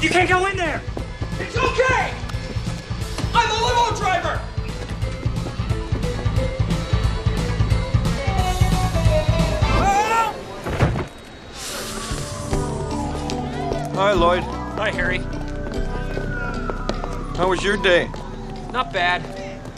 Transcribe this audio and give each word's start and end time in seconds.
You 0.00 0.08
can't 0.08 0.30
go 0.30 0.46
in 0.46 0.56
there! 0.56 0.80
It's 1.38 1.58
okay! 1.58 2.14
I'm 3.34 3.50
a 3.50 3.66
limo 3.66 3.96
driver! 3.96 4.40
Hi, 13.94 14.12
Lloyd. 14.12 14.42
Hi, 14.42 14.90
Harry. 14.90 15.18
How 17.36 17.50
was 17.50 17.62
your 17.62 17.76
day? 17.76 18.08
Not 18.72 18.94
bad. 18.94 19.22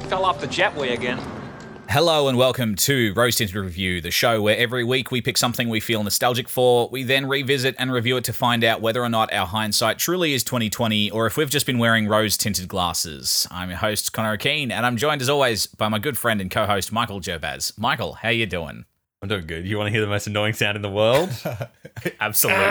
Fell 0.09 0.25
off 0.25 0.41
the 0.41 0.47
jetway 0.47 0.93
again. 0.93 1.19
Hello 1.93 2.27
and 2.27 2.39
welcome 2.39 2.75
to 2.75 3.13
Rose 3.13 3.37
Tinted 3.37 3.55
Review, 3.55 4.01
the 4.01 4.11
show 4.11 4.41
where 4.41 4.57
every 4.57 4.83
week 4.83 5.11
we 5.11 5.21
pick 5.21 5.37
something 5.37 5.69
we 5.69 5.79
feel 5.79 6.03
nostalgic 6.03 6.49
for, 6.49 6.89
we 6.89 7.03
then 7.03 7.27
revisit 7.27 7.75
and 7.79 7.93
review 7.93 8.17
it 8.17 8.25
to 8.25 8.33
find 8.33 8.65
out 8.65 8.81
whether 8.81 9.03
or 9.03 9.11
not 9.11 9.31
our 9.31 9.47
hindsight 9.47 9.99
truly 9.99 10.33
is 10.33 10.43
2020 10.43 11.11
or 11.11 11.27
if 11.27 11.37
we've 11.37 11.51
just 11.51 11.67
been 11.67 11.77
wearing 11.77 12.09
rose 12.09 12.39
tinted 12.39 12.67
glasses. 12.67 13.47
I'm 13.51 13.69
your 13.69 13.77
host 13.77 14.15
Connor 14.15 14.39
Keane 14.39 14.73
and 14.73 14.87
I'm 14.87 14.97
joined 14.97 15.21
as 15.21 15.29
always 15.29 15.67
by 15.67 15.89
my 15.89 15.99
good 15.99 16.17
friend 16.17 16.41
and 16.41 16.51
co-host 16.51 16.93
Michael 16.93 17.21
Gerbaz. 17.21 17.79
Michael, 17.79 18.15
how 18.15 18.31
you 18.31 18.47
doing? 18.47 18.87
I'm 19.23 19.29
doing 19.29 19.47
good. 19.47 19.65
You 19.69 19.79
want 19.79 19.87
to 19.87 19.93
hear 19.93 20.01
the 20.01 20.09
most 20.09 20.27
annoying 20.27 20.53
sound 20.53 20.75
in 20.75 20.83
the 20.83 20.91
world? 20.91 21.31
Absolutely. 22.21 22.65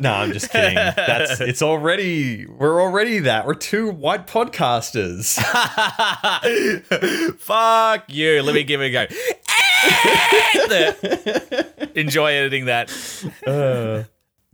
no, 0.00 0.12
I'm 0.14 0.32
just 0.32 0.50
kidding. 0.50 0.74
That's 0.74 1.40
it's 1.42 1.60
already 1.60 2.46
we're 2.46 2.80
already 2.80 3.18
that. 3.18 3.46
We're 3.46 3.52
two 3.52 3.90
white 3.90 4.26
podcasters. 4.26 5.36
Fuck 7.38 8.04
you. 8.08 8.42
Let 8.42 8.54
me 8.54 8.62
give 8.64 8.80
it 8.82 8.94
a 8.94 9.06
go. 11.76 11.88
Enjoy 11.94 12.32
editing 12.32 12.64
that. 12.64 12.90
Uh. 13.46 14.04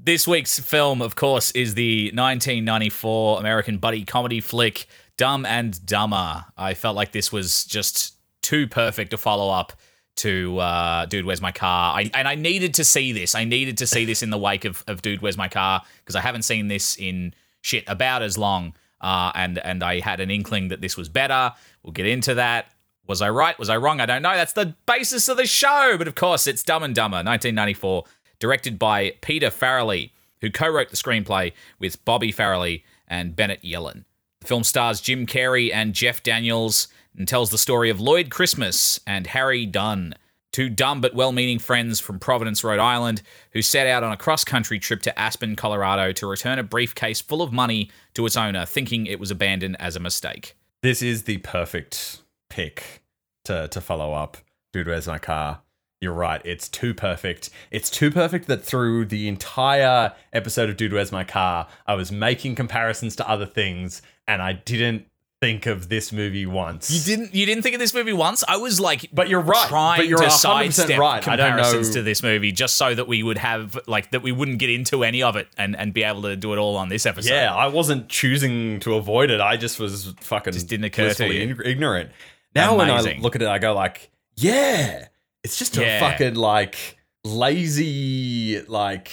This 0.01 0.27
week's 0.27 0.59
film, 0.59 1.01
of 1.01 1.15
course, 1.17 1.51
is 1.53 1.75
the 1.75 2.07
1994 2.07 3.41
American 3.41 3.79
buddy 3.79 4.05
comedy 4.05 4.41
flick 4.41 4.87
Dumb 5.17 5.47
and 5.47 5.85
Dumber. 5.87 6.45
I 6.57 6.75
felt 6.75 6.97
like 6.97 7.13
this 7.13 7.33
was 7.33 7.65
just 7.65 8.15
too 8.43 8.67
perfect 8.69 9.11
to 9.13 9.17
follow 9.17 9.51
up 9.51 9.73
to 10.17 10.59
uh, 10.59 11.07
Dude, 11.07 11.25
Where's 11.25 11.41
My 11.41 11.53
Car? 11.53 11.95
I, 11.97 12.11
and 12.15 12.27
I 12.27 12.35
needed 12.35 12.75
to 12.75 12.85
see 12.85 13.13
this. 13.13 13.35
I 13.35 13.45
needed 13.45 13.79
to 13.79 13.87
see 13.87 14.05
this 14.05 14.23
in 14.23 14.31
the 14.31 14.39
wake 14.39 14.65
of, 14.65 14.83
of 14.87 15.03
Dude, 15.03 15.23
Where's 15.23 15.37
My 15.37 15.49
Car? 15.49 15.83
Because 15.99 16.17
I 16.17 16.21
haven't 16.21 16.43
seen 16.43 16.69
this 16.69 16.97
in 16.97 17.35
shit 17.61 17.85
about 17.87 18.23
as 18.23 18.39
long. 18.39 18.75
Uh, 19.01 19.31
and 19.35 19.59
and 19.59 19.83
I 19.83 20.01
had 20.01 20.21
an 20.21 20.31
inkling 20.31 20.69
that 20.69 20.81
this 20.81 20.97
was 20.97 21.09
better. 21.09 21.53
We'll 21.83 21.93
get 21.93 22.07
into 22.07 22.35
that. 22.35 22.73
Was 23.07 23.23
I 23.23 23.31
right? 23.31 23.59
Was 23.59 23.69
I 23.69 23.77
wrong? 23.77 24.01
I 24.01 24.07
don't 24.07 24.23
know. 24.23 24.35
That's 24.35 24.55
the 24.55 24.75
basis 24.87 25.29
of 25.29 25.37
the 25.37 25.47
show. 25.47 25.97
But 25.99 26.09
of 26.09 26.15
course, 26.15 26.47
it's 26.47 26.63
Dumb 26.63 26.83
and 26.83 26.95
Dumber, 26.95 27.19
1994, 27.19 28.05
directed 28.39 28.79
by 28.79 29.13
Peter 29.21 29.49
Farrelly, 29.49 30.11
who 30.41 30.51
co-wrote 30.51 30.89
the 30.89 30.97
screenplay 30.97 31.53
with 31.79 32.05
Bobby 32.05 32.33
Farrelly 32.33 32.83
and 33.07 33.37
Bennett 33.37 33.63
Yellen. 33.63 34.05
The 34.41 34.47
film 34.47 34.65
stars 34.65 35.01
Jim 35.01 35.27
Carrey 35.27 35.73
and 35.73 35.95
Jeff 35.95 36.23
Daniels 36.23 36.89
and 37.17 37.27
tells 37.27 37.51
the 37.51 37.59
story 37.59 37.91
of 37.91 38.01
Lloyd 38.01 38.31
Christmas 38.31 39.01
and 39.07 39.27
Harry 39.29 39.67
Dunn, 39.67 40.15
two 40.53 40.69
dumb 40.69 41.01
but 41.01 41.15
well 41.15 41.33
meaning 41.33 41.59
friends 41.59 42.01
from 42.01 42.19
Providence, 42.19 42.63
Rhode 42.65 42.79
Island, 42.79 43.23
who 43.53 43.63
set 43.63 43.87
out 43.87 44.03
on 44.03 44.13
a 44.13 44.17
cross 44.17 44.45
country 44.45 44.79
trip 44.79 45.03
to 45.03 45.19
Aspen, 45.19 45.57
Colorado 45.57 46.13
to 46.13 46.27
return 46.27 46.59
a 46.59 46.63
briefcase 46.63 47.21
full 47.21 47.43
of 47.43 47.53
money 47.53 47.91
to 48.15 48.25
its 48.27 48.37
owner, 48.37 48.65
thinking 48.67 49.07
it 49.07 49.21
was 49.21 49.31
abandoned 49.31 49.77
as 49.81 49.97
a 49.97 50.01
mistake. 50.01 50.55
this 50.83 51.03
is 51.03 51.25
the 51.25 51.39
perfect 51.39 52.23
pick 52.51 53.03
to 53.45 53.69
to 53.69 53.81
follow 53.81 54.13
up. 54.13 54.37
Dude, 54.73 54.87
where's 54.87 55.07
my 55.07 55.19
car? 55.19 55.63
You're 56.01 56.13
right. 56.13 56.43
It's 56.45 56.69
too 56.69 56.93
perfect. 56.93 57.49
It's 57.71 57.89
too 57.89 58.11
perfect 58.11 58.49
that 58.49 58.63
through 58.63 59.07
the 59.07 59.29
entire 59.29 60.13
episode 60.33 60.69
of 60.69 60.77
Dude, 60.77 60.93
Where's 60.93 61.11
My 61.11 61.25
Car, 61.25 61.69
I 61.87 61.95
was 61.95 62.13
making 62.13 62.55
comparisons 62.55 63.17
to 63.17 63.29
other 63.29 63.47
things 63.47 64.03
and 64.29 64.43
I 64.43 64.53
didn't 64.53 65.07
think 65.41 65.67
of 65.67 65.89
this 65.91 66.13
movie 66.13 66.47
once. 66.47 66.91
You 66.91 67.01
didn't 67.17 67.35
you 67.35 67.45
didn't 67.45 67.63
think 67.63 67.75
of 67.75 67.79
this 67.81 67.93
movie 67.93 68.13
once? 68.15 68.43
I 68.49 68.57
was 68.57 68.81
like 68.81 69.11
But 69.13 69.29
you're 69.29 69.41
right. 69.43 69.69
trying 69.69 69.99
But 70.01 70.09
you're 70.09 70.19
to 70.19 70.25
100% 70.27 70.31
sidestep 70.31 70.99
right. 70.99 71.27
I 71.29 71.37
don't 71.37 71.51
comparisons 71.57 71.89
know- 71.89 71.95
to 71.95 72.03
this 72.03 72.23
movie 72.23 72.53
just 72.53 72.77
so 72.77 72.95
that 72.95 73.07
we 73.07 73.23
would 73.23 73.37
have 73.39 73.79
like 73.87 74.11
that 74.13 74.23
we 74.23 74.33
wouldn't 74.33 74.59
get 74.59 74.71
into 74.71 75.05
any 75.05 75.23
of 75.23 75.37
it 75.37 75.49
and, 75.59 75.77
and 75.77 75.93
be 75.93 76.05
able 76.05 76.23
to 76.23 76.37
do 76.37 76.53
it 76.55 76.59
all 76.59 76.77
on 76.77 76.89
this 76.89 77.05
episode. 77.05 77.31
Yeah, 77.35 77.55
I 77.55 77.67
wasn't 77.67 78.09
choosing 78.09 78.81
to 78.81 78.95
avoid 78.95 79.31
it. 79.31 79.41
I 79.43 79.57
just 79.59 79.79
was 79.79 80.15
fucking 80.21 80.55
Just 80.55 80.69
didn't 80.69 80.85
occur 80.85 81.13
to 81.13 81.27
you. 81.33 81.57
ignorant. 81.65 82.11
Now 82.55 82.77
when 82.77 82.91
I 82.91 83.19
look 83.21 83.37
at 83.37 83.43
it, 83.43 83.49
I 83.49 83.59
go 83.59 83.75
like, 83.75 84.11
yeah, 84.37 85.09
it's 85.45 85.59
just 85.59 85.77
a 85.77 85.83
Yeah. 85.83 86.01
fucking 86.01 86.35
like 86.35 86.97
lazy 87.25 88.63
like. 88.63 89.11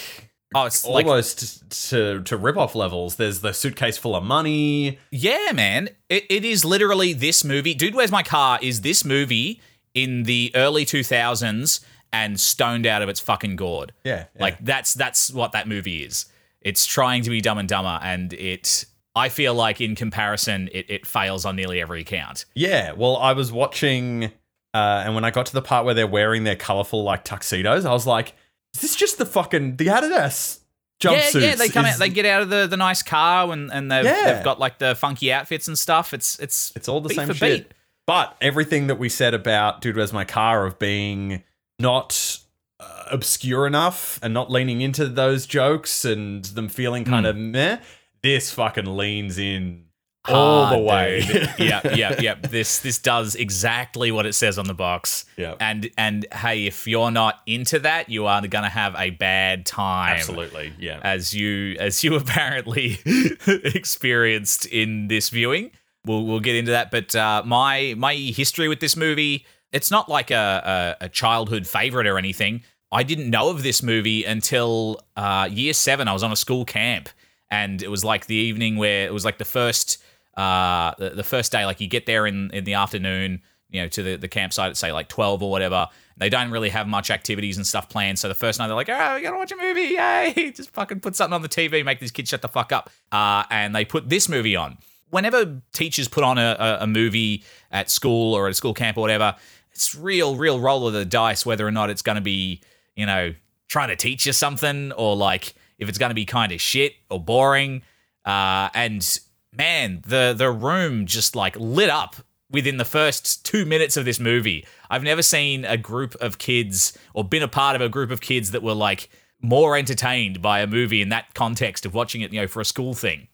Oh, 0.56 0.66
it's 0.66 0.86
like 0.86 1.06
Almost 1.06 1.90
to 1.90 2.22
to 2.24 2.38
rip 2.38 2.58
off 2.58 2.76
levels. 2.76 3.16
There's 3.16 3.42
the 3.42 3.54
suitcase 3.54 3.98
full 3.98 4.16
of 4.16 4.24
money. 4.24 5.00
Yeah, 5.12 5.52
man. 5.54 5.90
It, 6.10 6.26
it 6.30 6.46
is 6.46 6.64
literally 6.64 7.14
this 7.14 7.44
movie. 7.44 7.74
Dude, 7.74 7.96
Where's 7.96 8.12
My 8.12 8.24
Car 8.24 8.60
is 8.62 8.82
this 8.82 9.04
movie 9.04 9.62
in 9.94 10.24
the 10.24 10.52
early 10.56 10.86
2000s 10.86 11.84
and 12.12 12.40
stoned 12.40 12.86
out 12.86 13.02
of 13.02 13.10
its 13.10 13.20
fucking 13.20 13.56
gourd. 13.56 13.94
Yeah, 14.04 14.26
yeah. 14.36 14.42
Like 14.42 14.64
that's 14.64 14.94
that's 14.94 15.32
what 15.32 15.52
that 15.54 15.68
movie 15.68 16.04
is. 16.04 16.26
It's 16.62 16.86
trying 16.86 17.24
to 17.24 17.30
be 17.30 17.42
dumb 17.42 17.58
and 17.58 17.68
dumber 17.68 18.00
and 18.02 18.32
it 18.34 18.86
I 19.16 19.30
feel 19.30 19.54
like 19.54 19.82
in 19.82 19.96
comparison 19.96 20.70
it, 20.72 20.90
it 20.90 21.06
fails 21.06 21.46
on 21.46 21.56
nearly 21.56 21.82
every 21.82 22.04
count. 22.04 22.46
Yeah, 22.56 22.94
well, 22.94 23.18
I 23.18 23.34
was 23.34 23.52
watching, 23.52 24.26
uh, 24.74 25.04
and 25.06 25.14
when 25.14 25.24
I 25.24 25.32
got 25.32 25.46
to 25.48 25.54
the 25.54 25.62
part 25.62 25.86
where 25.86 25.94
they're 25.94 26.08
wearing 26.08 26.46
their 26.46 26.56
colorful 26.56 27.04
like 27.04 27.24
tuxedos, 27.24 27.86
I 27.86 27.92
was 27.92 28.08
like, 28.08 28.34
"Is 28.76 28.82
this 28.82 28.96
just 28.96 29.18
the 29.18 29.26
fucking 29.26 29.78
the 29.78 29.88
Adidas 29.88 30.60
jumpsuits?" 31.02 31.42
yeah, 31.42 31.48
yeah, 31.50 31.56
they 31.56 31.70
come 31.70 31.86
Is- 31.86 31.94
out 31.94 32.00
they 32.00 32.10
get 32.10 32.26
out 32.26 32.42
of 32.42 32.50
the, 32.50 32.68
the 32.68 32.78
nice 32.78 33.02
car 33.04 33.52
and, 33.52 33.72
and 33.72 33.92
they've, 33.92 34.06
Yeah. 34.06 34.34
they've 34.34 34.44
got 34.44 34.60
like 34.60 34.80
the 34.80 34.96
funky 34.96 35.32
outfits 35.32 35.68
and 35.68 35.78
stuff. 35.78 36.14
It's 36.14 36.40
it's 36.40 36.72
It's 36.76 36.88
all 36.88 37.02
the 37.02 37.14
same 37.14 37.32
shit. 37.34 37.40
beat. 37.68 37.74
But 38.06 38.36
everything 38.42 38.88
that 38.88 38.96
we 39.00 39.08
said 39.10 39.34
about 39.34 39.80
Dude, 39.82 39.96
Where's 39.96 40.12
My 40.12 40.26
Car 40.26 40.66
of 40.66 40.78
being 40.80 41.44
not 41.80 42.40
uh, 42.80 43.04
obscure 43.12 43.66
enough 43.66 44.20
and 44.22 44.34
not 44.34 44.52
leaning 44.52 44.82
into 44.82 45.08
those 45.08 45.46
jokes 45.46 46.04
and 46.04 46.44
them 46.46 46.68
feeling 46.68 47.06
kind 47.06 47.26
Hmm. 47.26 47.30
of 47.30 47.36
meh, 47.38 47.78
this 48.22 48.52
fucking 48.52 48.86
leans 48.98 49.38
in 49.38 49.86
all 50.30 50.70
the 50.70 50.80
way. 50.80 51.22
dude. 51.22 51.50
yeah, 51.58 51.82
yeah, 51.96 52.16
yeah. 52.20 52.36
This 52.36 52.80
this 52.80 52.98
does 52.98 53.36
exactly 53.36 54.12
what 54.12 54.26
it 54.26 54.34
says 54.34 54.58
on 54.58 54.66
the 54.66 54.74
box. 54.74 55.26
Yeah. 55.38 55.56
And 55.60 55.90
and 55.98 56.26
hey, 56.34 56.66
if 56.66 56.88
you're 56.88 57.12
not 57.12 57.42
into 57.46 57.80
that, 57.80 58.10
you 58.10 58.26
are 58.26 58.46
gonna 58.48 58.70
have 58.70 58.96
a 58.96 59.10
bad 59.12 59.66
time. 59.66 60.16
Absolutely, 60.16 60.74
yeah. 60.80 61.00
As 61.04 61.34
you 61.34 61.76
as 61.80 62.04
you 62.04 62.16
apparently 62.24 63.00
experienced 63.48 64.66
in 64.66 65.08
this 65.08 65.30
viewing. 65.30 65.72
We'll 66.06 66.26
we'll 66.26 66.42
get 66.42 66.56
into 66.56 66.72
that. 66.72 66.92
But 66.92 67.16
uh, 67.16 67.44
my 67.46 67.94
my 67.98 68.16
history 68.16 68.68
with 68.68 68.80
this 68.80 68.96
movie, 68.96 69.46
it's 69.72 69.90
not 69.90 70.10
like 70.10 70.32
a, 70.32 70.98
a, 71.00 71.06
a 71.06 71.10
childhood 71.10 71.66
favorite 71.68 72.08
or 72.08 72.18
anything. 72.18 72.64
I 72.92 73.04
didn't 73.04 73.30
know 73.30 73.50
of 73.50 73.64
this 73.64 73.82
movie 73.82 74.24
until 74.24 75.02
uh, 75.16 75.50
year 75.52 75.74
seven. 75.74 76.08
I 76.08 76.14
was 76.14 76.22
on 76.22 76.32
a 76.32 76.36
school 76.36 76.64
camp, 76.64 77.10
and 77.50 77.82
it 77.82 77.90
was 77.90 78.04
like 78.04 78.28
the 78.28 78.36
evening 78.36 78.78
where 78.78 79.06
it 79.06 79.14
was 79.14 79.26
like 79.26 79.38
the 79.38 79.46
first 79.46 80.04
uh, 80.36 80.94
the, 80.98 81.12
the 81.12 81.24
first 81.24 81.52
day. 81.52 81.66
Like 81.66 81.82
you 81.82 81.88
get 81.88 82.06
there 82.06 82.26
in 82.26 82.52
in 82.52 82.64
the 82.64 82.76
afternoon, 82.76 83.42
you 83.70 83.82
know, 83.82 83.88
to 83.90 84.04
the, 84.04 84.16
the 84.16 84.28
campsite 84.28 84.70
at 84.72 84.78
say 84.78 84.92
like 84.92 85.08
twelve 85.08 85.44
or 85.44 85.52
whatever. 85.52 85.88
They 86.18 86.30
don't 86.30 86.52
really 86.52 86.70
have 86.70 86.88
much 86.88 87.10
activities 87.10 87.58
and 87.58 87.66
stuff 87.66 87.90
planned. 87.90 88.20
So 88.20 88.28
the 88.28 88.36
first 88.36 88.60
night 88.60 88.68
they're 88.68 88.76
like, 88.76 88.90
"Oh, 88.90 89.16
we 89.16 89.22
gotta 89.22 89.38
watch 89.38 89.52
a 89.52 89.58
movie! 89.58 89.96
Yay! 89.96 90.52
Just 90.56 90.72
fucking 90.72 91.00
put 91.00 91.16
something 91.16 91.34
on 91.34 91.42
the 91.42 91.50
TV, 91.50 91.84
make 91.84 92.00
these 92.00 92.12
kids 92.12 92.30
shut 92.30 92.42
the 92.42 92.48
fuck 92.48 92.72
up." 92.72 92.90
Uh, 93.12 93.44
and 93.50 93.76
they 93.76 93.86
put 93.86 94.10
this 94.10 94.30
movie 94.30 94.56
on. 94.56 94.78
Whenever 95.10 95.62
teachers 95.74 96.08
put 96.08 96.24
on 96.24 96.38
a, 96.38 96.56
a, 96.60 96.78
a 96.82 96.88
movie 96.88 97.44
at 97.72 97.90
school 97.90 98.34
or 98.34 98.48
at 98.48 98.52
a 98.52 98.54
school 98.56 98.74
camp 98.74 98.98
or 98.98 99.02
whatever, 99.02 99.36
it's 99.74 99.96
real, 99.96 100.36
real 100.36 100.60
roll 100.60 100.88
of 100.88 100.94
the 100.94 101.06
dice 101.06 101.46
whether 101.46 101.68
or 101.68 101.72
not 101.72 101.90
it's 101.90 102.02
going 102.02 102.16
to 102.16 102.22
be, 102.22 102.62
you 102.96 103.06
know, 103.06 103.34
trying 103.68 103.90
to 103.90 103.96
teach 103.96 104.26
you 104.26 104.34
something 104.34 104.92
or 104.94 105.16
like 105.16 105.56
if 105.80 105.90
it's 105.90 105.98
going 105.98 106.12
to 106.12 106.16
be 106.16 106.26
kind 106.26 106.52
of 106.52 106.62
shit 106.62 106.94
or 107.10 107.20
boring. 107.20 107.82
Uh, 108.26 108.70
and 108.74 109.20
man, 109.58 110.04
the 110.06 110.34
the 110.38 110.52
room 110.52 111.06
just 111.06 111.36
like 111.36 111.56
lit 111.58 111.90
up 111.90 112.16
within 112.50 112.78
the 112.78 112.86
first 112.86 113.44
two 113.46 113.66
minutes 113.66 113.98
of 113.98 114.06
this 114.06 114.20
movie. 114.20 114.66
I've 114.90 115.04
never 115.04 115.24
seen 115.24 115.66
a 115.66 115.78
group 115.78 116.16
of 116.16 116.38
kids 116.38 116.98
or 117.14 117.24
been 117.24 117.44
a 117.44 117.48
part 117.48 117.76
of 117.76 117.82
a 117.82 117.90
group 117.90 118.12
of 118.12 118.22
kids 118.22 118.52
that 118.52 118.62
were 118.62 118.76
like 118.76 119.10
more 119.42 119.76
entertained 119.76 120.42
by 120.42 120.62
a 120.62 120.68
movie 120.68 121.02
in 121.02 121.10
that 121.10 121.34
context 121.34 121.86
of 121.86 121.94
watching 121.94 122.22
it, 122.22 122.32
you 122.32 122.40
know, 122.40 122.48
for 122.48 122.62
a 122.62 122.66
school 122.66 122.94
thing. 122.94 123.28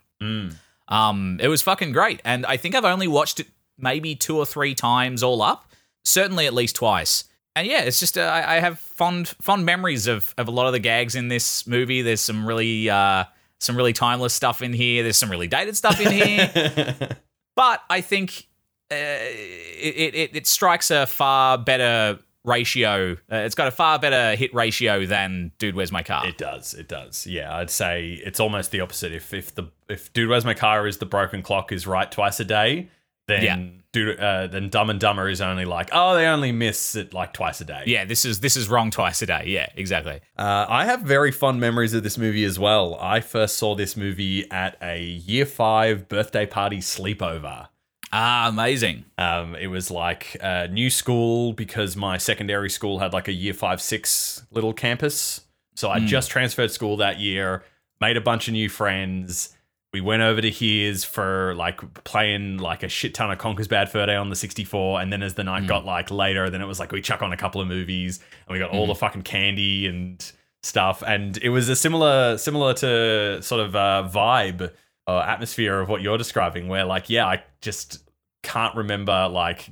Um, 0.88 1.38
it 1.42 1.50
was 1.50 1.62
fucking 1.62 1.92
great, 1.92 2.22
and 2.26 2.46
I 2.46 2.58
think 2.58 2.74
I've 2.76 2.86
only 2.86 3.08
watched 3.08 3.40
it 3.40 3.48
maybe 3.78 4.16
two 4.16 4.38
or 4.38 4.46
three 4.46 4.74
times 4.74 5.22
all 5.22 5.42
up. 5.42 5.72
Certainly 6.04 6.48
at 6.48 6.54
least 6.54 6.78
twice. 6.78 7.26
And 7.56 7.68
yeah, 7.68 7.82
it's 7.82 8.00
just 8.00 8.18
uh, 8.18 8.22
I 8.22 8.56
I 8.56 8.60
have 8.60 8.80
fond 8.80 9.28
fond 9.42 9.66
memories 9.66 10.08
of 10.08 10.34
of 10.38 10.48
a 10.48 10.52
lot 10.52 10.68
of 10.68 10.74
the 10.74 10.80
gags 10.80 11.16
in 11.16 11.28
this 11.28 11.68
movie. 11.68 12.02
There's 12.02 12.22
some 12.22 12.46
really 12.48 12.90
uh, 12.90 13.26
some 13.60 13.76
really 13.76 13.94
timeless 13.94 14.34
stuff 14.34 14.62
in 14.62 14.74
here. 14.74 15.04
There's 15.04 15.18
some 15.18 15.30
really 15.30 15.48
dated 15.48 15.76
stuff 15.76 16.00
in 16.00 16.12
here. 16.12 17.18
but 17.56 17.82
I 17.90 18.02
think 18.02 18.48
uh, 18.92 18.96
it, 18.96 20.16
it 20.16 20.36
it 20.36 20.48
strikes 20.48 20.92
a 20.92 21.06
far 21.06 21.58
better 21.58 22.20
ratio. 22.44 23.14
Uh, 23.32 23.38
it's 23.38 23.56
got 23.56 23.68
a 23.68 23.72
far 23.72 24.00
better 24.00 24.36
hit 24.36 24.54
ratio 24.54 25.06
than 25.06 25.52
Dude, 25.60 25.76
Where's 25.76 25.92
My 25.92 26.04
Car? 26.04 26.28
It 26.28 26.38
does. 26.38 26.74
It 26.74 26.88
does. 26.88 27.28
Yeah, 27.28 27.56
I'd 27.56 27.70
say 27.70 28.20
it's 28.26 28.40
almost 28.40 28.72
the 28.72 28.82
opposite. 28.82 29.12
If 29.12 29.34
if 29.34 29.54
the 29.56 29.66
if 29.88 30.12
Dude 30.14 30.30
Where's 30.30 30.46
My 30.46 30.54
Car 30.54 30.88
is 30.88 30.98
the 30.98 31.06
broken 31.06 31.42
clock 31.42 31.72
is 31.72 31.86
right 31.86 32.12
twice 32.12 32.40
a 32.40 32.46
day, 32.46 32.90
then 33.30 33.44
Yeah. 33.44 33.66
Dude, 33.92 34.20
uh, 34.20 34.46
then 34.46 34.70
Dumb 34.70 34.92
and 34.92 35.00
Dumber 35.00 35.28
is 35.30 35.42
only 35.42 35.66
like 35.66 35.90
oh 35.92 36.14
they 36.14 36.28
only 36.28 36.52
miss 36.52 36.96
it 36.96 37.12
like 37.12 37.34
twice 37.34 37.60
a 37.60 37.66
day. 37.66 37.84
yeah, 37.88 38.06
this 38.06 38.24
is 38.24 38.40
this 38.40 38.56
is 38.56 38.70
wrong 38.70 38.92
twice 38.92 39.20
a 39.24 39.26
day. 39.26 39.46
Yeah, 39.48 39.68
exactly. 39.76 40.20
Uh, 40.38 40.68
I 40.70 40.86
have 40.86 41.02
very 41.02 41.32
fond 41.32 41.60
memories 41.60 41.96
of 41.96 42.04
this 42.04 42.16
movie 42.16 42.44
as 42.44 42.60
well. 42.60 42.98
I 43.02 43.20
first 43.20 43.58
saw 43.58 43.74
this 43.74 43.98
movie 43.98 44.46
at 44.52 44.78
a 44.80 45.02
year 45.02 45.46
five 45.48 46.08
birthday 46.08 46.46
party 46.46 46.82
sleepover. 46.82 47.70
Ah, 48.12 48.48
amazing. 48.48 49.06
Um, 49.18 49.56
it 49.56 49.68
was 49.68 49.90
like 49.90 50.38
a 50.40 50.68
new 50.68 50.92
school 50.92 51.54
because 51.54 51.96
my 51.96 52.18
secondary 52.20 52.70
school 52.70 53.00
had 53.00 53.12
like 53.14 53.28
a 53.28 53.34
year 53.34 53.54
five, 53.54 53.82
six 53.82 54.46
little 54.52 54.74
campus. 54.74 55.42
So 55.76 55.90
I 55.90 56.00
just 56.00 56.30
transferred 56.30 56.70
school 56.72 56.98
that 56.98 57.20
year, 57.20 57.64
made 58.02 58.18
a 58.18 58.22
bunch 58.22 58.48
of 58.48 58.54
new 58.54 58.70
friends. 58.70 59.56
We 59.92 60.02
went 60.02 60.22
over 60.22 60.40
to 60.40 60.52
his 60.52 61.04
for 61.04 61.56
like 61.56 62.04
playing 62.04 62.58
like 62.58 62.84
a 62.84 62.90
shit 62.90 63.16
ton 63.16 63.32
of 63.32 63.40
Conker's 63.40 63.68
Bad 63.68 63.90
Fur 63.90 64.06
Day 64.06 64.16
on 64.16 64.30
the 64.30 64.36
64. 64.36 65.02
And 65.02 65.12
then 65.12 65.24
as 65.24 65.34
the 65.34 65.44
night 65.44 65.62
hmm. 65.62 65.68
got 65.68 65.86
like 65.86 66.12
later, 66.12 66.50
then 66.50 66.62
it 66.62 66.68
was 66.68 66.80
like 66.80 66.92
we 66.92 67.02
chuck 67.02 67.22
on 67.22 67.34
a 67.34 67.38
couple 67.38 67.60
of 67.60 67.68
movies 67.68 68.20
and 68.48 68.54
we 68.54 68.60
got 68.60 68.70
all 68.70 68.86
hmm. 68.86 68.90
the 68.90 68.96
fucking 68.96 69.24
candy 69.24 69.88
and 69.88 70.32
stuff. 70.62 71.02
And 71.06 71.38
it 71.38 71.50
was 71.50 71.70
a 71.70 71.76
similar, 71.76 72.38
similar 72.38 72.74
to 72.76 73.42
sort 73.42 73.62
of 73.62 73.76
uh, 73.76 74.08
vibe 74.12 74.72
or 75.08 75.24
atmosphere 75.24 75.80
of 75.80 75.90
what 75.90 76.02
you're 76.02 76.20
describing, 76.20 76.68
where 76.68 76.86
like, 76.86 77.10
yeah, 77.10 77.26
I 77.26 77.44
just 77.62 78.08
can't 78.44 78.76
remember 78.76 79.28
like 79.28 79.70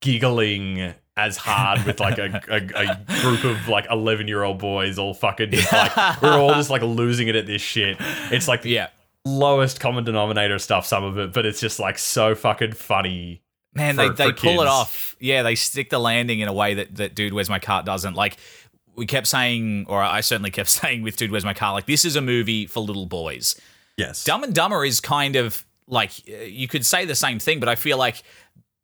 giggling 0.00 0.94
as 1.16 1.36
hard 1.36 1.84
with 1.84 1.98
like 1.98 2.16
a, 2.18 2.40
a, 2.48 2.56
a 2.56 3.20
group 3.22 3.42
of 3.42 3.68
like 3.68 3.86
11 3.90 4.28
year 4.28 4.44
old 4.44 4.58
boys 4.58 5.00
all 5.00 5.12
fucking 5.12 5.50
just 5.50 5.72
like 5.72 6.22
we're 6.22 6.38
all 6.38 6.54
just 6.54 6.70
like 6.70 6.80
losing 6.82 7.26
it 7.26 7.34
at 7.34 7.44
this 7.44 7.60
shit 7.60 7.96
it's 8.30 8.46
like 8.46 8.64
Yeah. 8.68 8.88
Lowest 9.28 9.80
common 9.80 10.04
denominator 10.04 10.58
stuff 10.58 10.86
some 10.86 11.04
of 11.04 11.18
it 11.18 11.32
but 11.32 11.44
it's 11.46 11.60
just 11.60 11.78
like 11.78 11.98
so 11.98 12.34
fucking 12.34 12.72
funny 12.72 13.42
Man, 13.74 13.96
for- 13.96 14.08
they, 14.10 14.24
they 14.24 14.32
pull 14.32 14.62
it 14.62 14.66
off. 14.66 15.14
Yeah, 15.20 15.42
they 15.42 15.54
stick 15.54 15.90
the 15.90 15.98
landing 16.00 16.40
in 16.40 16.48
a 16.48 16.52
way 16.52 16.74
that, 16.74 16.96
that 16.96 17.14
Dude, 17.14 17.32
Where's 17.34 17.50
My 17.50 17.58
Car 17.60 17.82
doesn't. 17.82 18.14
Like, 18.14 18.38
we 18.96 19.04
kept 19.06 19.26
saying, 19.28 19.84
or 19.88 20.02
I 20.02 20.20
certainly 20.22 20.50
kept 20.50 20.68
saying 20.80 21.02
with 21.02 21.16
Dude, 21.16 21.30
Where's 21.30 21.44
My 21.44 21.52
Car, 21.54 21.74
like, 21.74 21.86
this 21.86 22.04
is 22.04 22.16
a 22.16 22.20
movie 22.22 22.66
for 22.66 22.80
little 22.80 23.06
boys. 23.06 23.60
yes 23.96 24.24
Dumb 24.24 24.42
and 24.42 24.54
Dumber 24.54 24.84
is 24.84 25.00
kind 25.00 25.36
of 25.36 25.64
like, 25.86 26.26
you 26.26 26.66
could 26.66 26.84
say 26.84 27.04
the 27.04 27.14
same 27.14 27.38
thing, 27.38 27.60
but 27.60 27.68
I 27.68 27.74
feel 27.76 27.98
like 27.98 28.22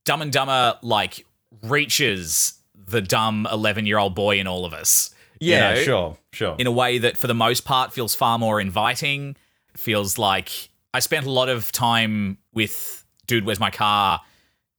Dumb 0.04 0.22
and 0.22 0.30
Dumber, 0.30 0.78
like, 0.82 1.24
reaches 1.62 2.54
the 2.86 3.00
dumb 3.00 3.48
11 3.50 3.86
year 3.86 3.98
old 3.98 4.14
boy 4.14 4.38
in 4.38 4.46
all 4.46 4.64
of 4.64 4.74
us. 4.74 5.10
you 5.40 5.52
yeah 5.52 5.74
know? 5.74 5.82
sure 5.82 6.18
sure 6.32 6.54
in 6.58 6.66
a 6.66 6.72
way 6.72 6.98
that 6.98 7.16
for 7.16 7.26
the 7.26 7.34
most 7.34 7.64
part 7.64 7.92
feels 7.92 8.14
far 8.14 8.38
more 8.38 8.60
inviting 8.60 9.34
feels 9.76 10.18
like 10.18 10.70
i 10.92 10.98
spent 11.00 11.26
a 11.26 11.30
lot 11.30 11.48
of 11.48 11.70
time 11.72 12.38
with 12.52 13.04
dude 13.26 13.44
where's 13.44 13.60
my 13.60 13.70
car? 13.70 14.20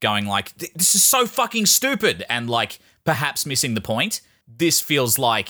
going 0.01 0.27
like 0.27 0.56
this 0.57 0.94
is 0.94 1.03
so 1.03 1.25
fucking 1.25 1.65
stupid 1.65 2.24
and 2.30 2.47
like 2.50 2.77
perhaps 3.06 3.45
missing 3.45 3.74
the 3.74 3.81
point. 3.81 4.21
This 4.47 4.81
feels 4.81 5.18
like 5.18 5.50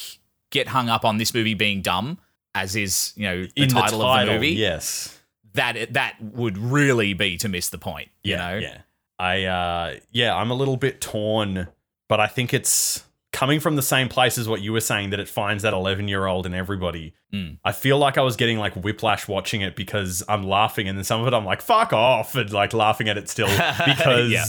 get 0.51 0.69
hung 0.69 0.88
up 0.88 1.03
on 1.03 1.18
this 1.18 1.33
movie 1.33 1.56
being 1.56 1.81
dumb 1.81 2.19
as 2.53 2.75
is 2.75 3.12
you 3.18 3.24
know 3.24 3.45
the 3.56 3.68
title, 3.68 4.00
the 4.00 4.06
of 4.06 4.27
the 4.27 4.33
movie. 4.33 4.50
yes. 4.51 5.19
That 5.56 5.94
that 5.94 6.15
would 6.21 6.57
really 6.57 7.13
be 7.13 7.38
to 7.38 7.50
miss 7.50 7.69
the 7.69 7.77
point 7.77 8.09
you 8.24 8.31
yeah 8.31 8.38
know? 8.38 8.57
yeah. 8.57 8.77
I 9.18 9.44
uh 9.44 9.95
yeah 10.12 10.36
i'm 10.36 10.51
a 10.51 10.53
little 10.53 10.77
bit 10.77 11.01
torn 11.01 11.68
but 12.07 12.19
i 12.19 12.27
think 12.27 12.53
it's 12.53 13.03
coming 13.35 13.59
from 13.59 13.75
the 13.75 13.81
same 13.81 14.07
place 14.07 14.37
as 14.37 14.47
what 14.47 14.61
you 14.61 14.71
were 14.71 14.79
saying 14.79 15.09
that 15.09 15.19
it 15.19 15.27
finds 15.27 15.63
that 15.63 15.73
11 15.73 16.07
year 16.07 16.25
old 16.25 16.45
in 16.45 16.53
everybody 16.53 17.13
Mm. 17.33 17.57
i 17.65 17.71
feel 17.73 17.97
like 17.97 18.17
i 18.17 18.21
was 18.21 18.35
getting 18.37 18.57
like 18.57 18.73
whiplash 18.75 19.27
watching 19.27 19.59
it 19.59 19.75
because 19.75 20.23
i'm 20.29 20.43
laughing 20.43 20.87
and 20.87 20.97
then 20.97 21.03
some 21.03 21.19
of 21.21 21.27
it 21.27 21.33
i'm 21.33 21.43
like 21.43 21.61
fuck 21.61 21.91
off 21.91 22.33
and 22.35 22.51
like 22.53 22.71
laughing 22.73 23.09
at 23.09 23.17
it 23.17 23.27
still 23.29 23.47
because 23.85 24.31
Yeah. 24.31 24.45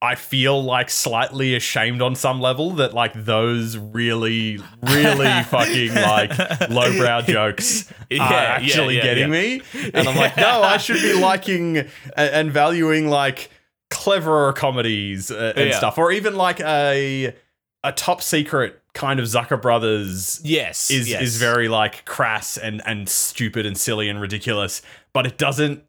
I 0.00 0.14
feel 0.14 0.62
like 0.62 0.90
slightly 0.90 1.56
ashamed 1.56 2.02
on 2.02 2.14
some 2.14 2.40
level 2.40 2.70
that 2.74 2.94
like 2.94 3.12
those 3.14 3.76
really, 3.76 4.60
really 4.80 5.42
fucking 5.50 5.92
like 5.92 6.30
lowbrow 6.70 7.22
jokes 7.22 7.92
Yeah, 8.08 8.22
are 8.22 8.32
actually 8.32 8.98
yeah, 8.98 9.02
getting 9.02 9.28
me. 9.28 9.60
And 9.92 10.06
I'm 10.08 10.14
like, 10.14 10.36
no, 10.36 10.62
I 10.62 10.76
should 10.76 11.02
be 11.02 11.14
liking 11.14 11.88
and, 12.16 12.52
valuing 12.52 13.08
like 13.08 13.50
cleverer 13.90 14.52
comedies 14.52 15.32
uh, 15.32 15.52
and 15.56 15.74
stuff, 15.74 15.98
or 15.98 16.12
even 16.12 16.36
like 16.36 16.60
a 16.60 17.34
a 17.88 17.92
top 17.92 18.20
secret 18.22 18.80
kind 18.92 19.18
of 19.20 19.26
Zucker 19.26 19.60
Brothers 19.60 20.40
yes 20.44 20.90
is 20.90 21.08
yes. 21.08 21.22
is 21.22 21.36
very 21.38 21.68
like 21.68 22.04
crass 22.04 22.56
and 22.56 22.82
and 22.84 23.08
stupid 23.08 23.64
and 23.64 23.76
silly 23.76 24.08
and 24.08 24.20
ridiculous, 24.20 24.82
but 25.12 25.26
it 25.26 25.38
doesn't 25.38 25.84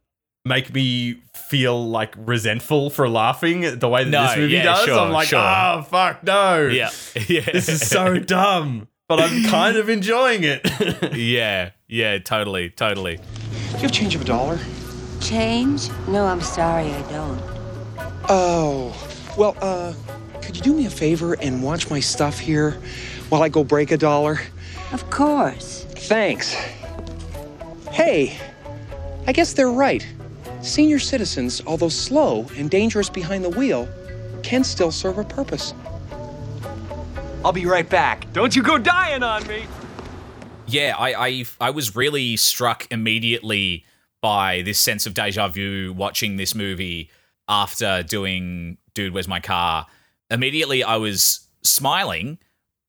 make 0.45 0.73
me 0.73 1.21
feel 1.33 1.89
like 1.89 2.13
resentful 2.17 2.89
for 2.89 3.09
laughing 3.09 3.79
the 3.79 3.89
way 3.89 4.03
that 4.05 4.09
No, 4.09 4.27
this 4.27 4.37
movie 4.37 4.53
yeah, 4.53 4.63
does. 4.63 4.85
sure, 4.85 4.99
I'm 4.99 5.11
like, 5.11 5.27
sure. 5.27 5.39
oh 5.39 5.81
fuck 5.89 6.23
no, 6.23 6.67
yeah 6.67 6.89
yeah 7.27 7.41
this 7.51 7.67
is 7.67 7.85
so 7.87 8.17
dumb, 8.19 8.87
but 9.09 9.19
I'm 9.19 9.43
kind 9.45 9.75
of 9.75 9.89
enjoying 9.89 10.43
it. 10.43 10.61
yeah 11.15 11.71
yeah 11.87 12.17
totally 12.19 12.69
totally 12.69 13.17
Do 13.17 13.23
you 13.73 13.79
have 13.79 13.91
change 13.91 14.15
of 14.15 14.21
a 14.21 14.25
dollar? 14.25 14.57
Change? 15.19 15.89
No, 16.07 16.25
I'm 16.25 16.39
sorry, 16.41 16.85
I 16.93 17.01
don't. 17.11 17.41
Oh, 18.29 18.95
well, 19.37 19.57
uh, 19.61 19.93
could 20.41 20.55
you 20.57 20.61
do 20.63 20.73
me 20.73 20.85
a 20.85 20.89
favor 20.89 21.33
and 21.33 21.61
watch 21.63 21.89
my 21.89 21.99
stuff 21.99 22.39
here 22.39 22.71
while 23.29 23.43
I 23.43 23.49
go 23.49 23.63
break 23.63 23.91
a 23.91 23.97
dollar? 23.97 24.39
Of 24.91 25.09
course. 25.09 25.85
Thanks. 25.91 26.53
Hey, 27.91 28.37
I 29.27 29.33
guess 29.33 29.53
they're 29.53 29.71
right. 29.71 30.07
Senior 30.61 30.99
citizens, 30.99 31.61
although 31.65 31.89
slow 31.89 32.47
and 32.57 32.69
dangerous 32.69 33.09
behind 33.09 33.43
the 33.43 33.49
wheel, 33.49 33.87
can 34.43 34.63
still 34.63 34.91
serve 34.91 35.17
a 35.17 35.23
purpose. 35.23 35.73
I'll 37.43 37.53
be 37.53 37.65
right 37.65 37.89
back. 37.89 38.31
Don't 38.33 38.55
you 38.55 38.61
go 38.63 38.77
dying 38.77 39.23
on 39.23 39.47
me. 39.47 39.63
yeah, 40.67 40.95
I, 40.97 41.27
I 41.27 41.45
I 41.61 41.69
was 41.69 41.95
really 41.95 42.35
struck 42.35 42.85
immediately 42.91 43.85
by 44.21 44.61
this 44.63 44.77
sense 44.77 45.05
of 45.05 45.13
deja 45.13 45.47
vu 45.47 45.93
watching 45.93 46.35
this 46.35 46.53
movie 46.53 47.09
after 47.47 48.03
doing 48.03 48.77
Dude, 48.93 49.13
Where's 49.13 49.27
My 49.27 49.39
Car? 49.39 49.87
Immediately 50.29 50.83
I 50.83 50.97
was 50.97 51.47
smiling 51.63 52.37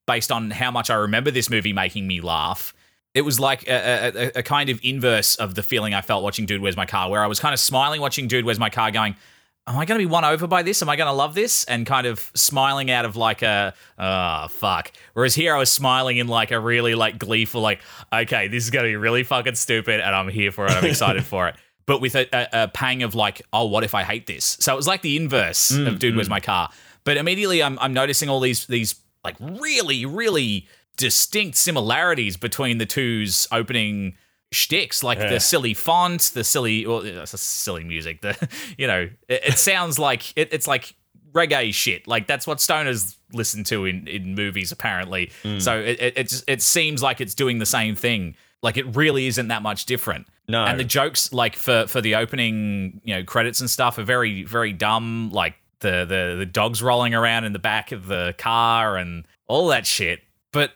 based 0.07 0.33
on 0.33 0.51
how 0.51 0.71
much 0.71 0.91
I 0.91 0.95
remember 0.95 1.31
this 1.31 1.51
movie 1.51 1.73
making 1.73 2.07
me 2.07 2.21
laugh. 2.21 2.75
It 3.15 3.23
was 3.23 3.41
like 3.41 3.67
a, 3.69 4.13
a, 4.37 4.39
a 4.39 4.43
kind 4.43 4.71
of 4.71 4.81
inverse 4.83 5.37
of 5.37 5.55
the 5.55 5.63
feeling 5.63 5.95
I 5.95 6.01
felt 6.01 6.23
watching 6.23 6.47
Dude, 6.47 6.63
Where's 6.63 6.77
My 6.77 6.87
Car, 6.87 7.11
where 7.11 7.23
I 7.23 7.27
was 7.27 7.41
kind 7.41 7.53
of 7.53 7.61
smiling 7.61 8.01
watching 8.01 8.29
Dude, 8.29 8.45
Where's 8.45 8.59
My 8.59 8.71
Car, 8.71 8.91
going, 8.91 9.17
Am 9.67 9.79
I 9.79 9.85
going 9.85 10.01
to 10.01 10.05
be 10.05 10.11
won 10.11 10.25
over 10.25 10.47
by 10.47 10.63
this? 10.63 10.83
Am 10.83 10.89
I 10.89 10.97
going 10.97 11.07
to 11.07 11.13
love 11.13 11.35
this? 11.35 11.65
And 11.65 11.87
kind 11.87 12.07
of 12.07 12.31
smiling 12.35 12.91
out 12.91 13.05
of 13.05 13.15
like 13.15 13.43
a, 13.43 13.75
oh, 13.99 14.49
fuck. 14.49 14.91
Whereas 15.13 15.35
here 15.35 15.55
I 15.55 15.59
was 15.59 15.71
smiling 15.71 16.17
in 16.17 16.27
like 16.27 16.51
a 16.51 16.59
really 16.59 16.95
like 16.97 17.19
gleeful, 17.19 17.61
like, 17.61 17.81
okay, 18.13 18.49
this 18.49 18.65
is 18.65 18.71
going 18.71 18.85
to 18.85 18.91
be 18.91 18.97
really 18.97 19.23
fucking 19.23 19.55
stupid 19.55 20.01
and 20.01 20.15
I'm 20.15 20.29
here 20.29 20.51
for 20.51 20.67
it. 20.67 20.73
I'm 20.73 20.85
excited 20.85 21.25
for 21.25 21.47
it. 21.49 21.57
But 21.87 22.01
with 22.01 22.17
a, 22.17 22.27
a, 22.33 22.65
a 22.65 22.69
pang 22.69 23.03
of 23.03 23.15
like, 23.15 23.43
oh, 23.53 23.67
what 23.67 23.85
if 23.85 23.95
I 23.95 24.03
hate 24.03 24.27
this? 24.27 24.57
So 24.61 24.73
it 24.73 24.77
was 24.77 24.89
like 24.89 25.03
the 25.03 25.17
inverse 25.17 25.71
mm, 25.71 25.87
of 25.87 25.99
Dude, 25.99 26.17
Where's 26.17 26.29
mm. 26.29 26.31
My 26.31 26.41
Car? 26.41 26.71
But 27.11 27.17
immediately 27.17 27.61
I'm, 27.61 27.77
I'm 27.81 27.93
noticing 27.93 28.29
all 28.29 28.39
these, 28.39 28.67
these 28.67 28.95
like 29.25 29.35
really, 29.41 30.07
really 30.07 30.69
distinct 30.97 31.57
similarities 31.57 32.37
between 32.37 32.79
the 32.79 32.87
two's 32.87 33.49
opening 33.51 34.15
shticks, 34.53 35.03
like 35.03 35.19
Yeah. 35.19 35.31
the 35.31 35.41
silly 35.41 35.75
font, 35.75 36.31
the 36.35 36.45
silly, 36.45 36.87
well, 36.87 37.27
silly 37.27 37.83
music. 37.83 38.21
The 38.21 38.49
you 38.79 38.87
know, 38.87 39.09
it, 39.29 39.41
it 39.45 39.59
sounds 39.59 39.99
like 39.99 40.33
it, 40.37 40.53
it's 40.53 40.69
like 40.69 40.95
reggae 41.33 41.75
shit. 41.75 42.07
Like 42.07 42.29
that's 42.29 42.47
what 42.47 42.59
stoners 42.59 43.17
listen 43.33 43.65
to 43.65 43.87
in 43.87 44.07
in 44.07 44.37
movies, 44.37 44.71
apparently. 44.71 45.33
Mm. 45.43 45.61
So 45.61 45.81
it 45.81 46.01
it 46.01 46.13
it, 46.17 46.29
just, 46.29 46.45
it 46.49 46.63
seems 46.63 47.03
like 47.03 47.21
it's 47.21 47.35
doing 47.35 47.59
the 47.59 47.67
same 47.67 47.97
thing. 47.97 48.37
Like 48.63 48.77
it 48.77 48.95
really 48.95 49.27
isn't 49.27 49.49
that 49.49 49.63
much 49.63 49.85
different. 49.85 50.29
No. 50.47 50.65
and 50.65 50.79
the 50.79 50.85
jokes 50.85 51.33
like 51.33 51.57
for 51.57 51.89
for 51.89 52.01
the 52.01 52.15
opening, 52.15 53.01
you 53.03 53.17
know, 53.17 53.25
credits 53.25 53.59
and 53.61 53.69
stuff 53.69 53.99
are 53.99 54.05
very 54.05 54.45
very 54.45 54.73
dumb. 54.73 55.31
Like 55.33 55.55
the 55.81 56.05
the 56.05 56.37
the 56.39 56.47
dogs 56.47 56.83
rolling 56.83 57.15
around 57.15 57.45
in 57.45 57.53
the 57.53 57.59
back 57.59 57.93
of 57.93 58.07
the 58.07 58.35
car 58.39 58.97
and 58.97 59.27
all 59.49 59.69
that 59.69 59.87
shit. 59.87 60.21
But 60.53 60.73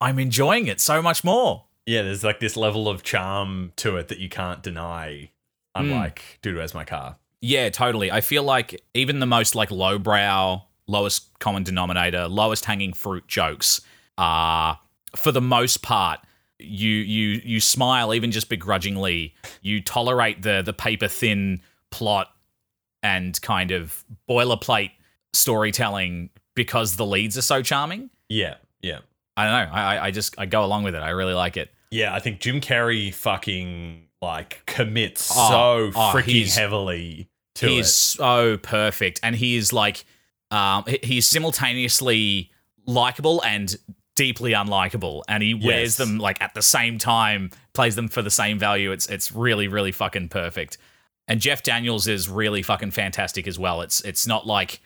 I'm 0.00 0.18
enjoying 0.18 0.66
it 0.66 0.80
so 0.80 1.00
much 1.02 1.24
more. 1.24 1.64
yeah, 1.86 2.02
there's 2.02 2.24
like 2.24 2.40
this 2.40 2.56
level 2.56 2.88
of 2.88 3.02
charm 3.02 3.72
to 3.76 3.96
it 3.96 4.08
that 4.08 4.18
you 4.18 4.28
can't 4.28 4.62
deny. 4.62 5.30
Hmm. 5.74 5.82
Unlike 5.82 6.22
Dude, 6.42 6.56
Where's 6.56 6.74
My 6.74 6.84
Car? 6.84 7.16
Yeah, 7.40 7.68
totally. 7.68 8.10
I 8.10 8.20
feel 8.22 8.42
like 8.42 8.80
even 8.94 9.20
the 9.20 9.26
most 9.26 9.54
like 9.54 9.70
lowbrow, 9.70 10.62
lowest 10.86 11.38
common 11.38 11.62
denominator, 11.62 12.28
lowest 12.28 12.64
hanging 12.64 12.92
fruit 12.92 13.26
jokes 13.28 13.80
are 14.18 14.80
for 15.14 15.32
the 15.32 15.40
most 15.40 15.82
part 15.82 16.20
you 16.58 16.90
you 16.90 17.40
you 17.44 17.60
smile 17.60 18.14
even 18.14 18.30
just 18.30 18.48
begrudgingly. 18.48 19.34
You 19.60 19.82
tolerate 19.82 20.42
the 20.42 20.62
the 20.62 20.72
paper 20.72 21.08
thin 21.08 21.60
plot 21.90 22.28
and 23.06 23.40
kind 23.40 23.70
of 23.70 24.04
boilerplate 24.28 24.90
storytelling 25.32 26.30
because 26.54 26.96
the 26.96 27.06
leads 27.06 27.38
are 27.38 27.42
so 27.42 27.62
charming. 27.62 28.10
Yeah, 28.28 28.54
yeah. 28.82 28.98
I 29.36 29.44
don't 29.44 29.52
know. 29.70 29.74
I, 29.74 30.06
I- 30.06 30.10
just 30.10 30.34
I 30.38 30.46
go 30.46 30.64
along 30.64 30.82
with 30.84 30.94
it. 30.94 31.02
I 31.02 31.10
really 31.10 31.34
like 31.34 31.56
it. 31.56 31.70
Yeah, 31.90 32.12
I 32.14 32.18
think 32.20 32.40
Jim 32.40 32.60
Carrey 32.60 33.14
fucking 33.14 34.02
like 34.20 34.62
commits 34.66 35.30
Oh, 35.32 35.90
so 35.92 35.98
oh, 35.98 36.12
freaking 36.12 36.52
heavily 36.54 37.28
to 37.56 37.66
it. 37.66 37.70
he 37.70 37.76
it. 37.76 37.80
is 37.80 37.94
so 37.94 38.56
perfect, 38.58 39.20
and 39.22 39.36
he 39.36 39.56
is 39.56 39.72
like, 39.72 40.04
um, 40.50 40.84
he- 40.88 40.98
he's 41.02 41.26
simultaneously 41.26 42.50
likable 42.86 43.42
and 43.44 43.76
deeply 44.16 44.52
unlikable, 44.52 45.22
and 45.28 45.42
he 45.42 45.54
wears 45.54 45.64
Yes. 45.64 45.96
them 45.96 46.18
like 46.18 46.40
at 46.42 46.54
the 46.54 46.62
same 46.62 46.98
time, 46.98 47.50
plays 47.74 47.94
them 47.94 48.08
for 48.08 48.22
the 48.22 48.30
same 48.30 48.58
value. 48.58 48.90
It's 48.90 49.06
it's 49.08 49.30
really 49.32 49.68
really 49.68 49.92
fucking 49.92 50.28
perfect. 50.30 50.78
And 51.28 51.40
Jeff 51.40 51.62
Daniels 51.62 52.06
is 52.06 52.28
really 52.28 52.62
fucking 52.62 52.92
fantastic 52.92 53.46
as 53.48 53.58
well. 53.58 53.80
It's 53.80 54.00
it's 54.02 54.26
not 54.26 54.46
like 54.46 54.80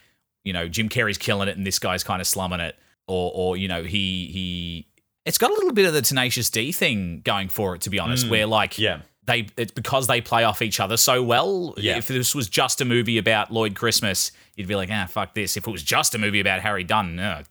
you 0.44 0.52
know 0.52 0.68
Jim 0.68 0.88
Carrey's 0.88 1.18
killing 1.18 1.48
it 1.48 1.56
and 1.56 1.66
this 1.66 1.78
guy's 1.78 2.02
kind 2.02 2.20
of 2.20 2.26
slumming 2.26 2.60
it, 2.60 2.76
or 3.06 3.30
or 3.34 3.56
you 3.56 3.68
know 3.68 3.82
he 3.82 4.26
he. 4.28 4.86
It's 5.26 5.38
got 5.38 5.50
a 5.50 5.54
little 5.54 5.72
bit 5.72 5.86
of 5.86 5.92
the 5.92 6.02
Tenacious 6.02 6.48
D 6.48 6.72
thing 6.72 7.20
going 7.24 7.48
for 7.48 7.74
it, 7.74 7.82
to 7.82 7.90
be 7.90 7.98
honest, 7.98 8.28
where 8.28 8.46
like 8.46 8.78
yeah. 8.78 9.00
they 9.26 9.48
it's 9.58 9.70
because 9.70 10.06
they 10.06 10.22
play 10.22 10.44
off 10.44 10.62
each 10.62 10.80
other 10.80 10.96
so 10.96 11.22
well. 11.22 11.74
Yeah. 11.76 11.98
If 11.98 12.08
this 12.08 12.34
was 12.34 12.48
just 12.48 12.80
a 12.80 12.86
movie 12.86 13.18
about 13.18 13.52
Lloyd 13.52 13.74
Christmas, 13.74 14.32
you'd 14.56 14.66
be 14.66 14.76
like, 14.76 14.88
ah, 14.90 15.06
fuck 15.06 15.34
this. 15.34 15.58
If 15.58 15.68
it 15.68 15.70
was 15.70 15.82
just 15.82 16.14
a 16.14 16.18
movie 16.18 16.40
about 16.40 16.60
Harry 16.60 16.84
Dunn, 16.84 17.16
no, 17.16 17.42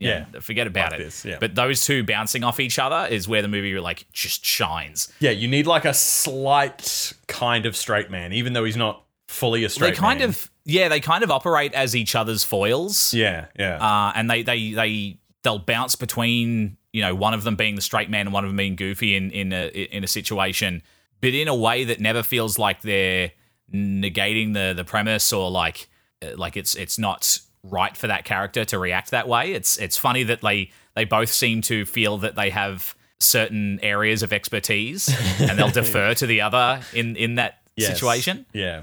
yeah, 0.00 0.24
forget 0.40 0.66
about 0.66 0.90
Fuck 0.90 1.00
it. 1.00 1.04
this, 1.04 1.24
yeah. 1.24 1.36
But 1.38 1.54
those 1.54 1.84
two 1.84 2.02
bouncing 2.02 2.42
off 2.42 2.58
each 2.58 2.78
other 2.78 3.06
is 3.08 3.28
where 3.28 3.42
the 3.42 3.48
movie 3.48 3.78
like 3.78 4.06
just 4.12 4.44
shines. 4.44 5.12
Yeah, 5.20 5.30
you 5.30 5.46
need 5.46 5.66
like 5.66 5.84
a 5.84 5.94
slight 5.94 7.12
kind 7.28 7.66
of 7.66 7.76
straight 7.76 8.10
man, 8.10 8.32
even 8.32 8.54
though 8.54 8.64
he's 8.64 8.76
not 8.76 9.04
fully 9.28 9.62
a 9.62 9.68
straight 9.68 9.90
they 9.90 9.96
kind 9.96 10.20
man. 10.20 10.30
of 10.30 10.50
yeah, 10.64 10.88
they 10.88 11.00
kind 11.00 11.22
of 11.22 11.30
operate 11.30 11.74
as 11.74 11.94
each 11.94 12.14
other's 12.14 12.42
foils. 12.44 13.12
Yeah, 13.12 13.46
yeah. 13.58 13.76
Uh, 13.76 14.12
and 14.14 14.30
they 14.30 14.42
they 14.42 14.72
they 14.72 15.18
they'll 15.42 15.58
bounce 15.58 15.96
between 15.96 16.78
you 16.92 17.02
know 17.02 17.14
one 17.14 17.34
of 17.34 17.44
them 17.44 17.56
being 17.56 17.74
the 17.76 17.82
straight 17.82 18.08
man 18.10 18.26
and 18.26 18.32
one 18.32 18.44
of 18.44 18.50
them 18.50 18.56
being 18.56 18.76
goofy 18.76 19.14
in 19.14 19.30
in 19.30 19.52
a 19.52 19.68
in 19.68 20.02
a 20.02 20.08
situation, 20.08 20.82
but 21.20 21.34
in 21.34 21.46
a 21.46 21.54
way 21.54 21.84
that 21.84 22.00
never 22.00 22.22
feels 22.22 22.58
like 22.58 22.80
they're 22.82 23.32
negating 23.72 24.54
the 24.54 24.72
the 24.74 24.84
premise 24.84 25.32
or 25.32 25.50
like 25.50 25.88
uh, 26.22 26.36
like 26.36 26.56
it's 26.56 26.74
it's 26.74 26.98
not 26.98 27.38
right 27.62 27.96
for 27.96 28.06
that 28.06 28.24
character 28.24 28.64
to 28.64 28.78
react 28.78 29.10
that 29.10 29.28
way. 29.28 29.52
It's 29.52 29.76
it's 29.78 29.96
funny 29.98 30.22
that 30.24 30.40
they 30.40 30.70
they 30.94 31.04
both 31.04 31.30
seem 31.32 31.60
to 31.62 31.84
feel 31.84 32.18
that 32.18 32.34
they 32.36 32.50
have 32.50 32.94
certain 33.18 33.78
areas 33.82 34.22
of 34.22 34.32
expertise 34.32 35.08
and 35.40 35.58
they'll 35.58 35.68
defer 35.82 36.14
to 36.14 36.26
the 36.26 36.40
other 36.40 36.80
in 36.94 37.16
in 37.16 37.34
that 37.36 37.58
Yes. 37.76 37.92
situation. 37.94 38.44
Yeah. 38.52 38.82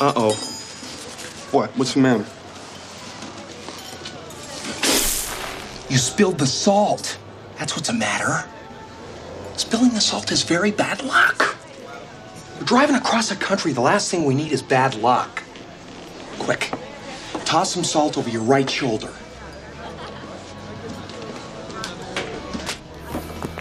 Uh 0.00 0.12
oh. 0.16 0.32
What? 1.52 1.70
What's 1.76 1.94
the 1.94 2.00
matter? 2.00 2.24
You 5.88 5.98
spilled 5.98 6.38
the 6.38 6.46
salt. 6.46 7.18
That's 7.58 7.74
what's 7.76 7.88
the 7.88 7.94
matter. 7.94 8.48
Spilling 9.56 9.90
the 9.92 10.00
salt 10.00 10.30
is 10.32 10.42
very 10.42 10.70
bad 10.70 11.02
luck. 11.02 11.56
We're 12.58 12.64
driving 12.66 12.96
across 12.96 13.28
the 13.28 13.36
country. 13.36 13.72
The 13.72 13.80
last 13.80 14.10
thing 14.10 14.24
we 14.24 14.34
need 14.34 14.52
is 14.52 14.62
bad 14.62 14.94
luck. 14.96 15.42
Quick, 16.38 16.70
toss 17.50 17.74
some 17.74 17.82
salt 17.82 18.16
over 18.16 18.30
your 18.30 18.42
right 18.42 18.70
shoulder. 18.70 19.08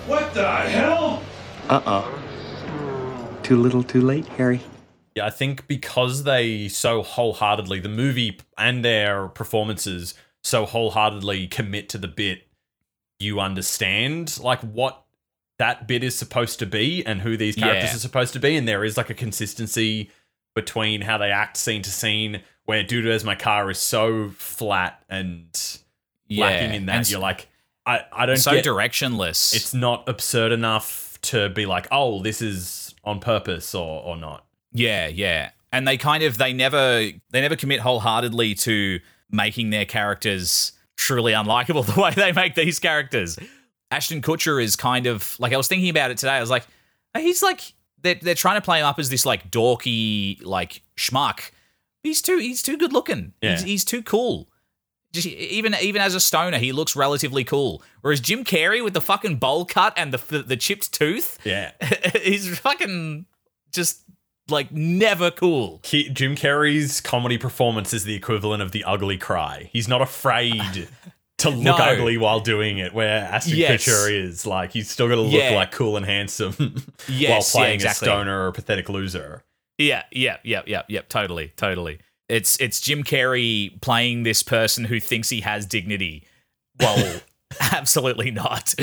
What 0.05 0.31
the 0.35 0.45
hell? 0.47 1.23
Uh 1.67 1.81
oh. 1.87 3.39
Too 3.41 3.57
little, 3.57 3.81
too 3.81 4.01
late, 4.01 4.27
Harry. 4.27 4.61
Yeah, 5.15 5.25
I 5.25 5.31
think 5.31 5.67
because 5.67 6.23
they 6.23 6.67
so 6.67 7.01
wholeheartedly, 7.01 7.79
the 7.79 7.89
movie 7.89 8.39
and 8.59 8.85
their 8.85 9.27
performances 9.27 10.13
so 10.43 10.67
wholeheartedly 10.67 11.47
commit 11.47 11.89
to 11.89 11.97
the 11.97 12.07
bit, 12.07 12.43
you 13.19 13.39
understand 13.39 14.39
like 14.39 14.61
what 14.61 15.03
that 15.57 15.87
bit 15.87 16.03
is 16.03 16.15
supposed 16.15 16.59
to 16.59 16.67
be 16.67 17.03
and 17.07 17.21
who 17.21 17.35
these 17.35 17.55
characters 17.55 17.89
Yeah. 17.89 17.95
are 17.95 17.99
supposed 17.99 18.33
to 18.33 18.39
be, 18.39 18.55
and 18.55 18.67
there 18.67 18.83
is 18.83 18.97
like 18.97 19.09
a 19.09 19.15
consistency 19.15 20.11
between 20.53 21.01
how 21.01 21.17
they 21.17 21.31
act 21.31 21.57
scene 21.57 21.81
to 21.81 21.89
scene. 21.89 22.41
Where 22.69 22.83
Dude, 22.83 23.05
Where's 23.05 23.23
My 23.23 23.33
Car 23.33 23.71
is 23.71 23.79
so 23.79 24.29
flat 24.29 25.03
and 25.09 25.47
lacking 26.29 26.75
in 26.75 26.85
that. 26.85 26.97
and 26.97 27.09
You're 27.09 27.19
like, 27.19 27.47
I, 27.83 28.01
I 28.11 28.27
don't 28.27 28.37
so 28.37 28.51
get, 28.51 28.63
directionless. 28.63 29.55
It's 29.55 29.73
not 29.73 30.07
absurd 30.07 30.51
enough 30.51 31.17
to 31.23 31.49
be 31.49 31.65
like, 31.65 31.87
oh, 31.91 32.21
this 32.21 32.43
is 32.43 32.93
on 33.03 33.21
purpose 33.21 33.73
or 33.73 34.03
or 34.03 34.17
not. 34.17 34.45
Yeah, 34.71 35.07
yeah. 35.07 35.49
And 35.71 35.87
they 35.87 35.97
kind 35.97 36.21
of 36.21 36.37
they 36.37 36.53
never 36.53 37.09
they 37.31 37.41
never 37.41 37.55
commit 37.55 37.79
wholeheartedly 37.79 38.53
to 38.53 38.99
making 39.31 39.71
their 39.71 39.85
characters 39.85 40.73
truly 40.95 41.31
unlikable 41.31 41.83
the 41.95 41.99
way 41.99 42.11
they 42.11 42.33
make 42.33 42.53
these 42.53 42.77
characters. 42.77 43.39
Ashton 43.89 44.21
Kutcher 44.21 44.63
is 44.63 44.75
kind 44.75 45.07
of 45.07 45.35
like 45.39 45.53
I 45.53 45.57
was 45.57 45.67
thinking 45.67 45.89
about 45.89 46.11
it 46.11 46.19
today. 46.19 46.33
I 46.33 46.39
was 46.39 46.51
like, 46.51 46.67
he's 47.17 47.41
like 47.41 47.73
they're 48.03 48.13
they're 48.13 48.35
trying 48.35 48.57
to 48.57 48.61
play 48.61 48.79
him 48.79 48.85
up 48.85 48.99
as 48.99 49.09
this 49.09 49.25
like 49.25 49.49
dorky 49.49 50.39
like 50.45 50.83
schmuck. 50.95 51.49
He's 52.03 52.21
too 52.21 52.37
he's 52.37 52.61
too 52.63 52.77
good 52.77 52.93
looking. 52.93 53.33
He's, 53.41 53.61
Yeah. 53.61 53.65
he's 53.67 53.85
too 53.85 54.01
cool. 54.01 54.49
Just 55.11 55.27
even 55.27 55.75
even 55.81 56.01
as 56.01 56.13
a 56.15 56.19
stoner, 56.19 56.59
he 56.59 56.71
looks 56.71 56.95
relatively 56.95 57.43
cool. 57.43 57.81
Whereas 58.01 58.19
Jim 58.19 58.43
Carrey 58.43 58.83
with 58.83 58.93
the 58.93 59.01
fucking 59.01 59.37
bowl 59.37 59.65
cut 59.65 59.93
and 59.97 60.13
the 60.13 60.41
the 60.43 60.55
chipped 60.57 60.91
tooth, 60.93 61.37
Yeah. 61.43 61.71
he's 62.23 62.57
fucking 62.59 63.25
just 63.71 64.03
like 64.49 64.71
never 64.71 65.29
cool. 65.31 65.79
Ke- 65.83 66.11
Jim 66.13 66.35
Carrey's 66.35 67.01
comedy 67.01 67.37
performance 67.37 67.93
is 67.93 68.03
the 68.03 68.15
equivalent 68.15 68.61
of 68.61 68.71
the 68.71 68.83
ugly 68.83 69.17
cry. 69.17 69.69
He's 69.73 69.87
not 69.87 70.01
afraid 70.01 70.87
to 71.39 71.49
look 71.49 71.63
No. 71.63 71.75
ugly 71.75 72.17
while 72.17 72.39
doing 72.39 72.77
it. 72.77 72.93
Where 72.93 73.23
Ashton 73.25 73.57
Yes. 73.57 73.83
Kutcher 73.85 74.11
is 74.11 74.45
like 74.45 74.71
he's 74.73 74.89
still 74.89 75.07
got 75.07 75.15
to 75.15 75.21
look 75.21 75.33
Yeah. 75.33 75.55
like 75.55 75.71
cool 75.71 75.97
and 75.97 76.05
handsome 76.05 76.53
while 76.57 76.71
Yes, 77.07 77.53
yeah, 77.53 77.59
playing 77.59 77.75
exactly. 77.75 78.07
a 78.07 78.11
stoner 78.11 78.41
or 78.43 78.47
a 78.47 78.53
pathetic 78.53 78.89
loser. 78.89 79.43
Yeah, 79.79 80.03
yeah, 80.11 80.37
yeah, 80.43 80.61
yeah, 80.67 80.83
yeah. 80.87 81.01
Totally, 81.09 81.53
totally. 81.55 81.99
It's 82.27 82.59
it's 82.59 82.79
Jim 82.79 83.03
Carrey 83.03 83.81
playing 83.81 84.21
this 84.23 84.43
person 84.43 84.83
who 84.85 84.99
thinks 84.99 85.29
he 85.29 85.41
has 85.41 85.65
dignity, 85.65 86.27
well, 86.79 87.21
absolutely 87.59 88.29
not, 88.29 88.75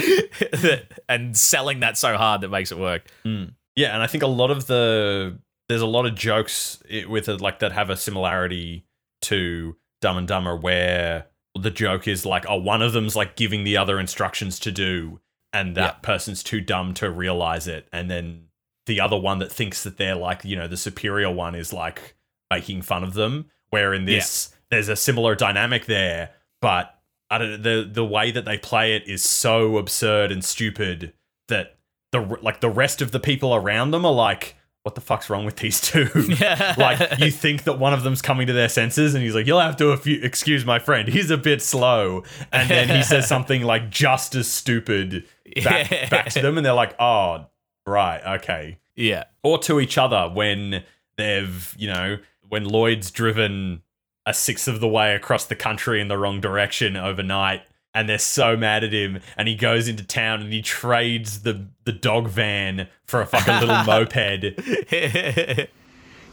and 1.08 1.36
selling 1.36 1.80
that 1.80 1.96
so 1.96 2.16
hard 2.16 2.40
that 2.40 2.48
makes 2.48 2.72
it 2.72 2.78
work. 2.78 3.04
Hmm. 3.24 3.44
Yeah, 3.76 3.92
and 3.94 4.02
I 4.02 4.06
think 4.08 4.22
a 4.24 4.26
lot 4.28 4.50
of 4.50 4.66
the 4.66 5.38
there's 5.68 5.82
a 5.82 5.86
lot 5.86 6.06
of 6.06 6.14
jokes 6.14 6.82
with 7.08 7.28
it 7.28 7.40
like 7.40 7.58
that 7.60 7.72
have 7.72 7.90
a 7.90 7.96
similarity 7.96 8.84
to 9.22 9.76
Dumb 10.00 10.16
and 10.16 10.26
Dumber, 10.28 10.56
where 10.56 11.26
the 11.58 11.70
joke 11.70 12.06
is 12.08 12.24
like, 12.26 12.44
oh, 12.48 12.56
one 12.56 12.82
of 12.82 12.92
them's 12.92 13.16
like 13.16 13.36
giving 13.36 13.64
the 13.64 13.76
other 13.76 13.98
instructions 14.00 14.58
to 14.60 14.72
do, 14.72 15.20
and 15.52 15.76
that 15.76 15.94
Yeah. 15.96 16.00
person's 16.02 16.42
too 16.42 16.60
dumb 16.60 16.94
to 16.94 17.10
realize 17.10 17.68
it, 17.68 17.86
and 17.92 18.10
then 18.10 18.45
the 18.86 19.00
other 19.00 19.16
one 19.16 19.40
that 19.40 19.52
thinks 19.52 19.82
that 19.82 19.98
they're 19.98 20.14
like, 20.14 20.44
you 20.44 20.56
know, 20.56 20.68
the 20.68 20.76
superior 20.76 21.30
one 21.30 21.54
is 21.54 21.72
like 21.72 22.14
making 22.50 22.82
fun 22.82 23.04
of 23.04 23.14
them. 23.14 23.46
Where 23.70 23.92
in 23.92 24.04
this, 24.04 24.54
there's 24.70 24.88
a 24.88 24.96
similar 24.96 25.34
dynamic 25.34 25.86
there, 25.86 26.30
but 26.60 26.98
I 27.30 27.38
don't, 27.38 27.62
the 27.62 27.88
the 27.90 28.04
way 28.04 28.30
that 28.30 28.44
they 28.44 28.58
play 28.58 28.94
it 28.94 29.08
is 29.08 29.22
so 29.22 29.76
absurd 29.76 30.30
and 30.30 30.44
stupid 30.44 31.12
that 31.48 31.76
the 32.12 32.20
like 32.40 32.60
the 32.60 32.70
rest 32.70 33.02
of 33.02 33.10
the 33.10 33.20
people 33.20 33.54
around 33.54 33.90
them 33.90 34.06
are 34.06 34.12
like, 34.12 34.54
what 34.84 34.94
the 34.94 35.00
fuck's 35.00 35.28
wrong 35.28 35.44
with 35.44 35.56
these 35.56 35.80
two? 35.80 36.08
like 36.78 37.18
you 37.18 37.32
think 37.32 37.64
that 37.64 37.80
one 37.80 37.92
of 37.92 38.04
them's 38.04 38.22
coming 38.22 38.46
to 38.46 38.52
their 38.52 38.68
senses, 38.68 39.14
and 39.14 39.24
he's 39.24 39.34
like, 39.34 39.46
you'll 39.46 39.60
have 39.60 39.76
to 39.78 39.98
you 40.04 40.20
excuse 40.22 40.64
my 40.64 40.78
friend, 40.78 41.08
he's 41.08 41.30
a 41.30 41.36
bit 41.36 41.60
slow, 41.60 42.22
and 42.52 42.70
then 42.70 42.88
he 42.88 43.02
says 43.02 43.26
something 43.28 43.62
like 43.62 43.90
just 43.90 44.36
as 44.36 44.46
stupid 44.46 45.24
back, 45.64 45.90
back 46.08 46.30
to 46.30 46.40
them, 46.40 46.56
and 46.56 46.64
they're 46.64 46.72
like, 46.72 46.94
oh 47.00 47.46
right, 47.86 48.22
okay, 48.38 48.78
Yeah, 48.94 49.24
or 49.42 49.58
to 49.60 49.80
each 49.80 49.98
other 49.98 50.30
when 50.32 50.84
they've 51.16 51.74
you 51.78 51.88
know 51.88 52.18
when 52.48 52.64
Lloyd's 52.64 53.10
driven 53.10 53.82
a 54.24 54.34
sixth 54.34 54.68
of 54.68 54.80
the 54.80 54.88
way 54.88 55.14
across 55.14 55.46
the 55.46 55.56
country 55.56 56.00
in 56.00 56.08
the 56.08 56.18
wrong 56.18 56.40
direction 56.40 56.96
overnight 56.96 57.62
and 57.94 58.08
they're 58.08 58.18
so 58.18 58.56
mad 58.56 58.84
at 58.84 58.92
him 58.92 59.20
and 59.36 59.48
he 59.48 59.54
goes 59.54 59.88
into 59.88 60.04
town 60.04 60.42
and 60.42 60.52
he 60.52 60.60
trades 60.60 61.42
the 61.42 61.66
the 61.84 61.92
dog 61.92 62.28
van 62.28 62.88
for 63.04 63.20
a 63.20 63.26
fucking 63.26 63.60
little 63.60 63.84
moped. 63.86 65.68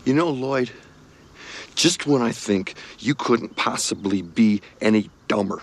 You 0.06 0.14
know, 0.14 0.30
Lloyd, 0.30 0.70
just 1.76 2.06
when 2.06 2.22
I 2.22 2.34
think 2.34 2.76
you 3.00 3.16
couldn't 3.16 3.56
possibly 3.56 4.22
be 4.22 4.62
any 4.82 5.10
dumber, 5.30 5.62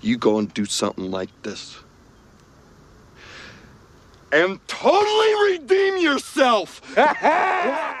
you 0.00 0.18
go 0.18 0.40
and 0.40 0.52
do 0.52 0.64
something 0.64 1.08
like 1.08 1.30
this. 1.42 1.78
And 4.32 4.60
totally 4.68 5.52
redeem 5.52 5.98
yourself! 5.98 6.80
yeah, 6.96 7.96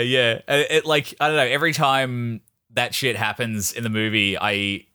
yeah. 0.00 0.40
Uh, 0.48 0.62
It, 0.70 0.86
like 0.86 1.14
I 1.20 1.28
don't 1.28 1.36
know. 1.36 1.42
Every 1.46 1.72
time 1.72 2.40
that 2.74 2.94
shit 2.94 3.16
happens 3.16 3.72
in 3.72 3.82
the 3.82 3.90
movie, 3.90 4.38
I, 4.38 4.86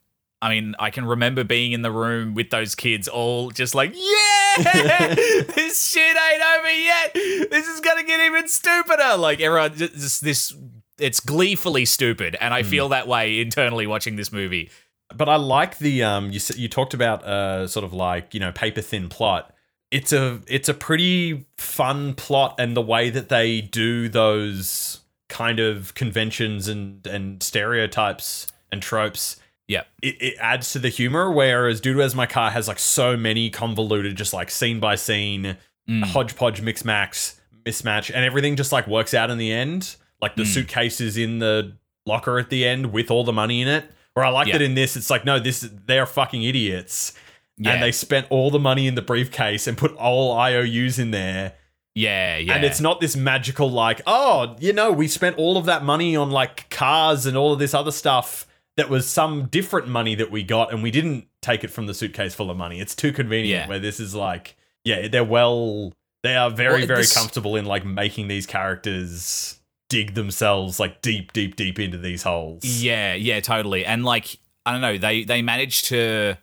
I 0.42 0.50
mean, 0.50 0.76
I 0.80 0.90
can 0.90 1.06
remember 1.06 1.44
being 1.44 1.74
in 1.74 1.82
the 1.82 1.92
room 1.92 2.34
with 2.34 2.50
those 2.50 2.76
kids, 2.76 3.08
all 3.08 3.52
just 3.52 3.76
like, 3.76 3.94
yeah, 3.96 5.14
this 5.16 5.90
shit 5.90 6.16
ain't 6.18 6.44
over 6.58 6.72
yet. 6.72 7.14
This 7.14 7.68
is 7.68 7.82
gonna 7.82 8.04
get 8.04 8.20
even 8.22 8.48
stupider. 8.48 9.18
Like 9.18 9.42
everyone, 9.42 9.76
just, 9.76 9.94
just 9.94 10.24
this 10.24 10.56
it's 10.98 11.20
gleefully 11.20 11.86
stupid, 11.86 12.38
and 12.40 12.54
I 12.54 12.64
Hmm. 12.64 12.70
feel 12.70 12.90
that 12.90 13.08
way 13.08 13.40
internally 13.42 13.86
watching 13.88 14.16
this 14.16 14.32
movie. 14.32 14.70
But 15.16 15.30
I 15.30 15.36
like 15.36 15.78
the 15.78 16.04
um 16.04 16.32
you 16.32 16.38
s- 16.38 16.58
you 16.58 16.68
talked 16.68 16.94
about 16.94 17.24
uh 17.24 17.68
sort 17.68 17.84
of 17.84 17.94
like, 17.94 18.34
you 18.34 18.40
know, 18.40 18.52
paper 18.52 18.82
thin 18.82 19.10
plot. 19.10 19.52
It's 19.96 20.12
a 20.12 20.42
it's 20.46 20.68
a 20.68 20.74
pretty 20.74 21.46
fun 21.58 22.16
plot 22.16 22.56
and 22.60 22.76
the 22.76 22.82
way 22.82 23.10
that 23.10 23.30
they 23.30 23.62
do 23.62 24.10
those 24.10 25.00
kind 25.30 25.58
of 25.62 25.94
conventions 25.94 26.68
and 26.68 27.08
and 27.08 27.42
stereotypes 27.42 28.48
and 28.74 28.82
tropes 28.82 29.38
Yeah, 29.70 29.84
it, 30.04 30.22
it 30.22 30.36
adds 30.38 30.74
to 30.74 30.80
the 30.80 30.90
humor 30.90 31.32
whereas 31.32 31.80
Dude 31.80 31.96
Where's 31.96 32.14
My 32.14 32.26
Car 32.26 32.52
has 32.52 32.68
like 32.68 32.78
so 32.78 33.16
many 33.16 33.50
convoluted 33.50 34.18
just 34.18 34.34
like 34.34 34.52
scene 34.52 34.82
by 34.82 34.96
scene 34.96 35.56
mm. 35.90 36.04
hodgepodge 36.04 36.60
mix 36.60 36.84
max 36.84 37.40
mismatch 37.66 38.12
and 38.14 38.26
everything 38.26 38.58
just 38.58 38.74
like 38.74 38.88
works 38.88 39.14
out 39.14 39.32
in 39.32 39.38
the 39.38 39.54
end. 39.54 39.96
Like 40.22 40.36
the 40.36 40.44
mm. 40.44 40.54
suitcase 40.54 41.00
is 41.00 41.16
in 41.16 41.40
the 41.40 41.78
locker 42.06 42.38
at 42.38 42.50
the 42.50 42.66
end 42.66 42.92
with 42.92 43.10
all 43.10 43.24
the 43.24 43.32
money 43.32 43.62
in 43.62 43.70
it. 43.70 43.86
Or 44.14 44.26
I 44.26 44.30
like 44.30 44.48
Yeah. 44.48 44.58
that 44.58 44.62
in 44.62 44.76
this 44.76 44.98
it's 44.98 45.10
like 45.10 45.24
no 45.24 45.40
this 45.40 45.70
they're 45.86 46.06
fucking 46.06 46.44
idiots 46.44 47.14
Yeah. 47.58 47.72
and 47.74 47.84
they 47.84 47.92
spent 47.92 48.28
all 48.30 48.52
the 48.52 48.60
money 48.60 48.86
in 48.88 48.96
the 48.96 49.02
briefcase 49.02 49.66
and 49.68 49.78
put 49.78 49.94
all 49.96 50.34
IOUs 50.34 51.00
in 51.00 51.12
there 51.12 51.54
yeah, 51.98 52.36
yeah. 52.36 52.54
and 52.56 52.66
it's 52.66 52.82
not 52.82 53.00
this 53.00 53.16
magical 53.16 53.72
like, 53.72 54.02
oh, 54.06 54.58
you 54.60 54.74
know, 54.74 54.92
we 54.92 55.08
spent 55.08 55.38
all 55.38 55.56
of 55.56 55.64
that 55.68 55.82
money 55.86 56.14
on 56.18 56.30
like 56.30 56.70
cars 56.70 57.26
and 57.26 57.38
all 57.38 57.54
of 57.54 57.60
this 57.60 57.74
other 57.74 57.92
stuff 57.92 58.46
that 58.76 58.90
was 58.90 59.08
some 59.08 59.46
different 59.46 59.88
money 59.88 60.14
that 60.16 60.30
we 60.30 60.44
got 60.44 60.74
and 60.74 60.84
we 60.84 60.92
didn't 60.92 61.28
take 61.42 61.64
it 61.64 61.70
from 61.70 61.86
the 61.86 61.94
suitcase 61.94 62.36
full 62.36 62.52
of 62.52 62.58
money. 62.58 62.82
It's 62.82 62.94
too 62.96 63.14
convenient 63.14 63.62
Yeah. 63.62 63.70
where 63.70 63.80
this 63.80 64.02
is 64.02 64.14
like, 64.14 64.58
yeah, 64.84 65.08
they're 65.08 65.24
well 65.24 65.94
they 66.24 66.36
are 66.36 66.50
very, 66.50 66.80
Well, 66.80 66.88
very 66.88 67.02
this- 67.04 67.14
comfortable 67.14 67.56
in 67.56 67.64
like 67.64 67.86
making 67.86 68.28
these 68.28 68.46
characters 68.46 69.60
dig 69.88 70.16
themselves 70.16 70.80
like 70.82 71.02
deep, 71.02 71.32
deep, 71.32 71.56
deep 71.56 71.80
into 71.80 71.98
these 71.98 72.24
holes. 72.24 72.66
Yeah, 72.66 73.14
yeah, 73.14 73.40
totally. 73.40 73.86
And 73.86 74.04
like 74.04 74.38
I 74.66 74.74
don't 74.74 74.82
know, 74.82 74.98
they 74.98 75.24
they 75.24 75.42
manage 75.42 75.84
to 75.84 76.36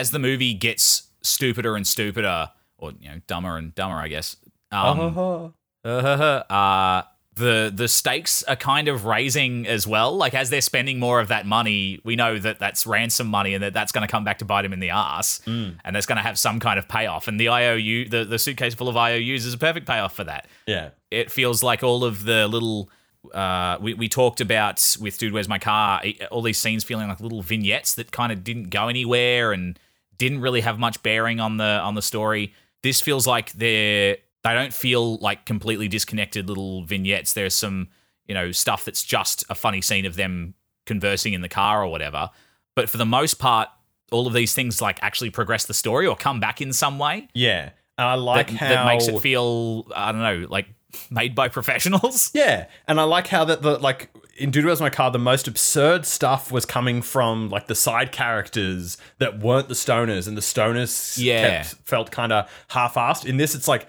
as 0.00 0.10
the 0.10 0.18
movie 0.18 0.54
gets 0.54 1.08
stupider 1.22 1.76
and 1.76 1.86
stupider, 1.86 2.50
or 2.78 2.92
you 3.00 3.08
know, 3.08 3.20
dumber 3.26 3.56
and 3.56 3.74
dumber, 3.74 3.96
I 3.96 4.08
guess. 4.08 4.36
Um, 4.72 5.52
uh, 5.84 7.02
the 7.34 7.70
the 7.74 7.86
stakes 7.86 8.42
are 8.44 8.56
kind 8.56 8.88
of 8.88 9.04
raising 9.04 9.66
as 9.66 9.86
well. 9.86 10.16
Like 10.16 10.32
as 10.34 10.48
they're 10.50 10.60
spending 10.62 10.98
more 10.98 11.20
of 11.20 11.28
that 11.28 11.44
money, 11.46 12.00
we 12.02 12.16
know 12.16 12.38
that 12.38 12.58
that's 12.58 12.86
ransom 12.86 13.26
money 13.26 13.52
and 13.54 13.62
that 13.62 13.74
that's 13.74 13.92
going 13.92 14.06
to 14.06 14.10
come 14.10 14.24
back 14.24 14.38
to 14.38 14.44
bite 14.44 14.64
him 14.64 14.72
in 14.72 14.80
the 14.80 14.90
ass, 14.90 15.40
and 15.46 15.76
that's 15.84 16.06
going 16.06 16.16
to 16.16 16.22
have 16.22 16.38
some 16.38 16.60
kind 16.60 16.78
of 16.78 16.88
payoff. 16.88 17.28
And 17.28 17.38
the 17.38 17.48
IOU, 17.50 18.08
the 18.08 18.24
the 18.24 18.38
suitcase 18.38 18.74
full 18.74 18.88
of 18.88 18.96
IOUs, 18.96 19.44
is 19.44 19.52
a 19.54 19.58
perfect 19.58 19.86
payoff 19.86 20.14
for 20.16 20.24
that 20.24 20.46
Yeah. 20.66 20.90
it 21.10 21.30
feels 21.30 21.62
like 21.62 21.82
all 21.82 22.04
of 22.04 22.24
the 22.24 22.48
little 22.48 22.88
uh, 23.34 23.76
we, 23.80 23.92
we 23.94 24.08
talked 24.08 24.40
about 24.40 24.96
with 25.00 25.18
dude 25.18 25.32
where's 25.32 25.48
my 25.48 25.58
car 25.58 26.00
all 26.30 26.42
these 26.42 26.58
scenes 26.58 26.84
feeling 26.84 27.08
like 27.08 27.18
little 27.20 27.42
vignettes 27.42 27.94
that 27.96 28.12
kind 28.12 28.30
of 28.30 28.44
didn't 28.44 28.70
go 28.70 28.86
anywhere 28.88 29.50
and 29.52 29.78
didn't 30.18 30.40
really 30.40 30.60
have 30.60 30.78
much 30.78 31.02
bearing 31.02 31.40
on 31.40 31.56
the 31.56 31.64
on 31.64 31.94
the 31.94 32.02
story. 32.02 32.54
This 32.82 33.00
feels 33.00 33.26
like 33.26 33.52
they're 33.52 34.16
they 34.44 34.54
don't 34.54 34.72
feel 34.72 35.16
like 35.16 35.44
completely 35.44 35.88
disconnected 35.88 36.48
little 36.48 36.84
vignettes. 36.84 37.32
There's 37.32 37.54
some 37.54 37.88
you 38.26 38.34
know 38.34 38.52
stuff 38.52 38.84
that's 38.84 39.02
just 39.02 39.44
a 39.48 39.54
funny 39.54 39.80
scene 39.80 40.06
of 40.06 40.16
them 40.16 40.54
conversing 40.86 41.32
in 41.32 41.40
the 41.40 41.48
car 41.48 41.82
or 41.82 41.88
whatever. 41.88 42.30
But 42.74 42.88
for 42.88 42.98
the 42.98 43.06
most 43.06 43.34
part 43.34 43.68
all 44.12 44.26
of 44.26 44.32
these 44.32 44.54
things 44.54 44.80
like 44.80 44.98
actually 45.02 45.30
progress 45.30 45.66
the 45.66 45.74
story 45.74 46.06
or 46.06 46.14
come 46.14 46.38
back 46.38 46.60
in 46.60 46.72
some 46.72 46.98
way. 46.98 47.28
Yeah. 47.34 47.70
And 47.98 48.06
I 48.06 48.14
like 48.14 48.50
that, 48.50 48.56
how 48.56 48.68
that 48.68 48.86
makes 48.86 49.08
it 49.08 49.20
feel 49.20 49.86
I 49.94 50.12
don't 50.12 50.20
know 50.20 50.46
like 50.48 50.68
made 51.10 51.34
by 51.34 51.48
professionals. 51.48 52.30
Yeah, 52.34 52.66
and 52.86 53.00
I 53.00 53.04
like 53.04 53.26
how 53.26 53.44
that 53.46 53.62
the 53.62 53.78
like 53.78 54.10
in 54.38 54.50
Dude 54.50 54.92
Car, 54.92 55.10
the 55.10 55.18
most 55.18 55.48
absurd 55.48 56.06
stuff 56.06 56.52
was 56.52 56.64
coming 56.64 57.02
from 57.02 57.48
like 57.48 57.66
the 57.66 57.74
side 57.74 58.12
characters 58.12 58.96
that 59.18 59.38
weren't 59.40 59.68
the 59.68 59.74
stoners, 59.74 60.26
and 60.28 60.36
the 60.36 60.40
stoners 60.42 61.18
Yeah. 61.18 61.62
kept, 61.62 61.74
felt 61.84 62.10
kind 62.10 62.32
of 62.32 62.50
half-assed. 62.68 63.24
In 63.24 63.36
this, 63.36 63.54
it's 63.54 63.68
like 63.68 63.86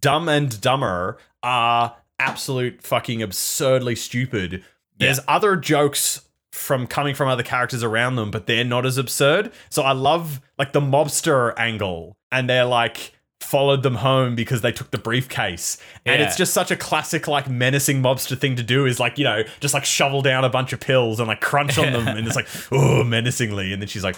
Dumb 0.00 0.28
and 0.28 0.60
Dumber 0.60 1.18
are 1.42 1.96
absolute 2.18 2.82
fucking 2.82 3.22
absurdly 3.22 3.96
stupid. 3.96 4.62
There's 4.96 5.20
other 5.26 5.56
jokes 5.56 6.20
from 6.52 6.86
coming 6.86 7.14
from 7.16 7.28
other 7.28 7.42
characters 7.42 7.82
around 7.82 8.14
them, 8.16 8.30
but 8.30 8.46
they're 8.46 8.64
not 8.64 8.86
as 8.86 8.96
absurd. 8.96 9.50
So 9.70 9.82
I 9.82 9.92
love 9.92 10.40
like 10.58 10.72
the 10.72 10.80
mobster 10.80 11.52
angle, 11.58 12.16
and 12.30 12.48
they're 12.48 12.64
like 12.64 13.13
followed 13.44 13.82
them 13.82 13.96
home 13.96 14.34
because 14.34 14.60
they 14.62 14.72
took 14.72 14.90
the 14.90 14.98
briefcase. 14.98 15.78
And 16.04 16.20
Yeah. 16.20 16.26
it's 16.26 16.36
just 16.36 16.52
such 16.54 16.70
a 16.70 16.76
classic, 16.76 17.28
like 17.28 17.48
menacing 17.48 18.02
mobster 18.02 18.38
thing 18.38 18.56
to 18.56 18.62
do 18.62 18.86
is 18.86 18.98
like, 18.98 19.18
you 19.18 19.24
know, 19.24 19.42
just 19.60 19.74
like 19.74 19.84
shovel 19.84 20.22
down 20.22 20.44
a 20.44 20.48
bunch 20.48 20.72
of 20.72 20.80
pills 20.80 21.20
and 21.20 21.28
like 21.28 21.40
crunch 21.40 21.78
on 21.78 21.92
them. 21.92 22.08
and 22.16 22.26
it's 22.26 22.36
like, 22.36 22.48
oh, 22.72 23.04
menacingly. 23.04 23.72
And 23.72 23.80
then 23.80 23.88
she's 23.88 24.04
like, 24.04 24.16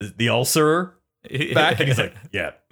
the 0.00 0.26
ulcerer 0.28 0.92
back? 1.54 1.80
And 1.80 1.88
he's 1.88 1.98
like, 1.98 2.14
yeah. 2.32 2.52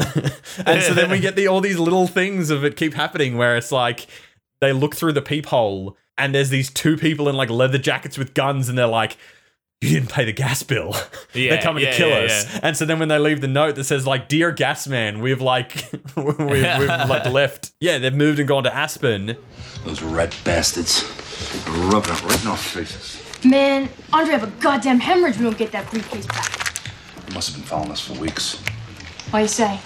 and 0.66 0.82
so 0.82 0.94
then 0.94 1.10
we 1.10 1.18
get 1.18 1.36
the 1.36 1.48
all 1.48 1.60
these 1.60 1.78
little 1.78 2.06
things 2.06 2.50
of 2.50 2.64
it 2.64 2.76
keep 2.76 2.94
happening 2.94 3.36
where 3.36 3.56
it's 3.56 3.72
like 3.72 4.06
they 4.60 4.72
look 4.72 4.94
through 4.94 5.12
the 5.12 5.22
peephole 5.22 5.96
and 6.16 6.34
there's 6.34 6.50
these 6.50 6.70
two 6.70 6.96
people 6.96 7.28
in 7.28 7.34
like 7.36 7.50
leather 7.50 7.78
jackets 7.78 8.16
with 8.16 8.34
guns 8.34 8.68
and 8.68 8.78
they're 8.78 8.86
like, 8.86 9.16
you 9.80 9.88
didn't 9.90 10.08
pay 10.10 10.24
the 10.24 10.32
gas 10.32 10.62
bill. 10.62 10.94
Yeah, 11.34 11.50
They're 11.54 11.62
coming 11.62 11.82
yeah, 11.82 11.90
to 11.90 11.96
kill 11.96 12.08
yeah, 12.10 12.26
us. 12.26 12.44
yeah. 12.54 12.60
And 12.62 12.76
so 12.76 12.84
then 12.84 13.00
when 13.00 13.08
they 13.08 13.18
leave 13.18 13.40
the 13.40 13.48
note 13.48 13.74
that 13.74 13.82
says 13.84 14.06
like, 14.06 14.28
"Dear 14.28 14.52
gas 14.52 14.86
man, 14.86 15.20
we've 15.20 15.40
like 15.40 15.74
we've, 16.16 16.38
we've 16.38 16.88
like 16.88 17.26
left." 17.26 17.72
Yeah, 17.80 17.98
they've 17.98 18.14
moved 18.14 18.38
and 18.38 18.46
gone 18.46 18.62
to 18.64 18.74
Aspen. 18.74 19.36
Those 19.84 20.00
rat 20.00 20.34
bastards. 20.44 21.02
Rubbing 21.90 22.12
it 22.14 22.22
right 22.22 22.40
in 22.42 22.48
our 22.48 22.56
faces. 22.56 23.20
Man, 23.44 23.88
Andre 24.12 24.34
have 24.34 24.44
a 24.44 24.62
goddamn 24.62 25.00
hemorrhage. 25.00 25.36
We 25.38 25.42
don't 25.44 25.58
get 25.58 25.72
that 25.72 25.90
briefcase 25.90 26.26
back. 26.26 26.80
They 27.26 27.34
must 27.34 27.48
have 27.50 27.58
been 27.58 27.66
following 27.66 27.90
us 27.90 28.00
for 28.00 28.12
weeks. 28.20 28.58
What 28.60 29.32
Why 29.32 29.40
you 29.42 29.48
say? 29.48 29.80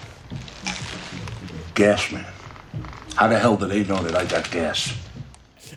Gas 1.75 2.13
man. 2.13 2.27
How 3.15 3.27
the 3.29 3.39
hell 3.39 3.57
do 3.57 3.67
they 3.67 3.85
know 3.85 4.03
that 4.03 4.15
I 4.15 4.27
got 4.27 4.51
gas? 4.51 4.95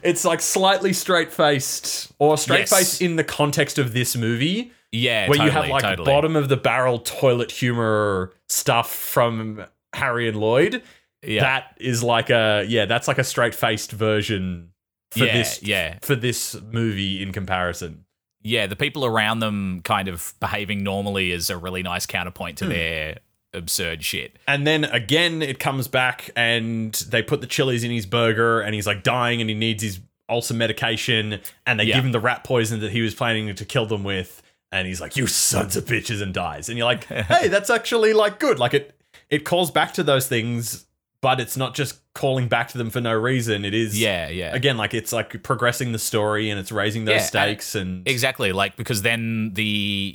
It's 0.03 0.25
like 0.25 0.41
slightly 0.41 0.93
straight 0.93 1.31
faced 1.31 2.11
or 2.19 2.37
straight 2.37 2.69
faced 2.69 2.99
Yes. 2.99 3.01
in 3.01 3.15
the 3.15 3.23
context 3.23 3.77
of 3.77 3.93
this 3.93 4.15
movie. 4.15 4.71
Yeah, 4.91 5.29
where 5.29 5.37
you 5.37 5.49
totally, 5.49 5.67
have 5.67 5.69
like 5.71 5.83
totally. 5.83 6.05
bottom 6.05 6.35
of 6.35 6.49
the 6.49 6.57
barrel 6.57 6.99
toilet 6.99 7.49
humor 7.51 8.33
stuff 8.49 8.91
from 8.91 9.63
Harry 9.93 10.27
and 10.27 10.37
Lloyd. 10.37 10.83
Yeah. 11.23 11.41
That 11.41 11.75
is 11.79 12.03
like 12.03 12.29
a 12.29 12.65
yeah, 12.67 12.85
that's 12.85 13.07
like 13.07 13.17
a 13.17 13.23
straight 13.23 13.55
faced 13.55 13.91
version 13.91 14.71
for 15.11 15.25
Yeah, 15.25 15.33
this 15.37 15.63
yeah. 15.63 15.97
for 16.01 16.15
this 16.15 16.57
movie 16.71 17.21
in 17.21 17.31
comparison. 17.31 18.05
yeah, 18.43 18.65
the 18.67 18.75
people 18.75 19.05
around 19.05 19.39
them 19.39 19.81
kind 19.83 20.07
of 20.07 20.33
behaving 20.39 20.83
normally 20.83 21.31
is 21.31 21.49
a 21.51 21.57
really 21.57 21.83
nice 21.83 22.05
counterpoint 22.07 22.59
Hmm. 22.59 22.65
to 22.65 22.73
their 22.73 23.17
absurd 23.53 24.03
shit. 24.03 24.37
And 24.47 24.65
then 24.65 24.85
again, 24.85 25.41
it 25.41 25.59
comes 25.59 25.87
back 25.87 26.29
and 26.35 26.93
they 27.09 27.21
put 27.21 27.41
the 27.41 27.47
chilies 27.47 27.83
in 27.83 27.91
his 27.91 28.05
burger 28.05 28.61
and 28.61 28.73
he's 28.75 28.87
like 28.87 29.03
dying 29.03 29.41
and 29.41 29.49
he 29.49 29.55
needs 29.55 29.83
his 29.83 29.99
ulcer 30.29 30.53
medication 30.53 31.39
and 31.65 31.79
they 31.79 31.83
Yeah. 31.85 31.95
give 31.95 32.05
him 32.05 32.11
the 32.13 32.19
rat 32.19 32.43
poison 32.43 32.79
that 32.79 32.91
he 32.91 33.01
was 33.01 33.13
planning 33.13 33.53
to 33.53 33.65
kill 33.65 33.85
them 33.85 34.03
with. 34.03 34.41
And 34.71 34.87
he's 34.87 35.01
like, 35.01 35.17
you 35.17 35.27
sons 35.27 35.75
of 35.75 35.83
bitches 35.85 36.21
and 36.21 36.33
dies. 36.33 36.69
And 36.69 36.77
you're 36.77 36.85
like, 36.85 37.03
hey, 37.05 37.49
that's 37.49 37.69
actually 37.69 38.13
like 38.13 38.39
good. 38.39 38.57
Like 38.57 38.73
it, 38.73 38.95
it 39.29 39.43
calls 39.43 39.69
back 39.69 39.93
to 39.95 40.03
those 40.03 40.29
things, 40.29 40.85
but 41.21 41.41
it's 41.41 41.57
not 41.57 41.75
just 41.75 41.99
calling 42.13 42.47
back 42.47 42.69
to 42.69 42.77
them 42.77 42.89
for 42.89 43.01
no 43.01 43.13
reason. 43.13 43.63
It 43.65 43.73
is, 43.73 43.99
Yeah, 43.99 44.29
yeah. 44.29 44.55
Again, 44.55 44.77
like 44.77 44.93
it's 44.93 45.11
like 45.11 45.43
progressing 45.43 45.91
the 45.91 45.99
story 45.99 46.49
and 46.49 46.57
it's 46.59 46.71
raising 46.71 47.03
those 47.05 47.13
Yeah, 47.13 47.17
and- 47.19 47.27
stakes 47.27 47.75
and, 47.75 48.07
Exactly, 48.07 48.53
like 48.53 48.77
because 48.77 49.01
then 49.01 49.51
the 49.53 49.63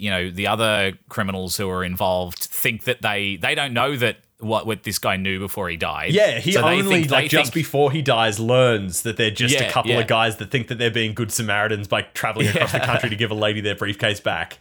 you 0.00 0.08
know 0.10 0.30
the 0.30 0.46
other 0.46 0.94
criminals 1.10 1.58
who 1.58 1.68
are 1.68 1.84
involved 1.84 2.45
think 2.66 2.84
that 2.84 3.02
they 3.02 3.36
they 3.36 3.54
don't 3.54 3.72
know 3.72 3.96
that 3.96 4.18
what 4.38 4.66
what 4.66 4.82
this 4.82 4.98
guy 4.98 5.16
knew 5.16 5.38
before 5.38 5.68
he 5.68 5.76
died. 5.76 6.12
Yeah, 6.12 6.38
he 6.38 6.52
So 6.52 6.62
only 6.62 7.04
like 7.04 7.30
just 7.30 7.52
think- 7.52 7.54
before 7.54 7.92
he 7.92 8.02
dies 8.02 8.40
learns 8.40 9.02
that 9.02 9.16
they're 9.16 9.30
just 9.30 9.60
a 9.60 9.70
couple 9.70 9.92
yeah. 9.92 10.00
of 10.00 10.08
guys 10.08 10.36
that 10.36 10.50
think 10.50 10.68
that 10.68 10.78
they're 10.78 10.90
being 10.90 11.14
good 11.14 11.30
Samaritans 11.30 11.88
by 11.88 12.02
traveling 12.02 12.48
across 12.48 12.72
the 12.72 12.80
country 12.80 13.08
to 13.08 13.16
give 13.16 13.30
a 13.30 13.34
lady 13.34 13.60
their 13.60 13.74
briefcase 13.76 14.20
back. 14.20 14.58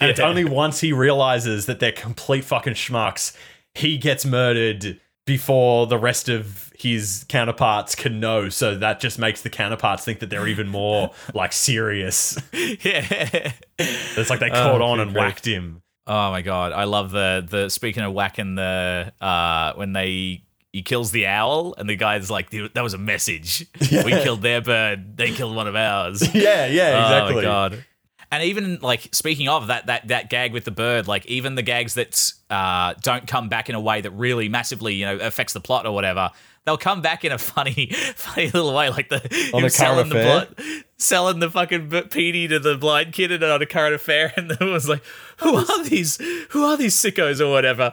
And 0.00 0.10
it's 0.10 0.20
only 0.20 0.44
once 0.44 0.80
he 0.80 0.92
realizes 0.92 1.66
that 1.66 1.80
they're 1.80 1.92
complete 1.92 2.44
fucking 2.44 2.74
schmucks, 2.74 3.36
he 3.74 3.98
gets 3.98 4.24
murdered 4.24 5.00
before 5.26 5.86
the 5.86 5.98
rest 5.98 6.28
of 6.28 6.72
his 6.78 7.24
counterparts 7.28 7.94
can 7.94 8.20
know. 8.20 8.48
So 8.48 8.76
that 8.76 9.00
just 9.00 9.18
makes 9.18 9.42
the 9.42 9.50
counterparts 9.50 10.04
think 10.04 10.20
that 10.20 10.30
they're 10.30 10.48
even 10.48 10.68
more 10.68 11.10
like 11.34 11.52
serious. 11.52 12.38
yeah. 12.52 13.52
It's 13.78 14.30
like 14.30 14.40
they 14.40 14.50
caught 14.50 14.80
oh, 14.80 14.84
on 14.84 15.00
and 15.00 15.12
grief. 15.12 15.22
whacked 15.22 15.46
him. 15.46 15.82
Oh 16.06 16.30
my 16.30 16.42
god, 16.42 16.72
I 16.72 16.84
love 16.84 17.10
the 17.10 17.46
the 17.48 17.68
speaking 17.68 18.02
of 18.02 18.12
whacking 18.12 18.54
the 18.54 19.12
uh 19.20 19.74
when 19.74 19.92
they 19.92 20.44
he 20.72 20.82
kills 20.82 21.10
the 21.10 21.26
owl 21.26 21.74
and 21.78 21.88
the 21.88 21.96
guy's 21.96 22.30
like 22.30 22.50
"Dude, 22.50 22.74
that 22.74 22.82
was 22.82 22.94
a 22.94 22.98
message. 22.98 23.66
We 23.80 24.12
killed 24.12 24.42
their 24.42 24.60
bird, 24.60 25.16
they 25.16 25.32
killed 25.32 25.54
one 25.54 25.66
of 25.66 25.76
ours. 25.76 26.22
Yeah, 26.34 26.66
yeah, 26.66 27.04
exactly. 27.04 27.32
Oh 27.32 27.36
my 27.36 27.42
god. 27.42 27.84
And 28.32 28.44
even 28.44 28.78
like 28.80 29.08
speaking 29.12 29.48
of 29.48 29.66
that 29.66 29.86
that 29.86 30.08
that 30.08 30.30
gag 30.30 30.52
with 30.52 30.64
the 30.64 30.70
bird, 30.70 31.08
like 31.08 31.26
even 31.26 31.56
the 31.56 31.62
gags 31.62 31.94
that 31.94 32.32
uh, 32.48 32.94
don't 33.02 33.26
come 33.26 33.48
back 33.48 33.68
in 33.68 33.74
a 33.74 33.80
way 33.80 34.00
that 34.00 34.12
really 34.12 34.48
massively 34.48 34.94
you 34.94 35.04
know 35.04 35.16
affects 35.16 35.52
the 35.52 35.60
plot 35.60 35.84
or 35.84 35.92
whatever, 35.92 36.30
they'll 36.64 36.76
come 36.76 37.02
back 37.02 37.24
in 37.24 37.32
a 37.32 37.38
funny 37.52 37.86
funny 38.14 38.46
little 38.46 38.72
way, 38.72 38.88
like 38.90 39.08
the 39.08 39.16
On 39.52 39.60
current 39.60 39.72
selling 39.72 40.08
the 40.08 40.14
blood, 40.14 40.54
selling 40.96 41.40
the 41.40 41.50
fucking 41.50 41.88
PD 41.90 42.48
to 42.48 42.60
the 42.60 42.76
blind 42.76 43.12
kid 43.12 43.32
and 43.32 43.42
on 43.42 43.62
a 43.62 43.66
current 43.66 43.94
affair, 43.94 44.32
and 44.36 44.50
then 44.50 44.70
was 44.70 44.88
like, 44.88 45.02
who 45.40 45.56
are 45.56 45.84
these? 45.84 46.18
Who 46.50 46.64
are 46.64 46.76
these 46.76 46.94
sickos 46.96 47.40
or 47.40 47.50
whatever? 47.50 47.92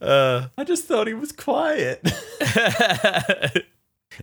Uh, 0.00 0.46
I 0.56 0.64
just 0.64 0.84
thought 0.84 1.06
he 1.08 1.14
was 1.14 1.32
quiet. 1.32 2.00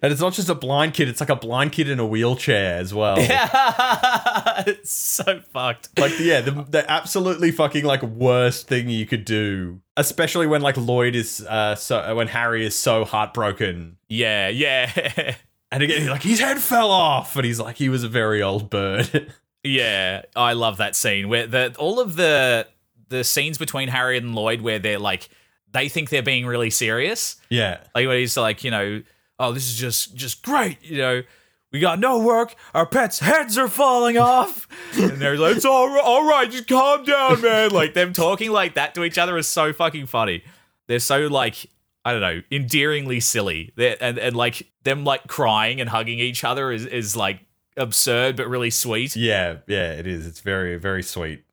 and 0.02 0.12
it's 0.12 0.22
not 0.22 0.34
just 0.34 0.50
a 0.50 0.56
blind 0.56 0.94
kid; 0.94 1.08
it's 1.10 1.20
like 1.20 1.30
a 1.30 1.36
blind 1.36 1.72
kid 1.72 1.90
in 1.90 2.00
a 2.00 2.06
wheelchair 2.06 2.78
as 2.78 2.94
well. 2.94 3.18
Yeah, 3.20 4.64
it's 4.68 4.92
so 4.92 5.42
fucked. 5.52 5.98
Like, 6.00 6.18
yeah, 6.20 6.42
the, 6.42 6.52
the 6.52 6.90
absolutely 6.90 7.52
fucking 7.52 7.84
like 7.86 8.04
worst 8.04 8.68
thing 8.68 8.90
you 8.90 9.06
could 9.06 9.26
do, 9.26 9.82
especially 9.98 10.48
when 10.48 10.62
like 10.62 10.78
Lloyd 10.78 11.16
is 11.16 11.46
uh 11.48 11.76
so 11.76 12.16
when 12.16 12.28
Harry 12.28 12.66
is 12.66 12.76
so 12.76 13.04
heartbroken, 13.06 13.98
Yeah, 14.08 14.48
yeah. 14.50 15.36
and 15.72 15.84
again 15.84 16.08
like 16.08 16.24
his 16.24 16.40
head 16.40 16.60
fell 16.60 16.92
off, 16.92 17.36
and 17.36 17.46
he's 17.46 17.60
like 17.60 17.76
he 17.78 17.90
was 17.90 18.04
a 18.04 18.10
very 18.10 18.42
old 18.42 18.70
bird. 18.70 19.34
Yeah, 19.66 20.24
I 20.36 20.54
love 20.54 20.78
that 20.78 20.96
scene 20.96 21.28
where 21.28 21.48
the 21.48 21.76
all 21.78 22.00
of 22.00 22.16
the 22.16 22.68
the 23.10 23.24
scenes 23.24 23.58
between 23.58 23.88
Harry 23.90 24.18
and 24.18 24.36
Lloyd 24.36 24.62
where 24.62 24.80
they're 24.80 25.00
like 25.00 25.30
they 25.72 25.90
think 25.90 26.10
they're 26.10 26.24
being 26.24 26.46
really 26.46 26.70
serious. 26.70 27.36
yeah, 27.50 27.80
Like 27.94 28.08
when 28.08 28.18
he's 28.18 28.38
like, 28.38 28.64
you 28.64 28.72
know, 28.72 29.04
oh, 29.40 29.52
this 29.52 29.68
is 29.68 29.76
just 29.76 30.16
just 30.16 30.44
great, 30.44 30.82
you 30.84 31.00
know. 31.00 31.24
We 31.72 31.82
got 31.82 32.00
no 32.00 32.20
work. 32.20 32.56
Our 32.74 32.86
pets' 32.86 33.20
heads 33.20 33.58
are 33.58 33.68
falling 33.68 34.18
off, 34.18 34.66
and 34.98 35.18
they're 35.18 35.38
like, 35.38 35.58
"It's 35.58 35.66
all 35.66 35.90
right, 35.90 36.04
all 36.04 36.26
right. 36.26 36.50
Just 36.50 36.70
calm 36.70 37.04
down, 37.04 37.42
man." 37.42 37.72
Like 37.72 37.94
them 37.94 38.14
talking 38.14 38.52
like 38.52 38.76
that 38.76 38.96
to 38.96 39.04
each 39.04 39.18
other 39.18 39.38
is 39.38 39.48
so 39.48 39.74
fucking 39.74 40.06
funny. 40.06 40.44
They're 40.88 41.00
so 41.00 41.28
like 41.28 41.66
I 42.06 42.14
don't 42.14 42.22
know, 42.22 42.42
endearingly 42.50 43.20
silly. 43.20 43.74
They're, 43.76 43.98
and 44.00 44.18
and 44.18 44.38
like 44.38 44.72
them 44.84 45.04
like 45.04 45.28
crying 45.28 45.82
and 45.82 45.90
hugging 45.90 46.20
each 46.20 46.46
other 46.46 46.72
is 46.72 46.86
is 46.86 47.18
like 47.18 47.42
absurd 47.78 48.36
but 48.36 48.48
really 48.48 48.70
sweet. 48.70 49.16
yeah, 49.16 49.58
yeah. 49.68 49.92
It 49.92 50.08
is. 50.08 50.26
It's 50.28 50.40
very 50.42 50.78
very 50.78 51.04
sweet, 51.04 51.44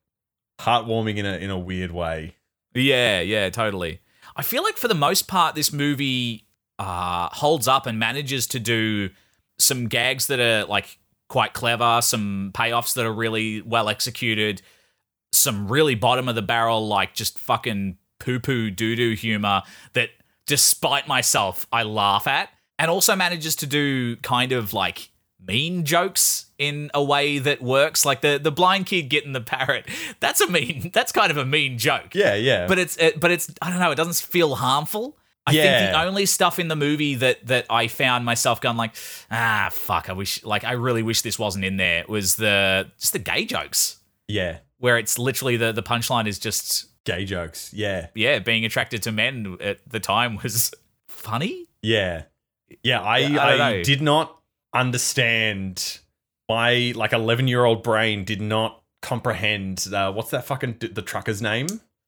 heartwarming 0.59 1.17
in 1.17 1.25
a 1.25 1.37
in 1.37 1.49
a 1.49 1.59
weird 1.59 1.91
way. 1.91 2.35
Yeah, 2.73 3.21
yeah, 3.21 3.49
totally. 3.49 4.01
I 4.35 4.41
feel 4.41 4.63
like 4.63 4.77
for 4.77 4.87
the 4.87 4.95
most 4.95 5.27
part, 5.27 5.55
this 5.55 5.71
movie 5.71 6.47
uh, 6.79 7.29
holds 7.31 7.67
up 7.67 7.85
and 7.85 7.99
manages 7.99 8.47
to 8.47 8.59
do 8.59 9.09
some 9.59 9.87
gags 9.87 10.27
that 10.27 10.39
are 10.39 10.65
like 10.65 10.97
quite 11.29 11.53
clever, 11.53 11.99
some 12.01 12.51
payoffs 12.53 12.93
that 12.95 13.05
are 13.05 13.13
really 13.13 13.61
well 13.61 13.89
executed, 13.89 14.61
some 15.31 15.67
really 15.67 15.95
bottom 15.95 16.27
of 16.27 16.35
the 16.35 16.41
barrel, 16.41 16.87
like 16.87 17.13
just 17.13 17.37
fucking 17.39 17.97
poo 18.19 18.39
poo 18.39 18.69
doo 18.71 18.95
doo 18.95 19.13
humor 19.13 19.61
that, 19.93 20.09
despite 20.45 21.07
myself, 21.07 21.67
I 21.71 21.83
laugh 21.83 22.27
at, 22.27 22.49
and 22.79 22.89
also 22.89 23.15
manages 23.15 23.55
to 23.57 23.67
do 23.67 24.15
kind 24.17 24.51
of 24.51 24.73
like 24.73 25.09
mean 25.47 25.83
jokes 25.85 26.47
in 26.57 26.89
a 26.93 27.03
way 27.03 27.37
that 27.39 27.61
works 27.61 28.05
like 28.05 28.21
the 28.21 28.39
the 28.41 28.51
blind 28.51 28.85
kid 28.85 29.03
getting 29.03 29.33
the 29.33 29.41
parrot 29.41 29.87
that's 30.19 30.39
a 30.41 30.47
mean 30.49 30.89
that's 30.93 31.11
kind 31.11 31.31
of 31.31 31.37
a 31.37 31.45
mean 31.45 31.77
joke 31.77 32.13
Yeah, 32.15 32.35
yeah. 32.35 32.67
but 32.67 32.79
it's 32.79 32.97
it, 32.97 33.19
but 33.19 33.31
it's 33.31 33.51
I 33.61 33.69
don't 33.69 33.79
know. 33.79 33.91
It 33.91 33.95
doesn't 33.95 34.15
feel 34.15 34.55
harmful. 34.55 35.17
I 35.45 35.51
think 35.51 35.91
the 35.91 36.01
only 36.01 36.25
stuff 36.25 36.57
in 36.57 36.69
the 36.69 36.75
movie 36.75 37.15
that 37.15 37.45
that 37.47 37.65
I 37.69 37.87
found 37.87 38.23
myself 38.23 38.61
going 38.61 38.77
like, 38.77 38.95
ah, 39.29 39.69
fuck. 39.71 40.09
I 40.09 40.13
wish, 40.13 40.41
like, 40.45 40.63
I 40.63 40.71
really 40.73 41.03
wish 41.03 41.21
this 41.21 41.37
wasn't 41.37 41.65
in 41.65 41.75
there. 41.75 42.05
Was 42.07 42.35
the 42.35 42.89
just 42.97 43.11
the 43.11 43.19
gay 43.19 43.43
jokes 43.43 43.97
yeah, 44.27 44.59
where 44.77 44.97
it's 44.97 45.19
literally 45.19 45.57
the 45.57 45.73
the 45.73 45.83
punchline 45.83 46.27
is 46.27 46.39
just 46.39 46.85
gay 47.03 47.25
jokes. 47.25 47.73
Yeah, 47.73 48.07
yeah, 48.15 48.39
being 48.39 48.63
attracted 48.63 49.03
to 49.03 49.11
men 49.11 49.57
at 49.59 49.79
the 49.85 49.99
time 49.99 50.39
was 50.41 50.73
funny. 51.07 51.67
Yeah. 51.81 52.23
Yeah, 52.81 53.01
I, 53.01 53.17
Yeah, 53.17 53.43
I 53.43 53.67
I, 53.69 53.83
did 53.83 54.01
not 54.01 54.39
understand 54.73 55.99
my 56.49 56.93
like 56.95 57.13
11 57.13 57.47
year 57.47 57.65
old 57.65 57.83
brain 57.83 58.23
did 58.23 58.41
not 58.41 58.81
comprehend 59.01 59.87
uh, 59.93 60.11
what's 60.11 60.31
that 60.31 60.45
fucking 60.45 60.77
the 60.79 61.01
trucker's 61.01 61.41
name? 61.41 61.67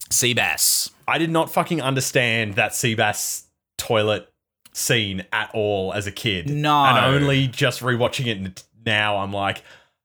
Seabass. 0.10 0.91
I 1.08 1.17
did 1.17 1.30
not 1.30 1.51
fucking 1.51 1.82
understand 1.82 2.56
that 2.56 2.71
Seabass 2.71 3.43
toilet 3.78 4.32
scene 4.73 5.25
at 5.32 5.49
all 5.54 5.93
as 5.93 6.08
a 6.08 6.12
kid. 6.12 6.49
No. 6.49 6.86
And 6.86 7.15
only 7.15 7.47
just 7.47 7.82
rewatching 7.82 8.28
it 8.28 8.63
now 8.86 9.17
I'm 9.17 9.34
like, 9.34 9.63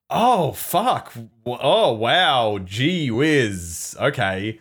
"Oh 0.09 0.53
fuck. 0.53 1.12
Oh 1.46 1.92
wow. 1.92 2.59
Gee 2.64 3.11
whiz. 3.11 3.96
Okay." 4.01 4.61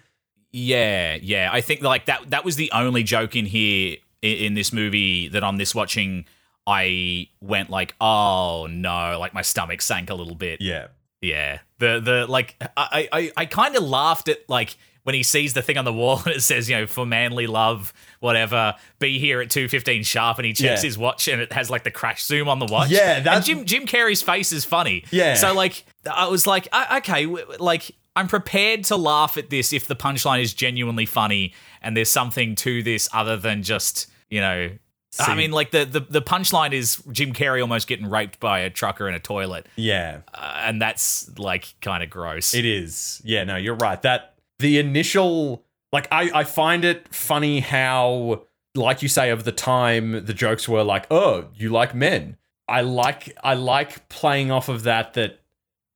Yeah, 0.52 1.18
yeah. 1.22 1.50
I 1.52 1.62
think 1.62 1.82
like 1.82 2.06
that 2.06 2.30
that 2.32 2.44
was 2.44 2.56
the 2.56 2.72
only 2.72 3.04
joke 3.04 3.36
in 3.36 3.46
here 3.46 3.98
in, 4.22 4.38
in 4.38 4.54
this 4.56 4.74
movie 4.74 5.28
that 5.30 5.44
on 5.44 5.58
this 5.58 5.74
watching 5.74 6.26
I 6.70 7.28
went 7.42 7.70
like, 7.72 7.96
oh 8.00 8.68
no, 8.70 9.18
like 9.20 9.34
my 9.34 9.42
stomach 9.42 9.82
sank 9.82 10.10
a 10.12 10.14
little 10.14 10.36
bit. 10.36 10.62
Yeah. 10.62 10.88
Yeah. 11.22 11.60
The 11.80 12.00
the 12.00 12.28
like 12.28 12.56
I 12.78 13.10
I, 13.12 13.32
I 13.36 13.46
kind 13.46 13.76
of 13.76 13.84
laughed 13.84 14.30
at 14.30 14.48
like 14.48 14.78
when 15.04 15.16
he 15.16 15.24
sees 15.24 15.54
the 15.54 15.62
thing 15.62 15.78
on 15.78 15.86
the 15.86 15.94
wall 15.94 16.20
and 16.26 16.36
it 16.36 16.42
says, 16.44 16.70
you 16.70 16.76
know, 16.76 16.86
for 16.86 17.06
manly 17.06 17.48
love, 17.48 17.94
whatever, 18.20 18.76
be 19.00 19.18
here 19.18 19.42
at 19.42 19.48
2.15 19.50 20.06
sharp 20.06 20.38
and 20.38 20.46
he 20.46 20.54
checks 20.54 20.84
Yeah. 20.84 20.88
his 20.88 20.98
watch 20.98 21.28
and 21.28 21.42
it 21.42 21.52
has 21.54 21.70
like 21.70 21.84
the 21.84 21.92
crash 21.92 22.24
zoom 22.24 22.48
on 22.48 22.60
the 22.60 22.68
watch. 22.68 22.90
Yeah, 22.90 23.24
And 23.36 23.44
Jim 23.44 23.66
Jim 23.66 23.86
Carrey's 23.88 24.22
face 24.22 24.52
is 24.52 24.64
funny. 24.66 25.06
Yeah. 25.12 25.34
So 25.36 25.54
like 25.54 25.84
I 26.12 26.28
was 26.28 26.46
like, 26.46 26.68
okay, 26.98 27.26
like 27.26 27.92
I'm 28.16 28.28
prepared 28.28 28.84
to 28.86 28.98
laugh 28.98 29.38
at 29.38 29.50
this 29.50 29.74
if 29.74 29.88
the 29.88 29.96
punchline 29.96 30.42
is 30.42 30.54
genuinely 30.54 31.06
funny 31.06 31.54
and 31.82 31.96
there's 31.98 32.12
something 32.12 32.56
to 32.56 32.84
this 32.84 33.08
other 33.14 33.38
than 33.38 33.64
just, 33.64 34.08
you 34.30 34.42
know, 34.42 34.70
I 35.18 35.36
mean, 35.36 35.52
like 35.52 35.72
the, 35.72 35.86
the 35.86 36.02
the 36.02 36.22
punchline 36.22 36.72
is 36.72 37.02
Jim 37.12 37.34
Carrey 37.34 37.62
almost 37.62 37.88
getting 37.88 38.10
raped 38.10 38.40
by 38.40 38.60
a 38.60 38.70
trucker 38.70 39.08
in 39.10 39.16
a 39.16 39.20
toilet 39.20 39.66
Yeah. 39.76 40.22
uh, 40.34 40.62
and 40.66 40.82
that's 40.82 41.38
like 41.40 41.74
kind 41.82 42.04
of 42.04 42.10
gross. 42.10 42.54
It 42.54 42.66
is. 42.66 43.22
Yeah, 43.26 43.44
no, 43.44 43.56
you're 43.56 43.76
right. 43.76 44.02
That 44.04 44.36
the 44.60 44.78
initial 44.78 45.64
like 45.92 46.08
I 46.12 46.30
I 46.34 46.44
find 46.44 46.86
it 46.86 47.14
funny 47.14 47.60
how 47.62 48.44
like 48.76 49.02
you 49.02 49.08
say 49.10 49.32
of 49.32 49.46
the 49.46 49.52
time 49.52 50.26
the 50.26 50.34
jokes 50.34 50.70
were 50.70 50.84
like, 50.84 51.08
"Oh, 51.10 51.46
you 51.56 51.70
like 51.70 51.96
men." 51.96 52.38
I 52.68 52.82
like 52.82 53.36
I 53.44 53.56
like 53.56 54.08
playing 54.10 54.52
off 54.52 54.70
of 54.70 54.84
that 54.84 55.16
that 55.16 55.40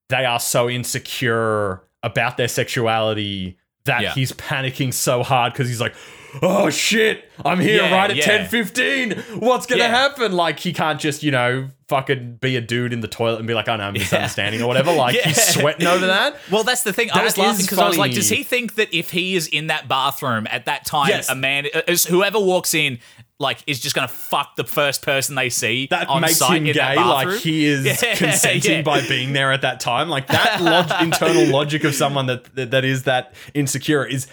they 0.09 0.25
are 0.25 0.39
so 0.39 0.67
insecure 0.69 1.83
about 2.01 2.35
their 2.37 2.47
sexuality 2.47 3.57
that 3.85 4.01
Yeah. 4.01 4.13
he's 4.13 4.31
panicking 4.33 4.93
so 4.93 5.23
hard 5.23 5.53
cuz 5.53 5.67
he's 5.67 5.81
like, 5.81 5.93
"Oh 6.41 6.69
shit, 6.69 7.29
I'm 7.43 7.59
here 7.59 7.83
Yeah, 7.83 7.93
right 7.95 8.09
at 8.11 8.15
yeah. 8.17 8.47
10:15. 8.47 9.39
What's 9.41 9.65
going 9.65 9.79
to 9.79 9.85
Yeah. 9.85 9.91
happen?" 9.91 10.31
Like 10.31 10.59
he 10.59 10.71
can't 10.73 10.99
just, 10.99 11.21
you 11.23 11.31
know, 11.31 11.69
fucking 11.89 12.37
be 12.41 12.55
a 12.55 12.61
dude 12.61 12.91
in 12.93 13.01
the 13.01 13.07
toilet 13.07 13.39
and 13.39 13.47
be 13.47 13.53
like, 13.53 13.67
"Oh 13.67 13.75
no, 13.75 13.83
I'm 13.83 13.93
misunderstanding" 13.93 14.61
or 14.61 14.67
whatever. 14.67 14.93
Like 14.93 15.15
he's 15.23 15.41
sweating 15.53 15.85
over 15.85 16.07
that. 16.07 16.37
Well, 16.49 16.63
that's 16.63 16.83
the 16.83 16.93
thing. 16.93 17.09
I 17.11 17.23
was 17.23 17.37
laughing 17.37 17.65
because 17.65 17.77
I 17.79 17.87
was 17.87 17.97
like, 17.97 18.13
does 18.13 18.29
he 18.29 18.43
think 18.43 18.75
that 18.75 18.93
if 18.93 19.11
he 19.11 19.35
is 19.35 19.47
in 19.47 19.67
that 19.67 19.87
bathroom 19.87 20.47
at 20.49 20.65
that 20.65 20.85
time, 20.85 21.09
Yes. 21.09 21.29
a 21.29 21.35
man, 21.35 21.67
uh, 21.73 21.81
whoever 22.09 22.39
walks 22.39 22.73
in, 22.73 22.99
like, 23.43 23.59
is 23.67 23.79
just 23.79 23.93
to 24.07 24.13
fuck 24.13 24.55
the 24.55 24.63
first 24.63 25.03
person 25.03 25.35
they 25.35 25.49
see 25.49 25.85
that 25.91 26.07
on 26.09 26.21
makes 26.21 26.37
site 26.37 26.57
him 26.61 26.65
in 26.67 26.73
gay. 26.73 26.95
Like 26.95 27.39
he 27.41 27.65
is 27.65 27.85
Yeah, 28.03 28.15
consenting 28.15 28.71
yeah. 28.77 28.81
by 28.81 29.07
being 29.07 29.33
there 29.33 29.51
at 29.51 29.61
that 29.61 29.79
time. 29.79 30.09
Like 30.09 30.25
that 30.27 30.61
log- 30.61 31.01
internal 31.03 31.45
logic 31.47 31.83
of 31.83 31.93
someone 31.93 32.25
that, 32.25 32.55
that 32.55 32.71
that 32.71 32.83
is 32.85 33.03
that 33.03 33.35
insecure 33.53 34.03
is 34.05 34.25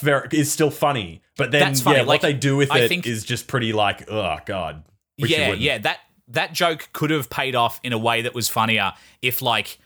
very 0.00 0.26
is 0.32 0.50
still 0.50 0.70
funny. 0.70 1.20
But 1.36 1.50
then 1.50 1.74
funny. 1.74 1.96
yeah, 1.98 2.02
Like, 2.04 2.22
what 2.22 2.22
they 2.22 2.32
do 2.32 2.56
with 2.56 2.70
I 2.72 2.78
it 2.78 2.82
is 2.84 2.88
think- 2.88 3.04
just 3.26 3.46
pretty 3.48 3.74
like 3.74 4.10
oh 4.10 4.38
god. 4.46 4.84
Yeah, 5.18 5.52
yeah. 5.52 5.76
That 5.78 5.98
that 6.28 6.54
joke 6.54 6.88
could 6.94 7.10
have 7.10 7.28
paid 7.28 7.54
off 7.54 7.78
in 7.82 7.92
a 7.92 7.98
way 7.98 8.22
that 8.22 8.34
was 8.34 8.48
funnier 8.48 8.92
if 9.20 9.42
like 9.42 9.78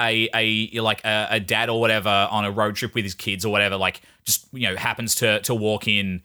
a 0.00 0.28
a 0.34 0.80
like 0.80 1.04
a, 1.04 1.26
a 1.30 1.40
dad 1.40 1.68
or 1.70 1.80
whatever 1.80 2.08
on 2.30 2.44
a 2.44 2.50
road 2.50 2.74
trip 2.76 2.94
with 2.94 3.04
his 3.04 3.14
kids 3.14 3.44
or 3.44 3.52
whatever 3.52 3.76
like 3.76 4.00
just 4.24 4.46
you 4.52 4.68
know 4.68 4.76
happens 4.76 5.14
to 5.16 5.40
to 5.42 5.54
walk 5.54 5.86
in 5.86 6.22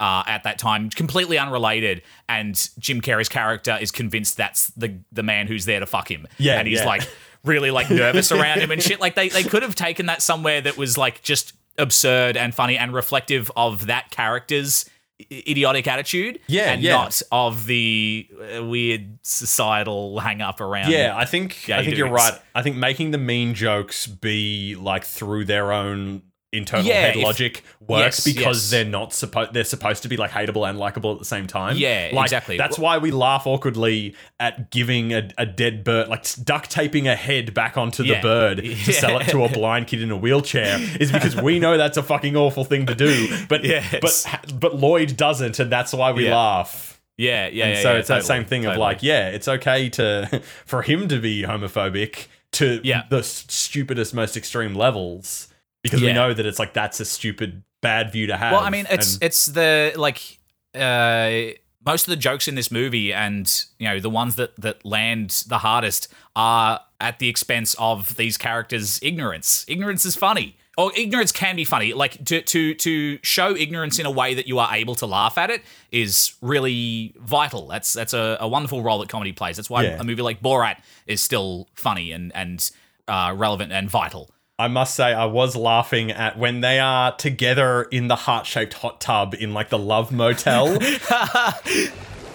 uh, 0.00 0.22
at 0.26 0.44
that 0.44 0.58
time 0.58 0.90
completely 0.90 1.38
unrelated 1.38 2.02
and 2.28 2.68
Jim 2.78 3.00
Carrey's 3.00 3.28
character 3.28 3.76
is 3.80 3.90
convinced 3.90 4.36
that's 4.36 4.68
the 4.70 4.98
the 5.12 5.22
man 5.22 5.46
who's 5.46 5.64
there 5.64 5.80
to 5.80 5.86
fuck 5.86 6.10
him 6.10 6.26
Yeah, 6.38 6.58
and 6.58 6.68
he's 6.68 6.78
yeah. 6.80 6.86
like 6.86 7.08
really 7.44 7.70
like 7.70 7.90
nervous 7.90 8.30
around 8.38 8.60
him 8.60 8.70
and 8.70 8.82
shit 8.82 9.00
like 9.00 9.14
they 9.14 9.28
they 9.28 9.42
could 9.42 9.62
have 9.62 9.74
taken 9.74 10.06
that 10.06 10.22
somewhere 10.22 10.60
that 10.60 10.76
was 10.76 10.96
like 10.98 11.22
just 11.22 11.52
absurd 11.78 12.36
and 12.36 12.54
funny 12.54 12.76
and 12.76 12.92
reflective 12.92 13.50
of 13.56 13.86
that 13.86 14.10
character's 14.10 14.88
idiotic 15.32 15.88
attitude 15.88 16.38
Yeah, 16.46 16.70
and 16.72 16.80
yeah. 16.82 16.92
not 16.92 17.20
of 17.32 17.66
the 17.66 18.28
uh, 18.56 18.64
weird 18.64 19.18
societal 19.22 20.20
hang 20.20 20.40
up 20.42 20.60
around 20.60 20.92
Yeah, 20.92 21.12
I 21.16 21.24
think 21.24 21.68
I 21.70 21.84
think 21.84 21.96
you're 21.96 22.08
right. 22.10 22.34
I 22.54 22.62
think 22.62 22.76
making 22.76 23.10
the 23.10 23.18
mean 23.18 23.54
jokes 23.54 24.06
be 24.06 24.76
like 24.76 25.04
through 25.04 25.46
their 25.46 25.72
own 25.72 26.22
internal 26.52 26.86
Yeah, 26.86 27.00
head 27.02 27.16
if- 27.16 27.22
logic 27.24 27.62
works 27.86 28.24
yes, 28.26 28.34
because 28.34 28.56
yes. 28.64 28.70
they're 28.70 28.84
not 28.90 29.12
supposed 29.12 29.52
they're 29.52 29.64
supposed 29.64 30.02
to 30.02 30.08
be 30.08 30.16
like 30.16 30.30
hateable 30.30 30.68
and 30.68 30.78
likable 30.78 31.12
at 31.12 31.18
the 31.18 31.24
same 31.24 31.46
time. 31.46 31.76
Yeah, 31.76 32.08
like, 32.12 32.24
exactly. 32.26 32.56
That's 32.56 32.78
why 32.78 32.98
we 32.98 33.10
laugh 33.10 33.46
awkwardly 33.46 34.14
at 34.40 34.70
giving 34.70 35.12
a, 35.12 35.28
a 35.36 35.44
dead 35.44 35.84
bird 35.84 36.08
like 36.08 36.24
duct 36.44 36.70
taping 36.70 37.06
a 37.06 37.14
head 37.16 37.52
back 37.54 37.76
onto 37.76 38.02
the 38.02 38.10
Yeah. 38.10 38.22
bird 38.22 38.56
to 38.64 38.92
sell 38.92 39.18
it 39.20 39.24
to 39.28 39.44
a 39.44 39.48
blind 39.48 39.86
kid 39.88 40.00
in 40.02 40.10
a 40.10 40.16
wheelchair 40.16 40.78
is 40.98 41.12
because 41.12 41.36
we 41.36 41.58
know 41.58 41.76
that's 41.76 41.96
a 41.98 42.02
fucking 42.02 42.36
awful 42.36 42.64
thing 42.64 42.86
to 42.86 42.94
do. 42.94 43.28
But 43.48 43.64
Yes. 43.64 44.24
but 44.26 44.58
but 44.60 44.76
Lloyd 44.76 45.16
doesn't, 45.16 45.58
and 45.58 45.70
that's 45.70 45.92
why 45.92 46.12
we 46.12 46.26
Yeah. 46.26 46.36
laugh. 46.36 47.00
Yeah, 47.18 47.48
yeah. 47.48 47.64
And 47.66 47.74
yeah, 47.76 47.82
so 47.82 47.92
yeah, 47.92 47.98
it's 47.98 48.08
that 48.08 48.24
same 48.24 48.44
thing 48.44 48.64
of 48.64 48.76
like, 48.76 49.02
yeah, 49.02 49.28
it's 49.28 49.48
okay 49.48 49.88
to 49.90 50.40
for 50.66 50.82
him 50.82 51.08
to 51.08 51.18
be 51.20 51.42
homophobic 51.42 52.26
to 52.52 52.80
Yeah. 52.84 53.02
the 53.10 53.22
stupidest, 53.22 54.14
most 54.14 54.36
extreme 54.36 54.74
levels 54.74 55.47
because 55.82 56.00
we 56.02 56.12
know 56.12 56.32
that 56.34 56.44
it's 56.46 56.58
like 56.58 56.72
that's 56.74 57.00
a 57.00 57.04
stupid, 57.04 57.62
bad 57.80 58.12
view 58.12 58.26
to 58.28 58.36
have. 58.36 58.52
Well, 58.52 58.62
I 58.62 58.70
mean, 58.70 58.86
it's 58.90 59.14
And- 59.14 59.22
it's 59.24 59.46
the 59.46 59.92
like 59.96 60.38
uh, 60.74 61.52
most 61.84 62.06
of 62.06 62.10
the 62.10 62.16
jokes 62.16 62.48
in 62.48 62.54
this 62.54 62.70
movie, 62.70 63.12
and 63.12 63.50
you 63.78 63.88
know 63.88 64.00
the 64.00 64.10
ones 64.10 64.36
that 64.36 64.56
that 64.60 64.84
land 64.84 65.44
the 65.48 65.58
hardest 65.58 66.08
are 66.36 66.80
at 67.00 67.18
the 67.18 67.28
expense 67.28 67.74
of 67.78 68.16
these 68.16 68.36
characters' 68.36 68.98
ignorance. 69.02 69.64
Ignorance 69.68 70.04
is 70.04 70.16
funny. 70.16 70.56
Or 70.76 70.92
ignorance 70.96 71.32
can 71.32 71.56
be 71.56 71.64
funny. 71.64 71.92
Like 71.92 72.24
to 72.26 72.40
to 72.40 72.72
to 72.74 73.18
show 73.22 73.56
ignorance 73.56 73.98
in 73.98 74.06
a 74.06 74.12
way 74.12 74.34
that 74.34 74.46
you 74.46 74.60
are 74.60 74.72
able 74.72 74.94
to 74.96 75.06
laugh 75.06 75.36
at 75.36 75.50
it 75.50 75.62
is 75.90 76.34
really 76.40 77.14
vital. 77.18 77.66
That's 77.66 77.92
that's 77.92 78.12
a, 78.14 78.36
a 78.40 78.46
wonderful 78.46 78.80
role 78.82 79.00
that 79.00 79.08
comedy 79.08 79.32
plays. 79.32 79.56
That's 79.56 79.68
why 79.68 79.82
Yeah. 79.84 79.98
a 79.98 80.04
movie 80.04 80.22
like 80.22 80.40
Borat 80.40 80.76
is 81.08 81.20
still 81.20 81.68
funny 81.74 82.12
and 82.12 82.30
and 82.32 82.70
uh, 83.08 83.34
relevant 83.36 83.72
and 83.72 83.90
vital. 83.90 84.30
I 84.60 84.66
must 84.66 84.96
say, 84.96 85.14
I 85.14 85.26
was 85.26 85.54
laughing 85.54 86.10
at 86.10 86.36
when 86.36 86.62
they 86.62 86.80
are 86.80 87.12
together 87.12 87.84
in 87.84 88.08
the 88.08 88.16
heart 88.16 88.44
shaped 88.44 88.74
hot 88.74 89.00
tub 89.00 89.36
in 89.38 89.54
like 89.54 89.68
the 89.68 89.78
Love 89.78 90.10
Motel. 90.10 90.78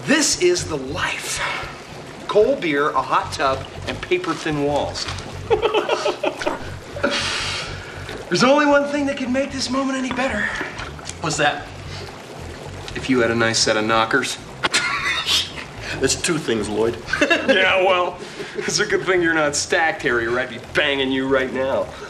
This 0.05 0.41
is 0.41 0.67
the 0.67 0.75
life. 0.75 1.39
Cold 2.27 2.59
beer, 2.59 2.89
a 2.89 3.01
hot 3.01 3.31
tub, 3.31 3.65
and 3.87 4.01
paper 4.01 4.33
thin 4.33 4.65
walls. 4.65 5.05
There's 8.27 8.43
only 8.43 8.65
one 8.65 8.89
thing 8.89 9.05
that 9.05 9.15
could 9.15 9.29
make 9.29 9.53
this 9.53 9.69
moment 9.69 9.97
any 9.97 10.11
better. 10.11 10.41
What's 11.21 11.37
that? 11.37 11.65
If 12.97 13.09
you 13.09 13.21
had 13.21 13.31
a 13.31 13.35
nice 13.35 13.59
set 13.59 13.77
of 13.77 13.85
knockers. 13.85 14.37
That's 15.99 16.15
two 16.15 16.37
things, 16.37 16.67
Lloyd. 16.69 16.97
yeah, 17.21 17.83
well, 17.83 18.17
it's 18.55 18.79
a 18.79 18.85
good 18.85 19.03
thing 19.05 19.21
you're 19.21 19.33
not 19.33 19.55
stacked, 19.55 20.01
Harry, 20.01 20.25
or 20.27 20.39
I'd 20.39 20.49
be 20.49 20.59
banging 20.73 21.11
you 21.11 21.27
right 21.27 21.51
now. 21.53 21.87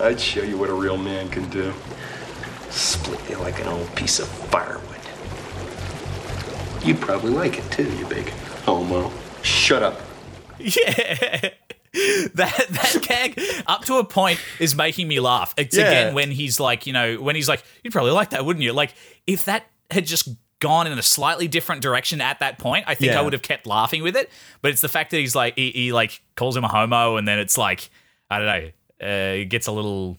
I'd 0.00 0.20
show 0.20 0.42
you 0.42 0.58
what 0.58 0.68
a 0.70 0.74
real 0.74 0.96
man 0.96 1.28
can 1.28 1.48
do. 1.50 1.72
Split 2.70 3.20
you 3.30 3.38
like 3.38 3.60
an 3.60 3.68
old 3.68 3.94
piece 3.94 4.18
of 4.18 4.28
firewood. 4.28 4.82
You'd 6.84 7.00
probably 7.00 7.30
like 7.32 7.58
it 7.58 7.70
too, 7.70 7.90
you 7.96 8.06
big 8.06 8.28
homo. 8.64 9.10
Shut 9.42 9.82
up. 9.82 10.00
Yeah. 10.58 11.50
That 12.34 12.66
that 12.68 12.98
gag 13.02 13.40
up 13.66 13.86
to 13.86 13.96
a 13.96 14.04
point 14.04 14.38
is 14.60 14.74
making 14.74 15.08
me 15.08 15.18
laugh. 15.18 15.54
It's 15.56 15.74
Yeah. 15.74 15.84
again 15.84 16.14
when 16.14 16.30
he's 16.30 16.60
like, 16.60 16.86
you 16.86 16.92
know, 16.92 17.16
when 17.16 17.36
he's 17.36 17.48
like, 17.48 17.62
you'd 17.82 17.92
probably 17.92 18.10
like 18.12 18.30
that, 18.30 18.44
wouldn't 18.44 18.62
you? 18.62 18.74
Like, 18.74 18.92
if 19.26 19.46
that 19.46 19.64
had 19.90 20.04
just 20.06 20.28
gone 20.60 20.86
in 20.86 20.98
a 20.98 21.02
slightly 21.02 21.48
different 21.48 21.82
direction 21.82 22.20
at 22.20 22.38
that 22.40 22.58
point, 22.58 22.84
I 22.86 22.94
think 22.94 23.12
Yeah. 23.12 23.20
I 23.20 23.22
would 23.22 23.32
have 23.34 23.42
kept 23.42 23.66
laughing 23.66 24.02
with 24.02 24.16
it. 24.16 24.30
But 24.62 24.70
it's 24.70 24.80
the 24.80 24.88
fact 24.88 25.10
that 25.10 25.18
he's 25.18 25.34
like, 25.34 25.54
he, 25.56 25.70
he 25.70 25.92
like 25.92 26.22
calls 26.34 26.56
him 26.56 26.64
a 26.64 26.68
homo, 26.68 27.16
and 27.16 27.26
then 27.28 27.38
it's 27.38 27.58
like, 27.58 27.90
I 28.30 28.38
don't 28.38 28.46
know, 28.46 28.70
uh, 29.02 29.34
it 29.42 29.44
gets 29.46 29.66
a 29.66 29.72
little 29.72 30.18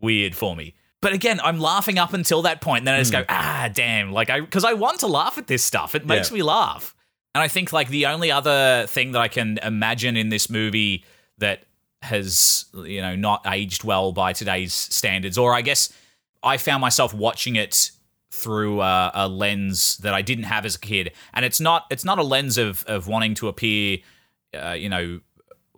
weird 0.00 0.34
for 0.34 0.56
me. 0.56 0.74
But 1.00 1.12
again, 1.12 1.40
I'm 1.44 1.60
laughing 1.60 1.98
up 1.98 2.12
until 2.14 2.42
that 2.42 2.60
point, 2.60 2.80
and 2.80 2.88
then 2.88 2.94
I 2.94 2.98
just 2.98 3.12
go, 3.12 3.24
ah, 3.28 3.68
damn, 3.72 4.12
like 4.12 4.28
I 4.30 4.40
because 4.40 4.64
I 4.64 4.72
want 4.72 5.00
to 5.00 5.06
laugh 5.06 5.38
at 5.38 5.46
this 5.46 5.62
stuff. 5.62 5.94
It 5.94 6.04
makes 6.06 6.30
Yeah. 6.30 6.36
me 6.38 6.42
laugh. 6.42 6.94
And 7.34 7.42
I 7.42 7.48
think 7.48 7.72
like 7.72 7.88
the 7.88 8.06
only 8.06 8.32
other 8.32 8.86
thing 8.88 9.12
that 9.12 9.20
I 9.20 9.28
can 9.28 9.58
imagine 9.62 10.16
in 10.16 10.30
this 10.30 10.48
movie 10.50 11.04
that 11.38 11.64
has 12.02 12.64
you 12.74 13.00
know 13.02 13.14
not 13.14 13.46
aged 13.46 13.84
well 13.84 14.10
by 14.12 14.32
today's 14.32 14.72
standards, 14.74 15.36
or 15.38 15.54
I 15.54 15.60
guess 15.60 15.92
I 16.42 16.56
found 16.56 16.80
myself 16.80 17.12
watching 17.14 17.56
it 17.56 17.90
through 18.30 18.80
a, 18.80 19.10
a 19.14 19.28
lens 19.28 19.96
that 19.98 20.14
I 20.14 20.22
didn't 20.22 20.44
have 20.44 20.64
as 20.64 20.74
a 20.74 20.80
kid, 20.80 21.12
and 21.32 21.44
it's 21.44 21.60
not 21.60 21.84
it's 21.90 22.04
not 22.04 22.18
a 22.18 22.22
lens 22.22 22.58
of 22.58 22.84
of 22.86 23.08
wanting 23.08 23.34
to 23.34 23.48
appear, 23.48 23.98
uh, 24.54 24.72
you 24.72 24.88
know, 24.88 25.20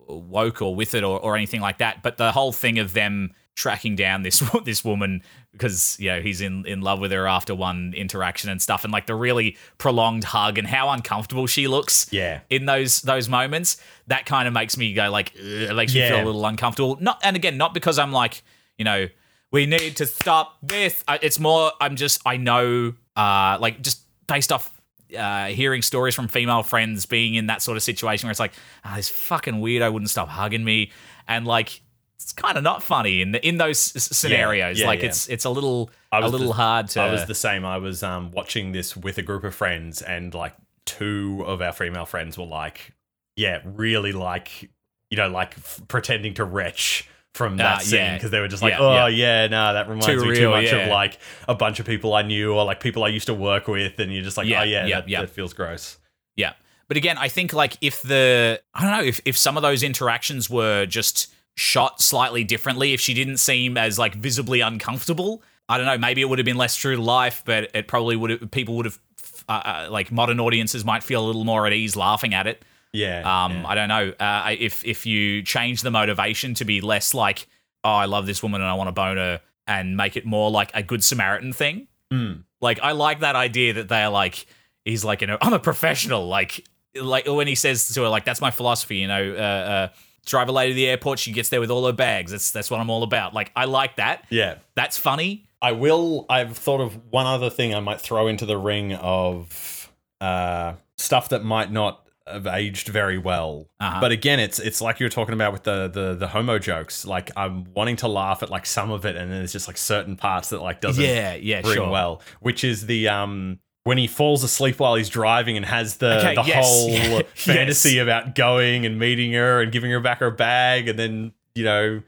woke 0.07 0.61
or 0.61 0.75
with 0.75 0.93
it 0.93 1.03
or, 1.03 1.19
or 1.19 1.35
anything 1.35 1.61
like 1.61 1.77
that. 1.79 2.03
But 2.03 2.17
the 2.17 2.31
whole 2.31 2.51
thing 2.51 2.79
of 2.79 2.93
them 2.93 3.33
tracking 3.55 3.95
down 3.95 4.23
this 4.23 4.41
this 4.65 4.83
woman 4.83 5.21
because 5.51 5.97
you 5.99 6.09
know 6.09 6.21
he's 6.21 6.41
in 6.41 6.65
in 6.65 6.81
love 6.81 6.99
with 6.99 7.11
her 7.11 7.27
after 7.27 7.53
one 7.53 7.93
interaction 7.95 8.49
and 8.49 8.61
stuff, 8.61 8.83
and 8.83 8.91
like 8.91 9.05
the 9.05 9.15
really 9.15 9.57
prolonged 9.77 10.23
hug 10.23 10.57
and 10.57 10.67
how 10.67 10.89
uncomfortable 10.89 11.47
she 11.47 11.67
looks. 11.67 12.11
Yeah. 12.11 12.41
in 12.49 12.65
those 12.65 13.01
those 13.01 13.29
moments, 13.29 13.77
that 14.07 14.25
kind 14.25 14.47
of 14.47 14.53
makes 14.53 14.77
me 14.77 14.93
go 14.93 15.09
like, 15.11 15.33
it 15.35 15.75
makes 15.75 15.93
me 15.93 16.07
feel 16.07 16.23
a 16.23 16.25
little 16.25 16.45
uncomfortable. 16.45 16.97
Not 16.99 17.19
and 17.23 17.35
again, 17.35 17.57
not 17.57 17.73
because 17.73 17.99
I'm 17.99 18.11
like 18.11 18.43
you 18.77 18.85
know 18.85 19.07
we 19.51 19.65
need 19.65 19.97
to 19.97 20.05
stop 20.05 20.57
this. 20.61 21.03
It's 21.21 21.39
more 21.39 21.71
I'm 21.81 21.95
just 21.95 22.21
I 22.25 22.37
know 22.37 22.93
uh 23.15 23.57
like 23.59 23.81
just 23.81 24.01
based 24.27 24.51
off 24.51 24.79
uh, 25.17 25.47
hearing 25.47 25.81
stories 25.81 26.13
from 26.13 26.27
female 26.27 26.61
friends 26.61 27.05
being 27.07 27.33
in 27.33 27.47
that 27.47 27.61
sort 27.63 27.75
of 27.77 27.81
situation 27.83 28.27
where 28.27 28.31
it's 28.31 28.39
like, 28.39 28.53
ah, 28.85 28.93
this 28.95 29.09
fucking 29.09 29.55
weirdo 29.55 29.91
wouldn't 29.91 30.11
stop 30.11 30.27
hugging 30.29 30.63
me, 30.63 30.91
and 31.27 31.47
like 31.47 31.81
it's 32.19 32.31
kind 32.33 32.57
of 32.57 32.63
not 32.63 32.83
funny 32.83 33.21
in 33.21 33.31
the, 33.31 33.47
in 33.47 33.57
those 33.57 33.95
s- 33.95 34.15
scenarios. 34.15 34.79
yeah, 34.79 34.85
like 34.85 34.99
yeah. 35.01 35.07
it's 35.07 35.27
it's 35.29 35.45
a 35.45 35.49
little 35.49 35.89
I 36.11 36.19
a 36.19 36.27
little 36.27 36.47
the- 36.49 36.53
hard 36.53 36.89
to. 36.89 37.01
I 37.01 37.11
was 37.11 37.25
the 37.25 37.33
same. 37.33 37.65
I 37.65 37.77
was 37.77 38.03
um, 38.03 38.29
watching 38.31 38.71
this 38.71 38.95
with 38.95 39.17
a 39.17 39.23
group 39.23 39.43
of 39.43 39.55
friends, 39.55 40.03
and 40.03 40.31
like 40.33 40.53
two 40.85 41.43
of 41.47 41.59
our 41.61 41.71
female 41.73 42.05
friends 42.05 42.37
were 42.37 42.45
like, 42.45 42.93
yeah, 43.35 43.61
really 43.65 44.11
like, 44.11 44.69
you 45.09 45.17
know, 45.17 45.27
like 45.29 45.57
f- 45.57 45.81
pretending 45.87 46.35
to 46.35 46.43
retch 46.43 47.09
from 47.35 47.57
that 47.57 47.77
Ah, 47.77 47.79
scene 47.79 47.99
yeah. 47.99 48.13
because 48.15 48.31
they 48.31 48.39
were 48.39 48.47
just 48.47 48.61
like, 48.63 48.71
Yeah, 48.73 48.79
oh 48.79 49.05
yeah. 49.07 49.43
yeah, 49.43 49.47
no, 49.47 49.73
that 49.73 49.87
reminds 49.87 50.05
Too 50.07 50.25
me 50.25 50.35
too 50.35 50.49
much 50.49 50.65
yeah. 50.65 50.77
of 50.77 50.89
like 50.89 51.19
a 51.47 51.55
bunch 51.55 51.79
of 51.79 51.85
people 51.85 52.13
I 52.13 52.21
knew 52.23 52.53
or 52.53 52.65
like 52.65 52.79
people 52.79 53.03
I 53.03 53.09
used 53.09 53.27
to 53.27 53.33
work 53.33 53.67
with, 53.67 53.99
and 53.99 54.13
you're 54.13 54.23
just 54.23 54.37
like, 54.37 54.47
Yeah, 54.47 54.61
oh 54.61 54.63
yeah, 54.63 54.85
yeah, 54.85 54.95
that, 55.01 55.09
yeah. 55.09 55.21
that 55.21 55.29
feels 55.29 55.53
gross. 55.53 55.97
Yeah. 56.35 56.53
But 56.87 56.97
again, 56.97 57.17
I 57.17 57.27
think 57.27 57.53
like 57.53 57.77
if 57.81 58.01
the 58.01 58.59
I 58.73 58.81
don't 58.81 58.91
know 58.97 59.03
if 59.03 59.21
if 59.25 59.37
some 59.37 59.57
of 59.57 59.61
those 59.63 59.83
interactions 59.83 60.49
were 60.49 60.85
just 60.87 61.31
shot 61.55 62.01
slightly 62.01 62.43
differently, 62.43 62.93
if 62.93 62.99
she 63.01 63.13
didn't 63.13 63.37
seem 63.37 63.77
as 63.77 63.99
like 63.99 64.15
visibly 64.15 64.61
uncomfortable, 64.61 65.43
I 65.67 65.77
don't 65.77 65.85
know, 65.85 65.97
maybe 65.99 66.21
it 66.21 66.25
would 66.29 66.39
have 66.39 66.45
been 66.45 66.57
less 66.57 66.75
true 66.75 66.95
to 66.95 67.01
life, 67.01 67.43
but 67.45 67.69
it 67.75 67.87
probably 67.87 68.15
would 68.15 68.29
have 68.31 68.49
people 68.51 68.75
would 68.77 68.85
have 68.85 68.99
uh, 69.47 69.51
uh, 69.51 69.87
like 69.91 70.11
modern 70.11 70.39
audiences 70.39 70.83
might 70.83 71.03
feel 71.03 71.23
a 71.23 71.27
little 71.27 71.43
more 71.45 71.67
at 71.67 71.73
ease 71.73 71.95
laughing 71.95 72.33
at 72.33 72.47
it. 72.47 72.63
Yeah. 72.93 73.19
Um, 73.19 73.51
yeah. 73.53 73.67
I 73.67 73.75
don't 73.75 73.89
know. 73.89 74.13
Uh, 74.19 74.55
if 74.57 74.85
if 74.85 75.05
you 75.05 75.43
change 75.43 75.81
the 75.81 75.91
motivation 75.91 76.53
to 76.55 76.65
be 76.65 76.81
less 76.81 77.13
like, 77.13 77.47
oh, 77.83 77.89
I 77.91 78.05
love 78.05 78.25
this 78.25 78.41
woman 78.41 78.61
and 78.61 78.69
I 78.69 78.73
want 78.73 78.87
to 78.87 78.91
bone 78.91 79.17
her, 79.17 79.41
and 79.67 79.95
make 79.95 80.17
it 80.17 80.25
more 80.25 80.49
like 80.49 80.71
a 80.73 80.81
good 80.81 81.03
Samaritan 81.03 81.53
thing. 81.53 81.87
Mm. 82.11 82.43
Like 82.61 82.79
I 82.81 82.93
like 82.93 83.19
that 83.19 83.35
idea 83.35 83.73
that 83.73 83.87
they're 83.87 84.09
like, 84.09 84.45
he's 84.83 85.05
like, 85.05 85.21
you 85.21 85.27
know, 85.27 85.37
I'm 85.41 85.53
a 85.53 85.59
professional. 85.59 86.27
Like, 86.27 86.65
like 86.99 87.27
when 87.27 87.47
he 87.47 87.55
says 87.55 87.87
to 87.93 88.01
her, 88.01 88.09
like, 88.09 88.25
that's 88.25 88.41
my 88.41 88.51
philosophy. 88.51 88.97
You 88.97 89.07
know, 89.07 89.33
uh, 89.33 89.37
uh, 89.37 89.87
drive 90.25 90.49
a 90.49 90.51
lady 90.51 90.73
to 90.73 90.75
the 90.75 90.87
airport. 90.87 91.19
She 91.19 91.31
gets 91.31 91.49
there 91.49 91.59
with 91.59 91.69
all 91.69 91.85
her 91.85 91.93
bags. 91.93 92.31
That's 92.31 92.51
that's 92.51 92.71
what 92.71 92.79
I'm 92.79 92.89
all 92.89 93.03
about. 93.03 93.33
Like, 93.33 93.51
I 93.55 93.65
like 93.65 93.97
that. 93.97 94.25
yeah. 94.29 94.55
That's 94.75 94.97
funny. 94.97 95.45
I 95.61 95.73
will. 95.73 96.25
I've 96.29 96.57
thought 96.57 96.81
of 96.81 96.99
one 97.11 97.27
other 97.27 97.49
thing 97.49 97.75
I 97.75 97.79
might 97.81 98.01
throw 98.01 98.27
into 98.27 98.45
the 98.45 98.57
ring 98.57 98.93
of 98.93 99.91
uh, 100.19 100.73
stuff 100.97 101.29
that 101.29 101.43
might 101.43 101.71
not 101.71 102.08
have 102.31 102.47
aged 102.47 102.87
very 102.87 103.17
well. 103.17 103.67
Uh-huh. 103.79 103.99
But 104.01 104.11
again, 104.11 104.39
it's 104.39 104.59
it's 104.59 104.81
like 104.81 104.99
you 104.99 105.05
were 105.05 105.09
talking 105.09 105.33
about 105.33 105.53
with 105.53 105.63
the 105.63 105.87
the 105.87 106.15
the 106.15 106.27
homo 106.27 106.59
jokes. 106.59 107.05
Like 107.05 107.31
I'm 107.37 107.65
wanting 107.73 107.95
to 107.97 108.07
laugh 108.07 108.43
at 108.43 108.49
like 108.49 108.65
some 108.65 108.91
of 108.91 109.05
it, 109.05 109.15
and 109.15 109.31
then 109.31 109.39
there's 109.39 109.51
just 109.53 109.67
like 109.67 109.77
certain 109.77 110.15
parts 110.15 110.49
that 110.49 110.61
like 110.61 110.81
doesn't 110.81 111.03
Yeah, 111.03 111.35
yeah, 111.35 111.61
bring 111.61 111.75
sure. 111.75 111.89
well. 111.89 112.21
Which 112.41 112.63
is 112.63 112.85
the 112.85 113.07
um 113.09 113.59
when 113.83 113.97
he 113.97 114.07
falls 114.07 114.43
asleep 114.43 114.79
while 114.79 114.95
he's 114.95 115.09
driving 115.09 115.57
and 115.57 115.65
has 115.65 115.97
the 115.97 116.19
Okay, 116.19 116.35
the 116.35 116.43
yes, 116.43 116.65
whole 116.67 116.89
yeah, 116.91 117.21
fantasy 117.33 117.93
yes. 117.93 118.03
about 118.03 118.35
going 118.35 118.85
and 118.85 118.99
meeting 118.99 119.33
her 119.33 119.61
and 119.61 119.71
giving 119.71 119.89
her 119.91 119.99
back 119.99 120.19
her 120.19 120.31
bag, 120.31 120.87
and 120.87 120.99
then 120.99 121.31
you 121.55 121.63
know 121.63 122.01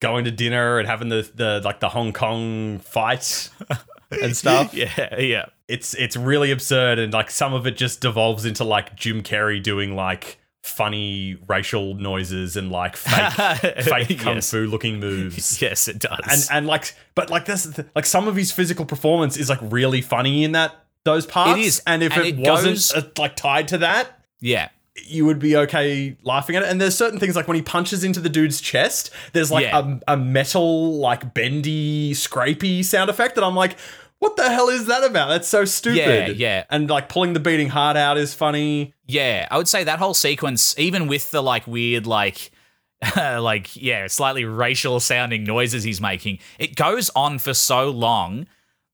going 0.00 0.24
to 0.26 0.30
dinner 0.30 0.78
and 0.78 0.86
having 0.86 1.08
the 1.08 1.28
the 1.34 1.60
like 1.64 1.80
the 1.80 1.88
Hong 1.88 2.12
Kong 2.12 2.78
fight 2.78 3.50
and 4.10 4.36
stuff. 4.36 4.72
Yeah, 4.74 5.18
yeah. 5.18 5.46
It's 5.68 5.94
it's 5.94 6.16
really 6.16 6.50
absurd 6.52 6.98
and 6.98 7.12
like 7.12 7.30
some 7.30 7.52
of 7.54 7.66
it 7.66 7.76
just 7.76 8.00
devolves 8.00 8.44
into 8.44 8.64
like 8.64 8.94
Jim 8.96 9.22
Carrey 9.22 9.62
doing 9.62 9.96
like 9.96 10.38
funny 10.62 11.36
racial 11.48 11.94
noises 11.94 12.56
and 12.56 12.70
like 12.72 12.96
fake 12.96 13.32
fake 13.84 14.18
kung 14.20 14.34
Yes. 14.36 14.50
fu 14.50 14.66
looking 14.66 15.00
moves. 15.00 15.60
Yes, 15.62 15.88
it 15.88 15.98
does. 15.98 16.18
And 16.28 16.58
and 16.58 16.66
like 16.66 16.94
but 17.14 17.30
like 17.30 17.44
this 17.46 17.78
like 17.94 18.06
some 18.06 18.28
of 18.28 18.36
his 18.36 18.52
physical 18.52 18.84
performance 18.84 19.36
is 19.36 19.48
like 19.48 19.60
really 19.62 20.00
funny 20.02 20.44
in 20.44 20.52
that 20.52 20.74
those 21.04 21.24
parts. 21.26 21.58
It 21.58 21.64
is. 21.64 21.82
And 21.86 22.02
if 22.02 22.12
and 22.16 22.26
it, 22.26 22.38
it 22.38 22.48
wasn't 22.48 22.74
goes- 22.74 22.92
uh, 22.94 23.08
like 23.18 23.36
tied 23.36 23.68
to 23.68 23.78
that, 23.78 24.20
Yeah. 24.40 24.68
You 25.04 25.24
would 25.26 25.38
be 25.38 25.56
okay 25.56 26.16
laughing 26.22 26.56
at 26.56 26.62
it. 26.62 26.68
And 26.68 26.80
there's 26.80 26.96
certain 26.96 27.18
things 27.20 27.36
like 27.36 27.46
when 27.48 27.54
he 27.56 27.62
punches 27.62 28.02
into 28.04 28.20
the 28.20 28.28
dude's 28.28 28.60
chest, 28.60 29.10
there's 29.32 29.50
like 29.50 29.64
Yeah. 29.64 29.96
a, 30.08 30.14
a 30.14 30.16
metal, 30.16 30.94
like 30.98 31.34
bendy, 31.34 32.12
scrapey 32.12 32.84
sound 32.84 33.10
effect 33.10 33.34
that 33.34 33.44
I'm 33.44 33.54
like, 33.54 33.76
what 34.18 34.36
the 34.36 34.48
hell 34.48 34.68
is 34.68 34.86
that 34.86 35.04
about? 35.04 35.28
That's 35.28 35.46
so 35.48 35.64
stupid. 35.66 35.98
Yeah, 35.98 36.26
yeah. 36.28 36.64
And 36.70 36.88
like 36.88 37.08
pulling 37.10 37.34
the 37.34 37.40
beating 37.40 37.68
heart 37.68 37.96
out 37.96 38.16
is 38.16 38.32
funny. 38.32 38.94
Yeah, 39.06 39.46
I 39.50 39.58
would 39.58 39.68
say 39.68 39.84
that 39.84 39.98
whole 39.98 40.14
sequence, 40.14 40.76
even 40.78 41.06
with 41.06 41.30
the 41.30 41.42
like 41.42 41.66
weird, 41.66 42.06
like, 42.06 42.50
like 43.16 43.76
yeah, 43.76 44.06
slightly 44.06 44.44
racial 44.46 45.00
sounding 45.00 45.44
noises 45.44 45.84
he's 45.84 46.00
making, 46.00 46.38
it 46.58 46.74
goes 46.76 47.10
on 47.14 47.38
for 47.38 47.52
so 47.52 47.90
long 47.90 48.46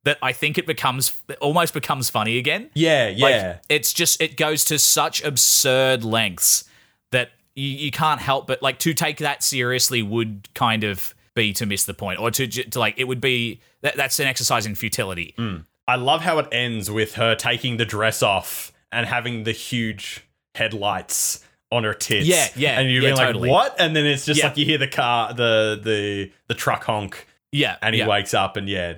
that 0.04 0.18
I 0.22 0.32
think 0.32 0.58
it 0.58 0.66
becomes 0.66 1.12
it 1.28 1.38
almost 1.40 1.74
becomes 1.74 2.10
funny 2.10 2.38
again. 2.38 2.70
Yeah, 2.74 3.12
Like, 3.16 3.34
yeah. 3.34 3.58
it's 3.68 3.92
just 3.92 4.20
it 4.20 4.36
goes 4.36 4.64
to 4.66 4.78
such 4.78 5.22
absurd 5.22 6.04
lengths 6.04 6.64
that 7.12 7.30
you, 7.54 7.68
you 7.68 7.90
can't 7.90 8.20
help 8.20 8.46
but 8.46 8.62
like 8.62 8.78
to 8.80 8.94
take 8.94 9.18
that 9.18 9.42
seriously 9.42 10.02
would 10.02 10.48
kind 10.54 10.84
of 10.84 11.14
be 11.34 11.52
to 11.54 11.64
miss 11.66 11.84
the 11.84 11.94
point, 11.94 12.18
or 12.20 12.30
to, 12.30 12.46
to 12.46 12.78
like 12.78 12.94
it 12.98 13.04
would 13.04 13.20
be 13.20 13.60
that, 13.82 13.96
that's 13.96 14.18
an 14.20 14.26
exercise 14.26 14.66
in 14.66 14.74
futility. 14.74 15.34
Hmm. 15.38 15.56
I 15.88 15.96
love 15.96 16.20
how 16.20 16.38
it 16.38 16.48
ends 16.52 16.90
with 16.90 17.14
her 17.14 17.34
taking 17.34 17.76
the 17.76 17.84
dress 17.84 18.22
off 18.22 18.70
and 18.92 19.06
having 19.06 19.44
the 19.44 19.52
huge 19.52 20.24
headlights 20.54 21.44
on 21.70 21.84
her 21.84 21.94
tits. 21.94 22.26
Yeah, 22.26 22.48
yeah, 22.54 22.78
And 22.78 22.90
you're 22.90 23.02
yeah, 23.02 23.14
like, 23.14 23.26
totally. 23.28 23.48
what? 23.50 23.80
And 23.80 23.96
then 23.96 24.04
it's 24.06 24.24
just 24.26 24.38
Yeah. 24.40 24.48
like 24.48 24.58
you 24.58 24.64
hear 24.66 24.78
the 24.78 24.88
car, 24.88 25.32
the 25.32 25.80
the 25.82 26.30
the 26.48 26.54
truck 26.54 26.84
honk, 26.84 27.26
Yeah, 27.50 27.76
and 27.82 27.94
he 27.94 28.00
yeah. 28.00 28.06
wakes 28.06 28.34
up 28.34 28.56
and 28.56 28.68
yeah, 28.68 28.94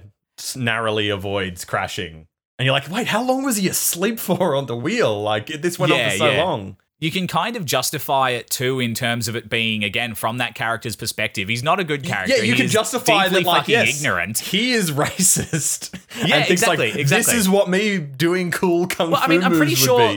narrowly 0.57 1.09
avoids 1.09 1.64
crashing. 1.64 2.27
And 2.59 2.66
you're 2.66 2.73
like, 2.73 2.88
wait, 2.90 3.09
how 3.09 3.23
long 3.23 3.44
was 3.44 3.57
he 3.57 3.68
asleep 3.68 4.18
for 4.18 4.55
on 4.55 4.66
the 4.66 4.77
wheel? 4.77 5.20
Like 5.23 5.47
this 5.47 5.79
went 5.79 5.92
on 5.92 6.11
for 6.11 6.16
so 6.16 6.31
yeah. 6.31 6.44
long. 6.44 6.77
you 7.01 7.11
can 7.11 7.27
kind 7.27 7.57
of 7.57 7.64
justify 7.64 8.31
it 8.31 8.49
too 8.49 8.79
in 8.79 8.94
terms 8.94 9.27
of 9.27 9.35
it 9.35 9.51
being 9.51 9.83
again 9.83 10.14
from 10.14 10.38
that 10.38 10.55
character's 10.55 10.94
perspective. 10.94 11.49
He's 11.49 11.64
not 11.64 11.81
a 11.81 11.85
good 11.85 12.05
character. 12.05 12.37
Yeah, 12.37 12.42
you 12.42 12.53
He 12.53 12.61
can 12.61 12.68
justify 12.68 13.29
that, 13.29 13.42
like, 13.42 13.66
yes, 13.66 13.99
ignorant. 13.99 14.38
He 14.38 14.73
is 14.73 14.90
racist. 14.92 15.99
Yeah, 16.27 16.44
exactly, 16.49 16.92
like, 16.92 17.01
exactly. 17.01 17.35
This 17.35 17.40
is 17.40 17.49
what 17.49 17.68
me 17.68 17.99
doing 17.99 18.53
cool 18.53 18.87
kung 18.87 19.11
Well, 19.11 19.20
I 19.20 19.27
fu 19.27 19.33
mean, 19.33 19.42
I'm 19.42 19.57
pretty 19.57 19.75
sure. 19.75 20.16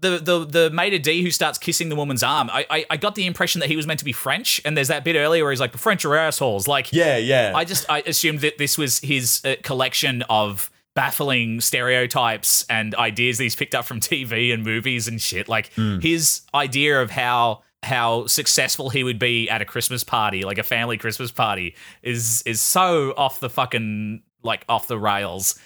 The 0.00 0.18
the 0.18 0.44
the 0.44 0.70
maitre 0.70 0.98
d 0.98 1.22
who 1.22 1.30
starts 1.30 1.58
kissing 1.58 1.88
the 1.88 1.96
woman's 1.96 2.22
arm. 2.22 2.48
I, 2.52 2.66
I 2.70 2.86
I 2.90 2.96
got 2.96 3.14
the 3.14 3.26
impression 3.26 3.60
that 3.60 3.68
he 3.68 3.76
was 3.76 3.86
meant 3.86 3.98
to 3.98 4.04
be 4.04 4.12
French, 4.12 4.60
and 4.64 4.76
there's 4.76 4.88
that 4.88 5.04
bit 5.04 5.16
earlier 5.16 5.42
where 5.44 5.52
he's 5.52 5.60
like, 5.60 5.72
"The 5.72 5.78
French 5.78 6.04
are 6.04 6.14
assholes." 6.14 6.68
Like, 6.68 6.92
Yeah, 6.92 7.16
yeah. 7.16 7.52
I 7.54 7.64
just 7.64 7.84
I 7.90 8.00
assumed 8.06 8.40
that 8.40 8.58
this 8.58 8.76
was 8.78 8.98
his 9.00 9.40
uh, 9.44 9.56
collection 9.62 10.22
of 10.30 10.70
baffling 10.94 11.60
stereotypes 11.60 12.64
and 12.68 12.94
ideas 12.96 13.38
that 13.38 13.44
he's 13.44 13.54
picked 13.56 13.74
up 13.74 13.84
from 13.84 14.00
TV 14.00 14.52
and 14.52 14.64
movies 14.64 15.08
and 15.08 15.20
shit. 15.20 15.48
Like 15.48 15.72
Hmm. 15.74 15.98
his 16.00 16.42
idea 16.54 17.00
of 17.02 17.10
how 17.10 17.62
how 17.84 18.26
successful 18.26 18.90
he 18.90 19.04
would 19.04 19.20
be 19.20 19.48
at 19.48 19.62
a 19.62 19.64
Christmas 19.64 20.02
party, 20.02 20.42
like 20.42 20.58
a 20.58 20.64
family 20.64 20.98
Christmas 20.98 21.30
party, 21.30 21.74
is 22.02 22.42
is 22.46 22.60
so 22.60 23.14
off 23.16 23.38
the 23.40 23.48
fucking 23.50 24.22
like 24.42 24.64
off 24.68 24.88
the 24.88 24.98
rails. 24.98 25.58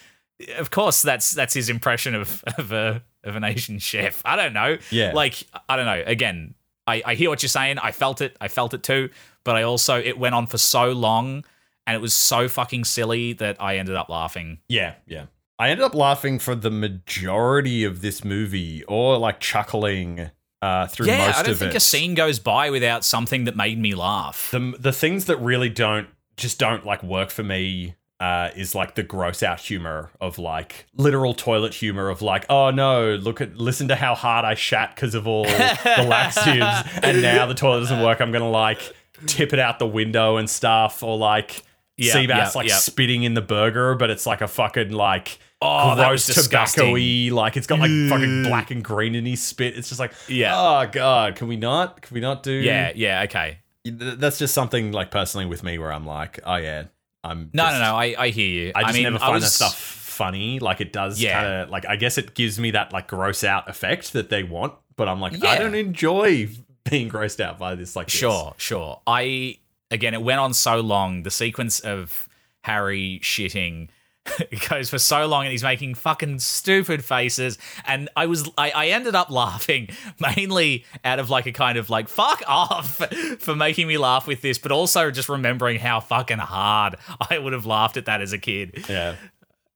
Of 0.57 0.69
course, 0.71 1.01
that's 1.01 1.31
that's 1.31 1.53
his 1.53 1.69
impression 1.69 2.13
of 2.15 2.43
of 2.57 2.71
a 2.71 3.01
of 3.23 3.35
an 3.35 3.43
Asian 3.43 3.79
chef. 3.79 4.21
I 4.25 4.35
don't 4.35 4.53
know. 4.53 4.77
Yeah. 4.91 5.13
like 5.13 5.45
I 5.69 5.75
don't 5.75 5.85
know. 5.85 6.03
Again, 6.05 6.55
I, 6.87 7.01
I 7.05 7.15
hear 7.15 7.29
what 7.29 7.41
you're 7.41 7.49
saying. 7.49 7.79
I 7.79 7.91
felt 7.91 8.21
it. 8.21 8.35
I 8.41 8.47
felt 8.47 8.73
it 8.73 8.83
too. 8.83 9.09
But 9.43 9.55
I 9.55 9.63
also 9.63 9.99
it 9.99 10.17
went 10.17 10.35
on 10.35 10.47
for 10.47 10.57
so 10.57 10.91
long 10.91 11.43
and 11.85 11.95
it 11.95 12.01
was 12.01 12.13
so 12.13 12.47
fucking 12.47 12.85
silly 12.85 13.33
that 13.33 13.61
I 13.61 13.77
ended 13.77 13.95
up 13.95 14.09
laughing. 14.09 14.59
Yeah, 14.67 14.95
yeah. 15.05 15.25
I 15.59 15.69
ended 15.69 15.85
up 15.85 15.93
laughing 15.93 16.39
for 16.39 16.55
the 16.55 16.71
majority 16.71 17.83
of 17.83 18.01
this 18.01 18.23
movie, 18.23 18.83
or 18.85 19.17
like 19.17 19.39
chuckling 19.39 20.31
uh, 20.61 20.87
through 20.87 21.07
yeah, 21.07 21.27
most 21.27 21.29
of 21.29 21.35
it. 21.35 21.39
I 21.39 21.43
don't 21.43 21.55
think 21.57 21.71
it. 21.73 21.77
a 21.77 21.81
scene 21.81 22.15
goes 22.15 22.39
by 22.39 22.69
without 22.69 23.05
something 23.05 23.43
that 23.43 23.55
made 23.55 23.77
me 23.77 23.93
laugh. 23.93 24.49
the 24.51 24.75
the 24.79 24.91
things 24.91 25.25
that 25.25 25.37
really 25.37 25.69
don't 25.69 26.07
just 26.37 26.57
don't 26.57 26.85
like 26.85 27.03
work 27.03 27.29
for 27.29 27.43
me 27.43 27.95
uh, 28.23 28.49
is 28.55 28.73
like 28.73 28.95
the 28.95 29.03
gross 29.03 29.43
out 29.43 29.59
humor 29.59 30.09
of 30.21 30.37
like 30.39 30.85
literal 30.95 31.33
toilet 31.33 31.73
humor 31.73 32.07
of 32.09 32.21
like 32.21 32.45
oh 32.49 32.69
no 32.71 33.15
look 33.15 33.41
at 33.41 33.57
listen 33.57 33.89
to 33.89 33.95
how 33.95 34.15
hard 34.15 34.45
I 34.45 34.53
shat 34.53 34.95
because 34.95 35.13
of 35.13 35.27
all 35.27 35.43
the 35.43 36.05
laxatives 36.07 36.89
and 37.03 37.21
now 37.21 37.45
the 37.47 37.53
toilet 37.53 37.81
doesn't 37.81 38.01
work 38.01 38.21
I'm 38.21 38.31
gonna 38.31 38.49
like 38.49 38.79
tip 39.27 39.51
it 39.51 39.59
out 39.59 39.77
the 39.79 39.87
window 39.87 40.37
and 40.37 40.49
stuff 40.49 41.03
or 41.03 41.17
like 41.17 41.63
Yeah, 41.97 42.13
Seabass 42.13 42.27
yeah, 42.27 42.51
like 42.55 42.69
yeah. 42.69 42.75
spitting 42.77 43.23
in 43.23 43.33
the 43.33 43.41
burger 43.41 43.95
but 43.95 44.09
it's 44.09 44.25
like 44.25 44.39
a 44.41 44.47
fucking 44.47 44.91
like 44.91 45.37
Oh, 45.65 45.95
gross 45.95 46.25
tobacco-y 46.27 47.29
like 47.31 47.55
it's 47.57 47.67
got 47.67 47.79
like 47.79 47.91
fucking 48.09 48.43
black 48.43 48.69
and 48.71 48.83
green 48.83 49.15
in 49.15 49.25
his 49.25 49.41
spit 49.41 49.77
it's 49.77 49.87
just 49.89 49.99
like 49.99 50.13
Yeah. 50.27 50.53
oh 50.55 50.89
god 50.91 51.35
can 51.35 51.47
we 51.47 51.55
not 51.57 52.01
can 52.01 52.15
we 52.15 52.21
not 52.21 52.43
do 52.43 52.51
yeah, 52.51 52.91
yeah, 52.95 53.23
okay. 53.23 53.59
That's 53.85 54.39
just 54.39 54.53
something 54.53 54.91
like 54.93 55.11
personally 55.11 55.45
with 55.45 55.61
me 55.61 55.77
where 55.77 55.91
I'm 55.91 56.05
like, 56.05 56.39
oh 56.45 56.55
yeah, 56.55 56.83
I'm 57.23 57.49
No, 57.53 57.63
just- 57.63 57.73
no, 57.75 57.85
no. 57.85 57.95
I, 57.95 58.15
I 58.17 58.29
hear 58.29 58.47
you. 58.65 58.71
I 58.75 58.83
just 58.83 58.93
mean, 58.95 59.03
never 59.03 59.19
find 59.19 59.33
was, 59.35 59.43
that 59.43 59.49
stuff 59.49 59.77
funny. 59.77 60.59
Like 60.59 60.81
it 60.81 60.91
does 60.93 61.19
Yeah. 61.21 61.33
kind 61.41 61.53
of 61.63 61.69
like 61.69 61.85
I 61.87 61.95
guess 61.95 62.17
it 62.17 62.33
gives 62.35 62.59
me 62.59 62.71
that 62.71 62.91
like 62.93 63.07
gross 63.07 63.43
out 63.43 63.69
effect 63.69 64.13
that 64.13 64.29
they 64.29 64.43
want, 64.43 64.73
but 64.95 65.07
I'm 65.07 65.19
like 65.21 65.43
I 65.43 65.57
don't 65.57 65.75
enjoy 65.75 66.49
being 66.89 67.09
grossed 67.09 67.39
out 67.39 67.57
by 67.57 67.75
this. 67.75 67.95
Like 67.95 68.07
this. 68.07 68.15
Sure, 68.15 68.53
sure. 68.57 69.01
I 69.07 69.57
again, 69.89 70.13
it 70.13 70.21
went 70.21 70.39
on 70.39 70.53
so 70.53 70.81
long. 70.81 71.23
The 71.23 71.31
sequence 71.31 71.79
of 71.79 72.27
Harry 72.63 73.19
shitting 73.23 73.89
it 74.51 74.69
goes 74.69 74.89
for 74.89 74.97
so 74.99 75.25
long, 75.27 75.43
and 75.43 75.51
he's 75.51 75.63
making 75.63 75.95
fucking 75.95 76.39
stupid 76.39 77.03
faces. 77.03 77.57
And 77.85 78.09
I 78.15 78.25
was, 78.27 78.49
I, 78.57 78.71
I 78.71 78.87
ended 78.87 79.15
up 79.15 79.29
laughing 79.31 79.89
mainly 80.19 80.85
out 81.03 81.19
of 81.19 81.29
like 81.29 81.45
a 81.45 81.51
kind 81.51 81.77
of 81.77 81.89
like 81.89 82.07
fuck 82.09 82.41
off 82.47 82.95
for 83.39 83.55
making 83.55 83.87
me 83.87 83.97
laugh 83.97 84.25
with 84.25 84.41
this, 84.41 84.57
but 84.57 84.71
also 84.71 85.11
just 85.11 85.27
remembering 85.29 85.77
how 85.79 85.99
fucking 85.99 86.37
hard 86.37 86.95
I 87.29 87.37
would 87.37 87.53
have 87.53 87.65
laughed 87.65 87.97
at 87.97 88.05
that 88.05 88.21
as 88.21 88.31
a 88.33 88.37
kid. 88.37 88.85
Yeah, 88.87 89.15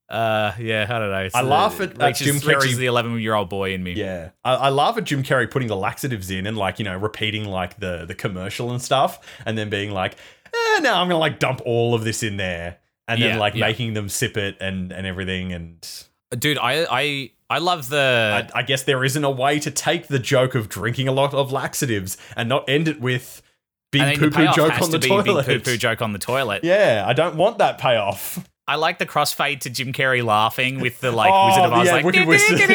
Uh, 0.09 0.53
yeah, 0.59 0.85
I 0.89 0.99
don't 0.99 1.09
know. 1.11 1.29
I 1.33 1.41
laugh 1.41 1.81
at- 1.81 2.01
at 2.01 2.15
Jim 2.15 2.35
Carrey- 2.37 2.73
the 2.77 2.85
eleven-year-old 2.85 3.49
boy 3.49 3.73
in 3.73 3.83
me. 3.83 3.93
yeah. 3.93 4.29
I, 4.45 4.53
I 4.55 4.69
laugh 4.69 4.97
at 4.97 5.03
Jim 5.03 5.23
Carrey 5.23 5.51
putting 5.51 5.67
the 5.67 5.75
laxatives 5.75 6.31
in 6.31 6.47
and 6.47 6.55
like 6.57 6.79
you 6.79 6.85
know 6.85 6.95
repeating 6.95 7.43
like 7.43 7.79
the 7.81 8.05
the 8.05 8.15
commercial 8.15 8.71
and 8.71 8.81
stuff, 8.81 9.19
and 9.45 9.57
then 9.57 9.69
being 9.69 9.91
like, 9.91 10.13
eh, 10.45 10.79
no, 10.79 10.93
I'm 10.93 11.09
gonna 11.09 11.17
like 11.17 11.39
dump 11.39 11.61
all 11.65 11.93
of 11.93 12.05
this 12.05 12.23
in 12.23 12.37
there, 12.37 12.77
and 13.07 13.21
then 13.21 13.35
Yeah, 13.35 13.39
like 13.39 13.55
yeah. 13.55 13.67
making 13.67 13.93
them 13.93 14.09
sip 14.09 14.37
it 14.37 14.57
and 14.59 14.91
and 14.91 15.07
everything 15.07 15.53
and. 15.53 15.87
dude, 16.37 16.57
I, 16.57 16.85
I, 16.89 17.31
I 17.49 17.57
love 17.59 17.89
the. 17.89 18.49
I, 18.53 18.59
I 18.59 18.63
guess 18.63 18.83
there 18.83 19.03
isn't 19.03 19.23
a 19.23 19.31
way 19.31 19.59
to 19.59 19.71
take 19.71 20.07
the 20.07 20.19
joke 20.19 20.55
of 20.55 20.69
drinking 20.69 21.07
a 21.07 21.11
lot 21.13 21.33
of 21.33 21.51
laxatives 21.51 22.17
and 22.35 22.49
not 22.49 22.67
end 22.69 22.87
it 22.87 22.99
with 22.99 23.41
big 23.91 24.19
poo 24.19 24.29
poo 24.29 24.47
joke 24.53 24.81
on 24.81 24.91
the 24.91 24.99
to 24.99 25.01
be 25.03 25.07
toilet. 25.07 25.45
big 25.47 25.63
poo 25.63 25.71
poo 25.71 25.77
joke 25.77 26.01
on 26.01 26.13
the 26.13 26.19
toilet. 26.19 26.63
Yeah, 26.63 27.05
I 27.07 27.13
don't 27.13 27.37
want 27.37 27.59
that 27.59 27.77
payoff. 27.77 28.45
I 28.69 28.75
like 28.75 28.99
the 28.99 29.05
crossfade 29.05 29.61
to 29.61 29.69
Jim 29.69 29.93
Carrey 29.93 30.21
laughing 30.21 30.81
with 30.81 30.99
the 30.99 31.09
like 31.13 31.31
Oh, 31.33 31.45
Wizard 31.47 31.63
of 31.63 31.71
Oz 31.71 31.85
yeah, 31.85 31.91
like. 31.93 32.05
Wicked 32.05 32.27
Wizard. 32.27 32.59
Was 32.59 32.69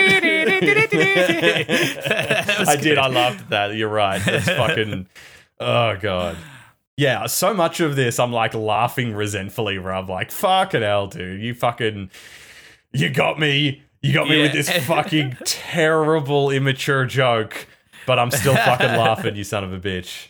I 2.68 2.76
did. 2.80 2.96
I 2.96 3.08
loved 3.08 3.50
that. 3.50 3.74
You're 3.74 3.90
right. 3.90 4.22
That's 4.24 4.46
fucking. 4.46 5.06
Oh 5.60 5.96
god. 6.00 6.38
Yeah, 6.96 7.26
so 7.26 7.54
much 7.54 7.80
of 7.80 7.96
this 7.96 8.18
I'm 8.18 8.32
like 8.32 8.54
laughing 8.54 9.14
resentfully 9.14 9.78
where 9.78 9.94
I'm 9.94 10.06
like, 10.06 10.30
fucking 10.30 10.82
hell, 10.82 11.06
dude. 11.06 11.40
You 11.40 11.54
fucking 11.54 12.10
you 12.92 13.10
got 13.10 13.38
me. 13.38 13.82
You 14.02 14.12
got 14.12 14.28
me 14.28 14.42
with 14.42 14.52
this 14.52 14.70
fucking 14.86 15.38
terrible 15.44 16.50
immature 16.50 17.06
joke. 17.06 17.66
But 18.06 18.18
I'm 18.18 18.30
still 18.30 18.56
fucking 18.56 18.86
laughing, 18.88 19.36
you 19.36 19.44
son 19.44 19.62
of 19.64 19.72
a 19.72 19.78
bitch. 19.78 20.28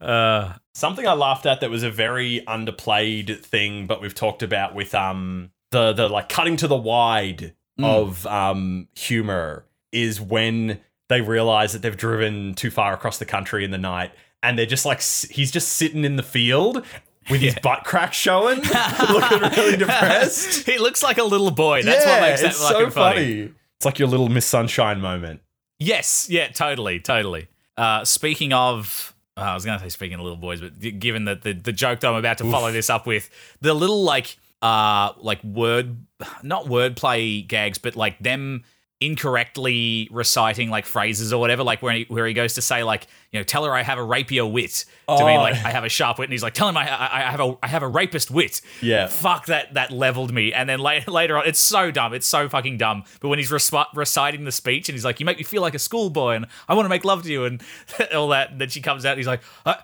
Uh, 0.00 0.54
Something 0.74 1.08
I 1.08 1.14
laughed 1.14 1.46
at 1.46 1.60
that 1.62 1.70
was 1.70 1.82
a 1.82 1.90
very 1.90 2.42
underplayed 2.46 3.42
thing, 3.42 3.86
but 3.86 4.02
we've 4.02 4.14
talked 4.14 4.42
about 4.42 4.74
with 4.74 4.94
um 4.94 5.50
the 5.70 5.94
the 5.94 6.06
like 6.08 6.28
cutting 6.28 6.56
to 6.58 6.68
the 6.68 6.76
wide 6.76 7.54
of 7.82 8.26
um 8.26 8.86
humor 8.94 9.64
is 9.90 10.20
when 10.20 10.80
they 11.08 11.22
realize 11.22 11.72
that 11.72 11.80
they've 11.80 11.96
driven 11.96 12.54
too 12.54 12.70
far 12.70 12.92
across 12.92 13.18
the 13.18 13.24
country 13.24 13.64
in 13.64 13.70
the 13.70 13.78
night 13.78 14.12
and 14.46 14.56
they're 14.56 14.64
just 14.64 14.86
like 14.86 15.02
he's 15.02 15.50
just 15.50 15.72
sitting 15.72 16.04
in 16.04 16.16
the 16.16 16.22
field 16.22 16.84
with 17.28 17.40
his 17.40 17.56
butt 17.62 17.82
crack 17.84 18.12
showing, 18.12 18.60
looking 19.10 19.40
really 19.40 19.76
depressed. 19.76 20.64
he 20.66 20.78
looks 20.78 21.02
like 21.02 21.18
a 21.18 21.24
little 21.24 21.50
boy. 21.50 21.82
That's 21.82 22.06
what 22.06 22.20
makes 22.20 22.40
that 22.42 22.50
it's 22.50 22.62
fucking 22.62 22.86
so 22.86 22.90
funny. 22.90 23.16
funny. 23.16 23.54
It's 23.76 23.84
like 23.84 23.98
your 23.98 24.08
little 24.08 24.28
Miss 24.28 24.46
Sunshine 24.46 25.00
moment. 25.00 25.40
Yes, 25.80 26.28
yeah, 26.30 26.48
totally, 26.48 27.00
totally. 27.00 27.48
Uh, 27.76 28.04
speaking 28.04 28.52
of, 28.52 29.14
uh, 29.36 29.40
I 29.40 29.54
was 29.54 29.64
going 29.64 29.78
to 29.78 29.84
say 29.84 29.88
speaking 29.90 30.14
of 30.14 30.20
little 30.20 30.38
boys, 30.38 30.60
but 30.60 30.78
given 30.78 31.24
that 31.24 31.42
the, 31.42 31.52
the 31.52 31.72
joke 31.72 32.00
that 32.00 32.08
I'm 32.08 32.14
about 32.14 32.38
to 32.38 32.50
follow 32.50 32.70
this 32.70 32.88
up 32.88 33.06
with, 33.06 33.28
the 33.60 33.74
little 33.74 34.02
like 34.04 34.38
uh 34.62 35.12
like 35.18 35.42
word, 35.42 35.96
not 36.42 36.66
wordplay 36.66 37.46
gags, 37.46 37.78
but 37.78 37.96
like 37.96 38.18
them 38.20 38.62
incorrectly 39.00 40.08
reciting 40.10 40.70
like 40.70 40.86
phrases 40.86 41.32
or 41.32 41.38
whatever, 41.40 41.62
like 41.62 41.82
where 41.82 41.92
he, 41.94 42.04
where 42.08 42.26
he 42.26 42.32
goes 42.32 42.54
to 42.54 42.62
say 42.62 42.82
like, 42.82 43.06
you 43.30 43.38
know, 43.38 43.44
tell 43.44 43.64
her 43.64 43.72
I 43.74 43.82
have 43.82 43.98
a 43.98 44.02
rapier 44.02 44.46
wit 44.46 44.84
to 45.08 45.24
mean 45.26 45.36
Oh. 45.38 45.42
like 45.42 45.54
I 45.64 45.70
have 45.70 45.84
a 45.84 45.88
sharp 45.88 46.18
wit, 46.18 46.26
and 46.26 46.32
he's 46.32 46.42
like, 46.42 46.54
tell 46.54 46.68
him 46.68 46.76
I, 46.76 46.88
I, 46.88 47.18
I 47.26 47.30
have 47.30 47.40
a 47.40 47.56
I 47.62 47.66
have 47.68 47.82
a 47.82 47.88
rapist 47.88 48.30
wit. 48.30 48.60
Yeah. 48.80 49.06
fuck 49.08 49.46
that 49.46 49.74
that 49.74 49.90
leveled 49.90 50.32
me. 50.32 50.52
And 50.52 50.68
then 50.68 50.78
later 50.78 51.10
later 51.10 51.36
on, 51.36 51.46
it's 51.46 51.60
so 51.60 51.90
dumb, 51.90 52.14
it's 52.14 52.26
so 52.26 52.48
fucking 52.48 52.78
dumb. 52.78 53.04
But 53.20 53.28
when 53.28 53.38
he's 53.38 53.50
resp- 53.50 53.86
reciting 53.94 54.44
the 54.44 54.52
speech 54.52 54.88
and 54.88 54.94
he's 54.94 55.04
like, 55.04 55.20
you 55.20 55.26
make 55.26 55.36
me 55.38 55.44
feel 55.44 55.62
like 55.62 55.74
a 55.74 55.78
schoolboy, 55.78 56.34
and 56.36 56.46
I 56.68 56.74
want 56.74 56.86
to 56.86 56.90
make 56.90 57.04
love 57.04 57.22
to 57.24 57.30
you, 57.30 57.44
and 57.44 57.62
all 58.14 58.28
that, 58.28 58.52
and 58.52 58.60
then 58.60 58.68
she 58.70 58.80
comes 58.80 59.04
out, 59.04 59.10
and 59.12 59.18
he's 59.18 59.26
like. 59.26 59.42
Uh, 59.64 59.74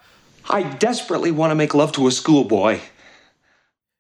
I 0.51 0.65
desperately 0.65 1.31
want 1.31 1.53
to 1.53 1.55
make 1.55 1.73
love 1.73 1.93
to 1.93 2.09
a 2.09 2.11
schoolboy. 2.11 2.81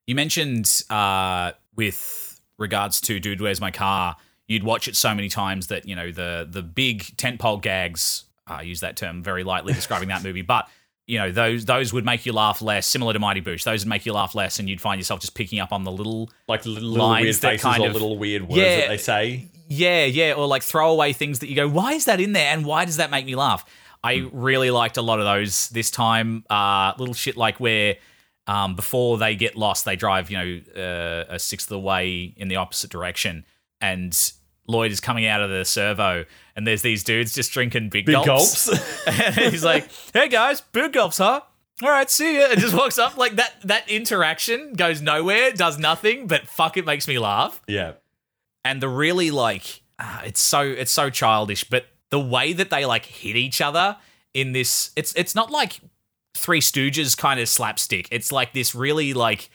You 0.08 0.16
mentioned 0.16 0.82
uh, 0.90 1.52
with 1.76 2.40
regards 2.58 3.00
to 3.02 3.20
Dude, 3.20 3.40
Where's 3.40 3.60
My 3.60 3.70
Car? 3.70 4.16
You'd 4.52 4.64
watch 4.64 4.86
it 4.88 4.96
so 4.96 5.14
many 5.14 5.28
times 5.28 5.68
that 5.68 5.88
you 5.88 5.96
know 5.96 6.10
the 6.12 6.46
the 6.50 6.62
big 6.62 7.02
tentpole 7.16 7.60
gags. 7.62 8.24
I 8.46 8.62
use 8.62 8.80
that 8.80 8.96
term 8.96 9.22
very 9.22 9.44
lightly 9.44 9.72
describing 9.72 10.08
that 10.08 10.22
movie, 10.22 10.42
but 10.42 10.68
you 11.06 11.18
know 11.18 11.32
those 11.32 11.64
those 11.64 11.92
would 11.92 12.04
make 12.04 12.26
you 12.26 12.32
laugh 12.32 12.60
less. 12.60 12.86
Similar 12.86 13.12
to 13.14 13.18
Mighty 13.18 13.40
Boosh, 13.40 13.64
those 13.64 13.84
would 13.84 13.88
make 13.88 14.04
you 14.04 14.12
laugh 14.12 14.34
less, 14.34 14.58
and 14.58 14.68
you'd 14.68 14.80
find 14.80 14.98
yourself 15.00 15.20
just 15.20 15.34
picking 15.34 15.58
up 15.60 15.72
on 15.72 15.84
the 15.84 15.90
little 15.92 16.30
Like 16.48 16.66
little, 16.66 17.08
weird 17.10 17.34
faces 17.36 17.62
kind 17.62 17.82
or 17.82 17.86
of- 17.88 17.92
little 17.94 18.18
weird 18.18 18.42
words 18.42 18.56
Yeah. 18.56 18.76
that 18.80 18.88
they 18.88 18.96
say. 18.98 19.48
yeah, 19.68 20.04
yeah, 20.04 20.32
or 20.34 20.46
like 20.46 20.62
throwaway 20.62 21.12
things 21.12 21.38
that 21.38 21.48
you 21.48 21.56
go, 21.56 21.68
why 21.68 21.92
is 21.94 22.04
that 22.04 22.20
in 22.20 22.32
there, 22.34 22.52
and 22.52 22.66
why 22.66 22.84
does 22.84 22.98
that 22.98 23.10
make 23.10 23.24
me 23.24 23.34
laugh? 23.34 23.64
I 24.04 24.28
really 24.32 24.70
liked 24.70 24.96
a 24.96 25.02
lot 25.02 25.18
of 25.20 25.24
those 25.24 25.68
this 25.70 25.90
time. 25.90 26.44
Uh, 26.50 26.92
little 26.98 27.14
shit 27.14 27.36
like 27.36 27.58
where 27.60 27.96
um, 28.48 28.74
before 28.74 29.18
they 29.18 29.36
get 29.36 29.56
lost, 29.56 29.84
they 29.84 29.94
drive, 29.94 30.28
you 30.30 30.36
know, 30.36 30.82
uh, 30.82 31.24
a 31.34 31.38
sixth 31.38 31.66
of 31.68 31.70
the 31.70 31.78
way 31.78 32.34
in 32.36 32.48
the 32.48 32.56
opposite 32.56 32.90
direction, 32.90 33.44
and 33.80 34.32
Lloyd 34.68 34.92
is 34.92 35.00
coming 35.00 35.26
out 35.26 35.42
of 35.42 35.50
the 35.50 35.64
servo, 35.64 36.24
and 36.56 36.66
there's 36.66 36.82
these 36.82 37.02
dudes 37.04 37.34
just 37.34 37.52
drinking 37.52 37.88
big, 37.88 38.06
Big 38.06 38.14
gulps. 38.14 38.68
gulps. 38.68 39.06
and 39.06 39.34
he's 39.34 39.64
like, 39.64 39.88
"Hey 40.12 40.28
guys, 40.28 40.60
big 40.60 40.92
gulps, 40.92 41.18
huh? 41.18 41.40
All 41.82 41.88
right, 41.90 42.08
see 42.08 42.38
ya." 42.38 42.48
And 42.50 42.60
just 42.60 42.74
walks 42.74 42.98
up 42.98 43.16
like 43.16 43.36
that. 43.36 43.54
That 43.64 43.88
interaction 43.90 44.74
goes 44.74 45.00
nowhere, 45.02 45.50
does 45.52 45.78
nothing, 45.78 46.26
but 46.26 46.46
fuck, 46.46 46.76
it 46.76 46.86
makes 46.86 47.08
me 47.08 47.18
laugh 47.18 47.60
yeah. 47.66 47.92
and 48.64 48.80
the 48.80 48.88
really 48.88 49.30
like 49.30 49.82
ah, 49.98 50.22
it's 50.24 50.40
so 50.40 50.60
it's 50.62 50.92
so 50.92 51.10
childish 51.10 51.64
but 51.64 51.86
the 52.10 52.20
way 52.20 52.52
that 52.52 52.70
they 52.70 52.84
like 52.86 53.04
hit 53.06 53.36
each 53.36 53.60
other 53.60 53.96
in 54.34 54.52
this 54.52 54.90
it's 54.96 55.12
it's 55.16 55.34
not 55.34 55.50
like 55.50 55.80
three 56.34 56.60
stooges 56.60 57.16
kind 57.16 57.38
of 57.40 57.48
slapstick 57.48 58.08
it's 58.10 58.30
like 58.32 58.52
this 58.52 58.74
really 58.74 59.12
like 59.12 59.50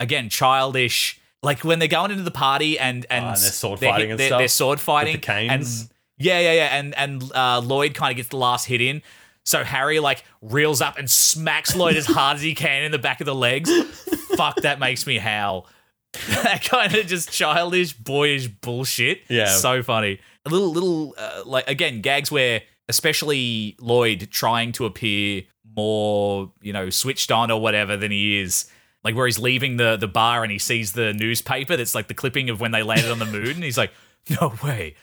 again 0.00 0.28
childish 0.28 1.20
like 1.42 1.64
when 1.64 1.78
they're 1.78 1.88
going 1.88 2.10
into 2.10 2.22
the 2.22 2.30
party 2.30 2.78
and 2.78 3.06
and, 3.10 3.24
Ah, 3.24 3.28
and 3.32 3.36
they're 3.38 3.50
sword 3.50 3.80
they're 3.80 3.90
fighting 3.90 4.10
and 4.12 4.20
they're, 4.20 4.28
stuff 4.28 4.38
they're 4.38 4.48
sword 4.48 4.80
fighting 4.80 5.14
with 5.14 5.20
the 5.22 5.26
canes. 5.26 5.80
and 5.82 5.90
yeah 6.18 6.38
yeah 6.40 6.52
yeah 6.52 6.78
and 6.78 6.94
and 6.96 7.32
uh, 7.34 7.60
lloyd 7.60 7.94
kind 7.94 8.10
of 8.10 8.16
gets 8.16 8.28
the 8.28 8.36
last 8.36 8.66
hit 8.66 8.80
in 8.80 9.02
so 9.44 9.64
harry 9.64 9.98
like 9.98 10.24
reels 10.40 10.80
up 10.80 10.98
and 10.98 11.10
smacks 11.10 11.74
lloyd 11.74 11.96
as 11.96 12.06
hard 12.06 12.36
as 12.36 12.42
he 12.42 12.54
can 12.54 12.84
in 12.84 12.92
the 12.92 12.98
back 12.98 13.20
of 13.20 13.26
the 13.26 13.34
legs 13.34 13.70
fuck 14.36 14.56
that 14.62 14.78
makes 14.78 15.06
me 15.06 15.18
howl 15.18 15.66
that 16.28 16.62
kind 16.62 16.94
of 16.94 17.06
just 17.06 17.32
childish, 17.32 17.94
boyish 17.94 18.46
bullshit. 18.46 19.22
Yeah. 19.30 19.46
so 19.46 19.82
funny. 19.82 20.20
A 20.44 20.50
little, 20.50 20.70
little, 20.70 21.14
uh, 21.16 21.42
like 21.46 21.66
again, 21.66 22.02
gags 22.02 22.30
where, 22.30 22.60
especially 22.90 23.76
Lloyd 23.80 24.28
trying 24.30 24.72
to 24.72 24.84
appear 24.84 25.44
more, 25.74 26.52
you 26.60 26.74
know, 26.74 26.90
switched 26.90 27.32
on 27.32 27.50
or 27.50 27.62
whatever 27.62 27.96
than 27.96 28.10
he 28.10 28.38
is. 28.40 28.66
Like 29.04 29.16
where 29.16 29.26
he's 29.26 29.38
leaving 29.38 29.76
the 29.78 29.96
the 29.96 30.08
bar 30.08 30.42
and 30.42 30.52
he 30.52 30.58
sees 30.58 30.92
the 30.92 31.12
newspaper 31.12 31.76
that's 31.76 31.94
like 31.94 32.06
the 32.08 32.14
clipping 32.14 32.50
of 32.50 32.60
when 32.60 32.70
they 32.70 32.82
landed 32.82 33.10
on 33.10 33.18
the 33.18 33.24
moon, 33.38 33.48
and 33.50 33.64
he's 33.64 33.78
like, 33.78 33.92
"No 34.40 34.54
way!" 34.62 34.94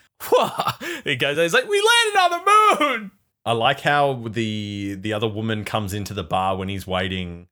he 1.04 1.16
goes, 1.16 1.38
"He's 1.38 1.54
like, 1.54 1.68
we 1.68 1.82
landed 1.82 2.20
on 2.20 2.32
the 2.32 2.86
moon." 2.86 3.12
I 3.46 3.54
like 3.54 3.80
how 3.82 4.26
the 4.30 4.96
the 5.00 5.14
other 5.14 5.28
woman 5.28 5.64
comes 5.64 5.94
into 5.94 6.14
the 6.14 6.24
bar 6.24 6.56
when 6.58 6.70
he's 6.70 6.86
waiting 6.86 7.48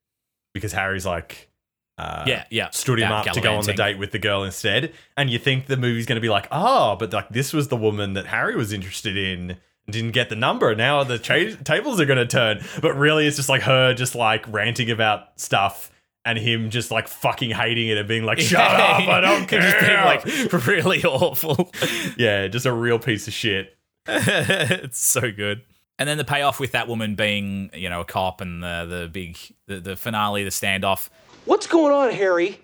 because 0.53 0.73
Harry's 0.73 1.05
like 1.05 1.49
uh, 1.97 2.23
Yeah, 2.27 2.45
yeah. 2.49 2.69
stood 2.71 2.99
him 2.99 3.11
up 3.11 3.25
to 3.25 3.41
go 3.41 3.55
on 3.55 3.65
the 3.65 3.73
date 3.73 3.97
with 3.97 4.11
the 4.11 4.19
girl 4.19 4.43
instead. 4.43 4.93
And 5.15 5.29
you 5.29 5.39
think 5.39 5.65
the 5.65 5.77
movie's 5.77 6.05
going 6.05 6.17
to 6.17 6.21
be 6.21 6.29
like, 6.29 6.47
oh, 6.51 6.95
but 6.97 7.11
like 7.13 7.29
this 7.29 7.53
was 7.53 7.69
the 7.69 7.77
woman 7.77 8.13
that 8.13 8.27
Harry 8.27 8.55
was 8.55 8.71
interested 8.73 9.17
in 9.17 9.51
and 9.51 9.57
didn't 9.89 10.11
get 10.11 10.29
the 10.29 10.35
number. 10.35 10.75
Now 10.75 11.03
the 11.03 11.17
cha- 11.17 11.55
tables 11.63 11.99
are 11.99 12.05
going 12.05 12.17
to 12.19 12.27
turn. 12.27 12.61
But 12.81 12.95
really, 12.95 13.25
it's 13.25 13.37
just 13.37 13.49
like 13.49 13.63
her 13.63 13.93
just 13.93 14.13
like 14.13 14.45
ranting 14.51 14.91
about 14.91 15.39
stuff 15.39 15.89
and 16.27 16.37
him 16.37 16.69
just 16.69 16.91
like 16.91 17.07
fucking 17.07 17.51
hating 17.51 17.87
it 17.87 17.97
and 17.97 18.07
being 18.07 18.23
like, 18.23 18.39
shut 18.39 18.59
up, 18.59 19.07
I 19.07 19.21
don't 19.21 19.47
care. 19.47 19.61
Just 19.61 19.79
being 19.79 20.53
like 20.53 20.67
really 20.67 21.03
awful. 21.03 21.71
yeah, 22.17 22.47
just 22.47 22.65
a 22.65 22.73
real 22.73 22.99
piece 22.99 23.27
of 23.27 23.33
shit. 23.33 23.77
it's 24.05 24.99
so 24.99 25.31
good. 25.31 25.61
And 25.97 26.07
then 26.07 26.17
the 26.17 26.25
payoff 26.25 26.59
with 26.59 26.73
that 26.73 26.87
woman 26.87 27.15
being, 27.15 27.71
you 27.73 27.89
know, 27.89 28.01
a 28.01 28.05
cop 28.05 28.41
and 28.41 28.61
the 28.61 28.85
the 28.85 29.09
big 29.09 29.37
the, 29.67 29.79
the 29.79 29.95
finale, 29.95 30.43
the 30.43 30.49
standoff. 30.49 31.09
What's 31.45 31.65
going 31.65 31.93
on, 31.93 32.13
Harry? 32.13 32.59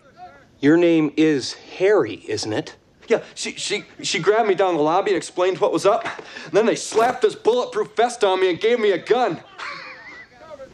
Your 0.60 0.78
name 0.78 1.14
is 1.18 1.54
Harry, 1.54 2.24
isn't 2.28 2.54
it? 2.54 2.76
Yeah, 3.08 3.22
she, 3.36 3.52
she, 3.52 3.84
she 4.02 4.20
grabbed 4.20 4.48
me 4.48 4.56
down 4.56 4.76
the 4.76 4.82
lobby 4.82 5.12
and 5.12 5.18
explained 5.18 5.60
what 5.60 5.74
was 5.74 5.86
up. 5.86 6.08
then 6.54 6.66
they 6.66 6.76
slapped 6.76 7.22
this 7.22 7.36
bulletproof 7.36 7.94
vest 7.98 8.24
on 8.24 8.40
me 8.40 8.50
and 8.50 8.62
gave 8.62 8.80
me 8.80 8.92
a 8.92 8.98
gun. 8.98 9.42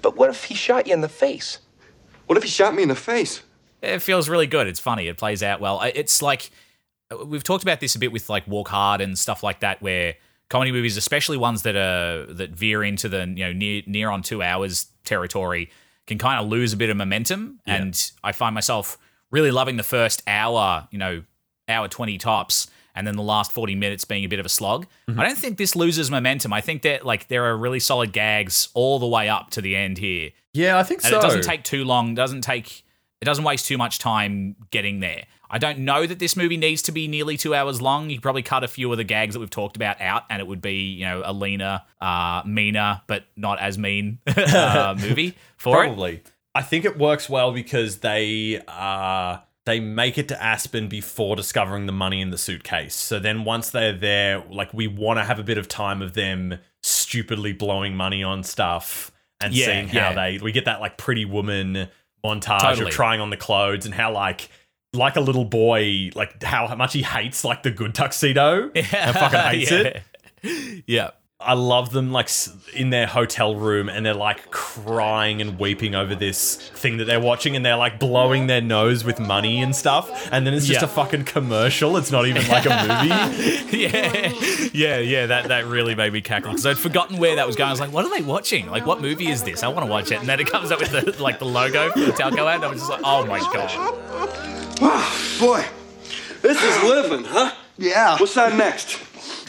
But 0.04 0.16
what 0.16 0.30
if 0.30 0.44
he 0.44 0.54
shot 0.54 0.86
you 0.86 0.94
in 0.94 1.02
the 1.02 1.10
face? 1.10 1.58
What 2.30 2.38
if 2.38 2.44
he 2.44 2.50
shot 2.50 2.76
me 2.76 2.84
in 2.84 2.90
the 2.90 2.96
face? 2.96 3.42
It 3.82 4.04
feels 4.04 4.30
really 4.30 4.46
good. 4.46 4.68
It's 4.68 4.80
funny. 4.80 5.08
It 5.08 5.18
plays 5.18 5.42
out 5.42 5.60
well. 5.60 5.82
It's 5.82 6.22
like 6.22 6.52
uh, 7.12 7.26
we've 7.26 7.44
talked 7.44 7.64
about 7.64 7.80
this 7.80 7.96
a 7.96 8.00
bit 8.00 8.12
with 8.12 8.30
like 8.30 8.46
Walk 8.46 8.68
Hard 8.68 9.02
and 9.02 9.18
stuff 9.18 9.42
like 9.42 9.62
that, 9.62 9.82
where 9.82 10.14
comedy 10.48 10.72
movies, 10.72 10.96
especially 10.96 11.38
ones 11.38 11.64
that 11.64 11.76
are 11.76 12.32
that 12.32 12.52
veer 12.52 12.84
into 12.84 13.10
the 13.10 13.22
you 13.22 13.46
know 13.46 13.52
near 13.52 13.82
near 13.88 14.12
on 14.12 14.22
two 14.22 14.44
hours 14.44 14.90
territory, 15.06 15.72
can 16.06 16.20
kind 16.20 16.40
of 16.40 16.48
lose 16.48 16.72
a 16.72 16.78
bit 16.78 16.92
of 16.92 16.98
momentum. 16.98 17.62
And 17.66 18.12
I 18.24 18.32
find 18.32 18.54
myself 18.54 19.00
really 19.32 19.50
loving 19.50 19.78
the 19.78 19.84
first 19.84 20.22
hour, 20.28 20.88
you 20.92 21.00
know, 21.00 21.24
hour 21.68 21.88
twenty 21.88 22.20
tops, 22.20 22.70
and 22.94 23.08
then 23.08 23.16
the 23.16 23.24
last 23.24 23.52
forty 23.52 23.74
minutes 23.74 24.06
being 24.06 24.24
a 24.24 24.30
bit 24.30 24.40
of 24.40 24.46
a 24.46 24.50
slog. 24.50 24.86
Mm-hmm. 25.10 25.20
I 25.20 25.26
don't 25.26 25.38
think 25.38 25.58
this 25.58 25.76
loses 25.76 26.12
momentum. 26.12 26.54
I 26.54 26.62
think 26.62 26.84
that 26.84 27.08
like 27.08 27.28
there 27.28 27.46
are 27.46 27.58
really 27.58 27.80
solid 27.80 28.14
gags 28.14 28.70
all 28.76 29.00
the 29.00 29.08
way 29.08 29.30
up 29.30 29.50
to 29.52 29.62
the 29.62 29.76
end 29.76 29.98
here. 29.98 30.30
Yeah, 30.54 30.78
I 30.78 30.84
think 30.84 31.04
And 31.04 31.12
so. 31.12 31.20
it 31.20 31.22
doesn't 31.22 31.44
take 31.44 31.64
too 31.64 31.84
long. 31.86 32.16
Doesn't 32.16 32.42
take. 32.42 32.84
It 33.22 33.26
doesn't 33.26 33.44
waste 33.44 33.66
too 33.66 33.78
much 33.78 34.00
time 34.00 34.56
getting 34.72 35.00
there. 35.02 35.26
I 35.52 35.58
don't 35.58 35.80
know 35.80 36.06
that 36.06 36.20
this 36.20 36.36
movie 36.36 36.58
needs 36.58 36.82
to 36.84 36.92
be 36.92 37.08
nearly 37.08 37.36
two 37.36 37.56
hours 37.56 37.82
long. 37.82 38.10
You 38.10 38.18
could 38.18 38.24
probably 38.24 38.44
cut 38.44 38.64
a 38.64 38.68
few 38.68 38.92
of 38.92 38.98
the 38.98 39.04
gags 39.04 39.34
that 39.34 39.40
we've 39.40 39.50
talked 39.50 39.76
about 39.76 40.00
out, 40.00 40.24
and 40.30 40.40
it 40.40 40.48
would 40.48 40.62
be 40.62 40.92
you 40.92 41.06
know 41.06 41.22
a 41.26 41.34
leaner, 41.34 41.82
uh, 42.00 42.44
meaner, 42.46 43.02
but 43.08 43.26
not 43.36 43.60
as 43.60 43.78
mean 43.78 44.20
uh, 44.28 44.96
movie 45.02 45.36
for 45.58 45.84
it. 45.84 45.88
Probably. 45.88 46.24
I 46.56 46.62
think 46.62 46.86
it 46.86 46.98
works 46.98 47.30
well 47.30 47.52
because 47.52 47.98
they 47.98 48.62
uh 48.68 49.38
they 49.66 49.80
make 49.80 50.18
it 50.18 50.28
to 50.30 50.42
Aspen 50.44 50.88
before 50.88 51.36
discovering 51.36 51.86
the 51.86 51.92
money 51.92 52.22
in 52.22 52.32
the 52.32 52.38
suitcase. 52.38 52.96
So 52.96 53.20
then 53.20 53.44
once 53.44 53.70
they're 53.70 53.96
there, 53.96 54.44
like 54.50 54.74
we 54.74 54.88
want 54.88 55.20
to 55.20 55.24
have 55.24 55.38
a 55.40 55.44
bit 55.44 55.58
of 55.58 55.68
time 55.68 56.02
of 56.02 56.14
them 56.14 56.58
stupidly 56.82 57.54
blowing 57.54 57.96
money 57.96 58.24
on 58.24 58.44
stuff 58.44 59.12
and 59.42 59.54
Yeah, 59.54 59.66
seeing 59.66 59.88
how 59.88 60.10
yeah. 60.10 60.14
they 60.14 60.38
we 60.40 60.52
get 60.52 60.66
that 60.66 60.80
like 60.82 60.98
pretty 60.98 61.26
woman 61.26 61.88
montage 62.26 62.62
Totally. 62.62 62.88
of 62.88 62.92
trying 62.92 63.22
on 63.22 63.30
the 63.30 63.38
clothes 63.38 63.86
and 63.86 63.94
how 63.94 64.12
like 64.12 64.50
like 64.94 65.16
a 65.16 65.22
little 65.22 65.46
boy, 65.46 66.10
like 66.16 66.42
how 66.44 66.74
much 66.76 66.94
he 66.94 67.04
hates 67.04 67.44
like 67.46 67.64
the 67.64 67.72
good 67.72 67.94
tuxedo 67.94 68.72
and 68.76 68.86
fucking 69.16 69.40
hates 69.40 69.72
it. 69.72 70.84
Yeah. 70.88 71.12
I 71.42 71.54
love 71.54 71.92
them 71.92 72.12
like 72.12 72.30
in 72.74 72.90
their 72.90 73.08
hotel 73.08 73.56
room 73.56 73.88
and 73.88 74.06
they're 74.06 74.14
like 74.14 74.52
crying 74.52 75.40
and 75.40 75.58
weeping 75.58 75.96
over 75.96 76.14
this 76.14 76.56
thing 76.58 76.98
that 76.98 77.06
they're 77.06 77.22
watching 77.22 77.56
and 77.56 77.66
they're 77.66 77.78
like 77.78 77.98
blowing 77.98 78.48
their 78.48 78.60
nose 78.60 79.06
with 79.06 79.22
money 79.22 79.62
and 79.62 79.74
stuff 79.74 80.28
and 80.34 80.46
then 80.46 80.54
it's 80.54 80.66
just 80.68 80.82
Yeah. 80.82 80.86
a 80.86 80.90
fucking 80.90 81.24
commercial 81.24 81.96
it's 81.96 82.12
not 82.12 82.28
even 82.28 82.46
like 82.50 82.66
a 82.66 82.70
movie 82.70 83.78
yeah, 83.78 84.34
yeah, 84.74 84.98
yeah. 85.00 85.26
That 85.28 85.48
that 85.48 85.66
really 85.66 85.96
made 85.96 86.12
me 86.12 86.20
cackle 86.20 86.52
because 86.52 86.66
I'd 86.66 86.78
forgotten 86.78 87.18
where 87.18 87.38
that 87.38 87.48
was 87.48 87.56
going. 87.56 87.70
I 87.70 87.72
was 87.72 87.80
like, 87.80 87.94
"What 87.94 88.04
are 88.04 88.10
they 88.14 88.22
watching? 88.22 88.70
Like, 88.70 88.86
what 88.86 89.00
movie 89.00 89.28
is 89.30 89.44
this? 89.44 89.64
I 89.64 89.68
want 89.70 89.86
to 89.86 89.90
watch 89.92 90.12
it." 90.12 90.20
And 90.20 90.28
then 90.28 90.40
it 90.42 90.48
comes 90.48 90.72
up 90.72 90.80
with 90.80 90.92
the 90.92 91.24
like 91.24 91.40
the 91.40 91.46
logo 91.46 91.92
for 91.92 92.00
the 92.00 92.12
Talco 92.12 92.48
ad. 92.50 92.56
And 92.56 92.66
I 92.66 92.68
was 92.68 92.80
just 92.80 92.90
like, 92.90 93.02
"Oh 93.04 93.26
my 93.26 93.40
god!" 93.40 94.80
Boy, 95.40 95.66
this 96.42 96.62
is 96.62 96.84
living, 96.84 97.24
huh? 97.26 97.54
Yeah. 97.78 98.18
What's 98.18 98.34
that 98.34 98.56
next? 98.56 99.00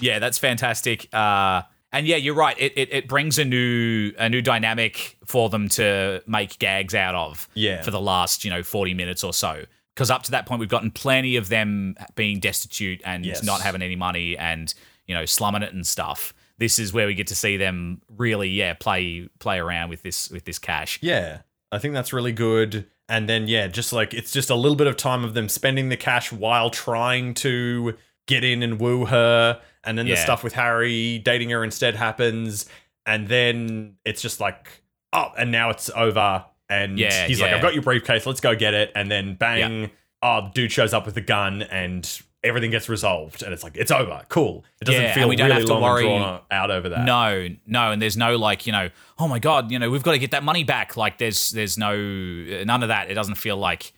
Yeah, 0.00 0.18
that's 0.18 0.38
fantastic. 0.38 1.08
Uh, 1.12 1.62
and 1.92 2.06
yeah, 2.06 2.16
you're 2.16 2.34
right. 2.34 2.56
It, 2.58 2.72
it 2.76 2.88
it 2.92 3.08
brings 3.08 3.38
a 3.38 3.44
new 3.44 4.12
a 4.18 4.28
new 4.28 4.42
dynamic 4.42 5.16
for 5.24 5.48
them 5.48 5.68
to 5.70 6.22
make 6.26 6.58
gags 6.58 6.94
out 6.94 7.14
of. 7.14 7.48
Yeah. 7.54 7.82
For 7.82 7.90
the 7.90 8.00
last 8.00 8.44
you 8.44 8.50
know 8.50 8.62
40 8.62 8.94
minutes 8.94 9.24
or 9.24 9.32
so. 9.32 9.64
Because 9.94 10.10
up 10.10 10.22
to 10.24 10.30
that 10.30 10.46
point, 10.46 10.60
we've 10.60 10.68
gotten 10.68 10.90
plenty 10.90 11.36
of 11.36 11.48
them 11.48 11.94
being 12.14 12.38
destitute 12.38 13.02
and 13.04 13.26
Yes. 13.26 13.42
not 13.42 13.60
having 13.60 13.82
any 13.82 13.96
money 13.96 14.36
and 14.38 14.72
you 15.06 15.14
know 15.14 15.26
slumming 15.26 15.62
it 15.62 15.72
and 15.74 15.86
stuff. 15.86 16.32
This 16.58 16.78
is 16.78 16.92
where 16.92 17.06
we 17.06 17.14
get 17.14 17.26
to 17.28 17.34
see 17.34 17.56
them 17.56 18.00
really, 18.16 18.48
yeah, 18.50 18.74
play 18.74 19.28
play 19.38 19.58
around 19.58 19.88
with 19.90 20.02
this 20.02 20.30
with 20.30 20.44
this 20.44 20.58
cash. 20.58 20.98
yeah 21.02 21.38
I 21.72 21.78
think 21.78 21.94
that's 21.94 22.12
really 22.12 22.32
good 22.32 22.86
and 23.08 23.28
then 23.28 23.46
yeah 23.48 23.66
just 23.66 23.92
like 23.92 24.12
it's 24.14 24.32
just 24.32 24.50
a 24.50 24.54
little 24.54 24.76
bit 24.76 24.86
of 24.86 24.96
time 24.96 25.24
of 25.24 25.34
them 25.34 25.48
spending 25.48 25.88
the 25.88 25.96
cash 25.96 26.30
while 26.32 26.68
trying 26.70 27.34
to 27.34 27.94
get 28.26 28.44
in 28.44 28.62
and 28.62 28.80
woo 28.80 29.06
her, 29.06 29.60
and 29.84 29.96
then 29.98 30.06
the 30.06 30.16
stuff 30.16 30.42
with 30.44 30.52
Harry 30.54 31.18
dating 31.18 31.50
her 31.50 31.62
instead 31.64 31.94
happens, 31.96 32.66
and 33.06 33.28
then 33.28 33.96
it's 34.04 34.22
just 34.22 34.40
like, 34.40 34.82
oh, 35.12 35.32
and 35.38 35.50
now 35.50 35.70
it's 35.70 35.90
over, 35.94 36.44
and 36.68 36.98
Yeah, 36.98 37.26
he's 37.26 37.40
like. 37.40 37.52
I've 37.52 37.62
got 37.62 37.74
your 37.74 37.82
briefcase, 37.82 38.26
let's 38.26 38.40
go 38.40 38.54
get 38.54 38.74
it, 38.74 38.92
and 38.94 39.10
then 39.10 39.34
bang, 39.34 39.90
oh, 40.22 40.50
dude 40.54 40.70
shows 40.72 40.92
up 40.92 41.06
with 41.06 41.16
a 41.16 41.20
gun, 41.22 41.62
and 41.62 42.20
everything 42.42 42.70
gets 42.70 42.88
resolved, 42.88 43.42
and 43.42 43.52
it's 43.52 43.62
like 43.62 43.76
it's 43.76 43.90
over, 43.90 44.22
cool. 44.28 44.64
It 44.80 44.84
doesn't 44.86 45.02
Yeah, 45.02 45.14
feel 45.14 45.28
we 45.28 45.36
don't 45.36 45.48
really 45.48 45.60
have 45.60 45.66
to 45.66 45.72
long 45.74 45.82
worry- 45.82 46.02
drawn 46.04 46.40
out 46.50 46.70
over 46.70 46.88
that. 46.90 47.04
No, 47.04 47.48
no, 47.66 47.92
and 47.92 48.00
there's 48.00 48.16
no 48.16 48.36
like 48.36 48.66
you 48.66 48.72
know, 48.72 48.88
oh 49.18 49.28
my 49.28 49.38
god, 49.38 49.70
you 49.70 49.78
know, 49.78 49.90
we've 49.90 50.02
got 50.02 50.12
to 50.12 50.18
get 50.18 50.30
that 50.30 50.42
money 50.42 50.64
back. 50.64 50.96
Like 50.96 51.18
there's 51.18 51.50
there's 51.50 51.76
no 51.76 51.94
none 51.96 52.82
of 52.82 52.88
that. 52.88 53.10
It 53.10 53.14
doesn't 53.14 53.34
feel 53.36 53.56
like 53.56 53.92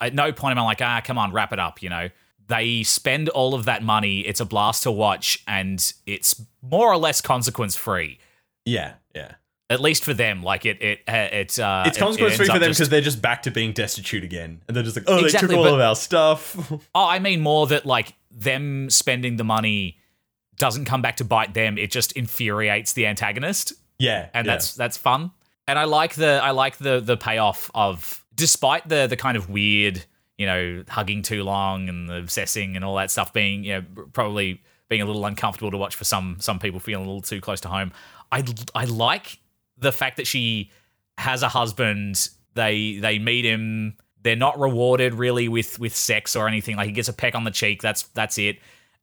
at 0.00 0.12
no 0.12 0.32
point 0.32 0.52
am 0.52 0.58
I 0.58 0.62
like 0.62 0.82
ah 0.82 1.00
come 1.04 1.18
on 1.18 1.32
wrap 1.32 1.52
it 1.52 1.60
up. 1.60 1.82
You 1.82 1.88
know, 1.90 2.08
they 2.48 2.82
spend 2.82 3.28
all 3.30 3.54
of 3.54 3.64
that 3.64 3.82
money. 3.82 4.20
It's 4.20 4.40
a 4.40 4.44
blast 4.44 4.82
to 4.84 4.90
watch, 4.92 5.42
and 5.48 5.92
it's 6.06 6.40
more 6.62 6.92
or 6.92 6.96
less 6.96 7.20
consequence 7.20 7.76
free. 7.76 8.18
Yeah, 8.64 8.94
yeah. 9.14 9.32
At 9.70 9.80
least 9.80 10.04
for 10.04 10.12
them, 10.12 10.42
like 10.42 10.66
it, 10.66 10.80
it, 10.82 11.00
uh, 11.08 11.12
it, 11.32 11.58
uh, 11.58 11.84
It's 11.86 11.96
consequence 11.98 12.34
it 12.34 12.36
free 12.36 12.44
ends 12.44 12.52
for 12.54 12.58
them 12.58 12.68
just- 12.70 12.78
because 12.80 12.88
they're 12.90 13.00
just 13.00 13.22
back 13.22 13.42
to 13.44 13.50
being 13.50 13.72
destitute 13.72 14.22
again, 14.22 14.60
and 14.68 14.76
they're 14.76 14.84
just 14.84 14.94
like, 14.96 15.06
oh, 15.08 15.24
Exactly, 15.24 15.48
they 15.48 15.54
took 15.54 15.58
all 15.58 15.70
but- 15.70 15.74
of 15.74 15.80
our 15.80 15.96
stuff. 15.96 16.72
Oh, 16.94 17.06
I 17.08 17.18
mean 17.18 17.40
more 17.40 17.66
that 17.68 17.86
like 17.86 18.14
them 18.30 18.90
spending 18.90 19.36
the 19.36 19.44
money 19.44 19.98
doesn't 20.58 20.84
come 20.84 21.02
back 21.02 21.16
to 21.16 21.24
bite 21.24 21.54
them. 21.54 21.78
It 21.78 21.90
just 21.90 22.12
infuriates 22.12 22.92
the 22.92 23.06
antagonist. 23.06 23.72
yeah, 23.98 24.28
and 24.34 24.46
yeah. 24.46 24.52
that's 24.52 24.74
that's 24.74 24.96
fun. 24.98 25.30
And 25.66 25.78
I 25.78 25.84
like 25.84 26.14
the 26.14 26.40
I 26.42 26.50
like 26.50 26.76
the 26.76 27.00
the 27.00 27.16
payoff 27.16 27.70
of 27.74 28.22
despite 28.34 28.86
the 28.88 29.06
the 29.06 29.16
kind 29.16 29.36
of 29.36 29.48
weird, 29.48 30.04
you 30.38 30.46
know, 30.46 30.84
hugging 30.88 31.22
too 31.22 31.44
long 31.44 31.88
and 31.88 32.08
the 32.08 32.18
obsessing 32.18 32.76
and 32.76 32.84
all 32.84 32.96
that 32.96 33.10
stuff 33.10 33.32
being, 33.32 33.64
you 33.64 33.74
know, 33.74 33.84
probably 34.12 34.62
being 34.88 35.02
a 35.02 35.06
little 35.06 35.24
uncomfortable 35.26 35.70
to 35.70 35.76
watch 35.76 35.94
for 35.94 36.04
some 36.04 36.36
some 36.40 36.58
people 36.58 36.80
feeling 36.80 37.04
a 37.04 37.08
little 37.08 37.22
too 37.22 37.40
close 37.40 37.60
to 37.60 37.68
home. 37.68 37.92
I 38.30 38.44
I 38.74 38.84
like 38.84 39.38
the 39.78 39.92
fact 39.92 40.16
that 40.16 40.26
she 40.26 40.70
has 41.18 41.42
a 41.42 41.48
husband. 41.48 42.28
They 42.54 42.98
they 43.00 43.18
meet 43.18 43.44
him. 43.44 43.96
They're 44.22 44.36
not 44.36 44.58
rewarded 44.58 45.14
really 45.14 45.48
with 45.48 45.78
with 45.78 45.94
sex 45.94 46.36
or 46.36 46.48
anything. 46.48 46.76
Like 46.76 46.86
he 46.86 46.92
gets 46.92 47.08
a 47.08 47.12
peck 47.12 47.34
on 47.34 47.44
the 47.44 47.50
cheek. 47.50 47.82
That's 47.82 48.04
that's 48.08 48.38
it. 48.38 48.58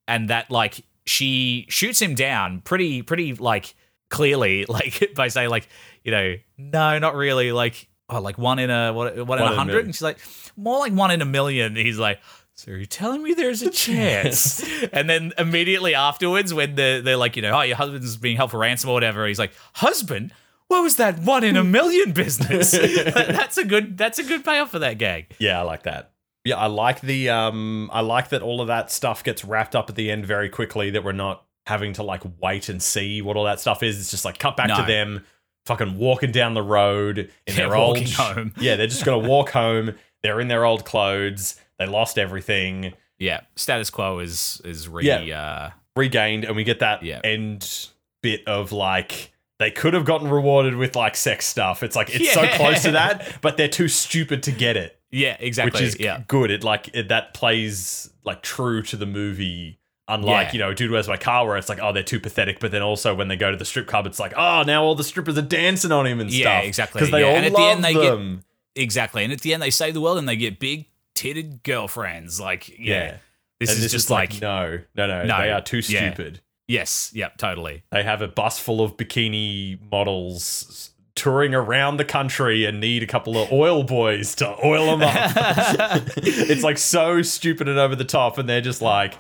And 0.07 0.29
that 0.29 0.51
like 0.51 0.84
she 1.05 1.65
shoots 1.69 2.01
him 2.01 2.15
down 2.15 2.61
pretty 2.61 3.01
pretty 3.01 3.34
like 3.34 3.75
clearly 4.09 4.65
like 4.69 5.13
by 5.15 5.27
saying 5.29 5.49
like 5.49 5.67
you 6.03 6.11
know 6.11 6.36
no 6.57 6.99
not 6.99 7.15
really 7.15 7.51
like 7.51 7.88
oh 8.12 8.22
like 8.22 8.38
one 8.38 8.59
in 8.59 8.70
a 8.70 8.93
what 8.93 9.16
one, 9.16 9.28
One 9.28 9.39
in 9.39 9.45
a 9.45 9.55
hundred, 9.55 9.86
and 9.86 9.95
she's 9.95 10.01
like 10.01 10.20
more 10.55 10.80
like 10.80 10.93
one 10.93 11.12
in 11.12 11.22
a 11.22 11.26
million. 11.26 11.76
He's 11.76 11.97
like. 11.99 12.20
So 12.53 12.70
you're 12.70 12.86
telling 12.86 13.24
me 13.24 13.34
there's 13.34 13.64
a 13.64 13.72
chance? 13.72 14.64
and 14.93 15.09
then 15.09 15.32
immediately 15.39 15.95
afterwards, 15.95 16.53
when 16.53 16.76
they're, 16.76 17.01
they're 17.01 17.18
like, 17.18 17.36
you 17.36 17.41
know, 17.41 17.57
oh, 17.57 17.62
your 17.62 17.78
husband's 17.78 18.18
being 18.18 18.38
held 18.38 18.51
for 18.51 18.59
ransom 18.59 18.91
or 18.91 18.93
whatever, 18.93 19.26
he's 19.26 19.39
like, 19.39 19.53
husband? 19.74 20.32
What 20.68 20.84
was 20.84 20.97
that 20.97 21.20
one 21.20 21.43
in 21.43 21.57
a 21.57 21.64
million 21.64 22.12
business? 22.14 22.72
that's 22.72 23.57
a 23.57 23.66
good. 23.66 23.97
That's 23.97 24.20
a 24.20 24.24
good 24.24 24.45
payoff 24.45 24.70
for 24.70 24.80
that 24.80 24.99
gag. 24.99 25.34
Yeah, 25.39 25.59
I 25.59 25.64
like 25.64 25.84
that. 25.84 26.12
Yeah, 26.43 26.57
I 26.57 26.68
like 26.68 27.01
the 27.01 27.30
um 27.30 27.89
I 27.91 28.01
like 28.01 28.30
that 28.30 28.41
all 28.41 28.62
of 28.62 28.68
that 28.68 28.91
stuff 28.91 29.24
gets 29.24 29.43
wrapped 29.43 29.76
up 29.76 29.89
at 29.89 29.95
the 29.95 30.12
end 30.12 30.26
very 30.26 30.49
quickly 30.49 30.91
that 30.91 31.03
we're 31.03 31.14
not 31.14 31.43
having 31.68 31.93
to 31.93 32.03
like 32.03 32.22
wait 32.41 32.70
and 32.70 32.82
see 32.82 33.22
what 33.22 33.38
all 33.38 33.45
that 33.45 33.59
stuff 33.59 33.82
is. 33.82 33.99
It's 33.99 34.12
just 34.12 34.26
like 34.26 34.39
cut 34.39 34.55
back 34.57 34.76
to 34.76 34.84
them 34.84 35.26
fucking 35.66 35.97
walking 35.97 36.32
down 36.32 36.53
the 36.53 36.62
road 36.64 37.18
in 37.20 37.30
Yeah, 37.47 37.53
their 37.55 37.76
old 37.76 37.99
home. 38.09 38.53
Yeah, 38.59 38.76
they're 38.76 38.88
just 38.88 39.05
going 39.05 39.22
to 39.22 39.28
walk 39.30 39.49
home. 39.51 39.95
They're 40.24 40.39
in 40.39 40.47
their 40.47 40.66
old 40.66 40.86
clothes. 40.86 41.59
They 41.80 41.86
lost 41.88 42.18
everything. 42.18 42.93
Yeah, 43.20 43.41
status 43.55 43.89
quo 43.89 44.20
is 44.20 44.62
is 44.66 44.88
re. 44.88 45.05
Yeah. 45.05 45.39
Uh, 45.39 45.70
Regained 45.95 46.45
and 46.45 46.55
we 46.55 46.64
get 46.64 46.80
that 46.80 47.03
Yeah. 47.03 47.20
end 47.24 47.89
bit 48.24 48.47
of 48.47 48.72
like 48.72 49.34
they 49.59 49.70
could 49.72 49.93
have 49.93 50.05
gotten 50.05 50.30
rewarded 50.30 50.76
with 50.76 50.95
like 50.95 51.16
sex 51.18 51.45
stuff. 51.45 51.84
It's 51.84 51.95
like 51.95 52.09
it's 52.16 52.32
so 52.34 52.47
close 52.47 52.84
to 52.84 52.91
that, 52.91 53.38
but 53.41 53.57
they're 53.57 53.68
too 53.68 53.88
stupid 53.89 54.41
to 54.43 54.51
get 54.51 54.78
it. 54.78 54.97
yeah, 55.12 55.36
exactly. 55.39 55.80
which 55.82 55.88
is 55.89 55.99
yeah, 55.99 56.24
good. 56.28 56.49
It 56.49 56.64
like 56.64 56.89
it, 56.93 57.09
that 57.09 57.34
plays 57.34 58.09
like 58.24 58.41
true 58.41 58.82
to 58.84 58.95
the 58.95 59.05
movie. 59.05 59.80
Unlike 60.14 60.47
Yeah. 60.47 60.53
you 60.53 60.59
know, 60.59 60.74
dude, 60.74 60.91
where's 60.91 61.07
my 61.07 61.18
car? 61.18 61.47
Where 61.47 61.57
it's 61.57 61.70
like, 61.70 61.80
oh, 61.82 61.91
they're 61.93 62.03
too 62.03 62.20
pathetic. 62.20 62.59
But 62.59 62.72
then 62.72 62.82
also 62.82 63.16
when 63.16 63.28
they 63.28 63.36
go 63.38 63.49
to 63.51 63.57
the 63.57 63.66
strip 63.66 63.88
club, 63.88 64.05
it's 64.05 64.20
like, 64.20 64.34
oh, 64.36 64.64
now 64.64 64.84
all 64.84 64.93
the 64.95 65.03
strippers 65.03 65.38
are 65.38 65.41
dancing 65.41 65.91
on 65.91 66.05
him 66.05 66.20
and 66.20 66.30
Yeah, 66.32 66.57
stuff. 66.59 66.66
exactly. 66.68 66.99
Because 66.99 67.12
they 67.12 67.22
Yeah, 67.22 67.28
all 67.28 67.36
and 67.36 67.45
at 67.45 67.51
the 67.53 67.57
love 67.59 67.72
end 67.72 67.84
they 67.84 67.93
get- 67.93 68.01
them. 68.12 68.43
exactly. 68.76 69.24
And 69.24 69.32
at 69.34 69.41
the 69.41 69.53
end, 69.53 69.64
they 69.64 69.70
save 69.72 69.93
the 69.93 70.01
world 70.01 70.18
and 70.18 70.28
they 70.28 70.36
get 70.36 70.59
big 70.59 70.86
titted 71.16 71.64
girlfriends. 71.64 72.39
Like, 72.39 72.70
yeah, 72.70 72.76
yeah, 72.78 73.18
this 73.59 73.70
And 73.76 73.84
is 73.84 73.91
just 73.91 74.09
like, 74.09 74.41
no, 74.41 74.80
no, 74.95 75.07
no, 75.07 75.24
No, 75.24 75.41
They 75.41 75.51
are 75.51 75.62
too 75.62 75.82
stupid. 75.82 76.41
yes, 76.68 77.12
yep, 77.14 77.38
totally. 77.38 77.84
They 77.91 78.03
have 78.03 78.22
a 78.22 78.28
bus 78.28 78.59
full 78.59 78.82
of 78.82 78.97
bikini 78.97 79.80
models 79.91 80.89
touring 81.14 81.53
around 81.53 81.97
the 81.97 82.05
country 82.05 82.64
and 82.66 82.80
need 82.80 83.03
a 83.03 83.05
couple 83.05 83.38
of 83.38 83.51
oil 83.51 83.84
boys 83.84 84.34
to 84.36 84.47
oil 84.66 84.97
them 84.97 85.01
up. 85.03 86.01
it's 86.18 86.64
like 86.64 86.78
so 86.78 87.22
stupid 87.22 87.68
and 87.68 87.78
over 87.78 87.95
the 87.95 88.05
top, 88.05 88.38
and 88.38 88.47
they're 88.47 88.62
just 88.62 88.82
like, 88.82 89.16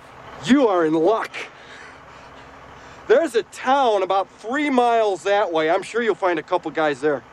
You 0.45 0.67
are 0.67 0.85
in 0.85 0.93
luck. 0.93 1.31
There's 3.07 3.35
a 3.35 3.43
town 3.43 4.03
about 4.03 4.29
three 4.39 4.69
miles 4.69 5.23
that 5.23 5.51
way. 5.51 5.69
I'm 5.69 5.83
sure 5.83 6.01
you'll 6.01 6.15
find 6.15 6.39
a 6.39 6.43
couple 6.43 6.71
guys 6.71 7.01
there. 7.01 7.23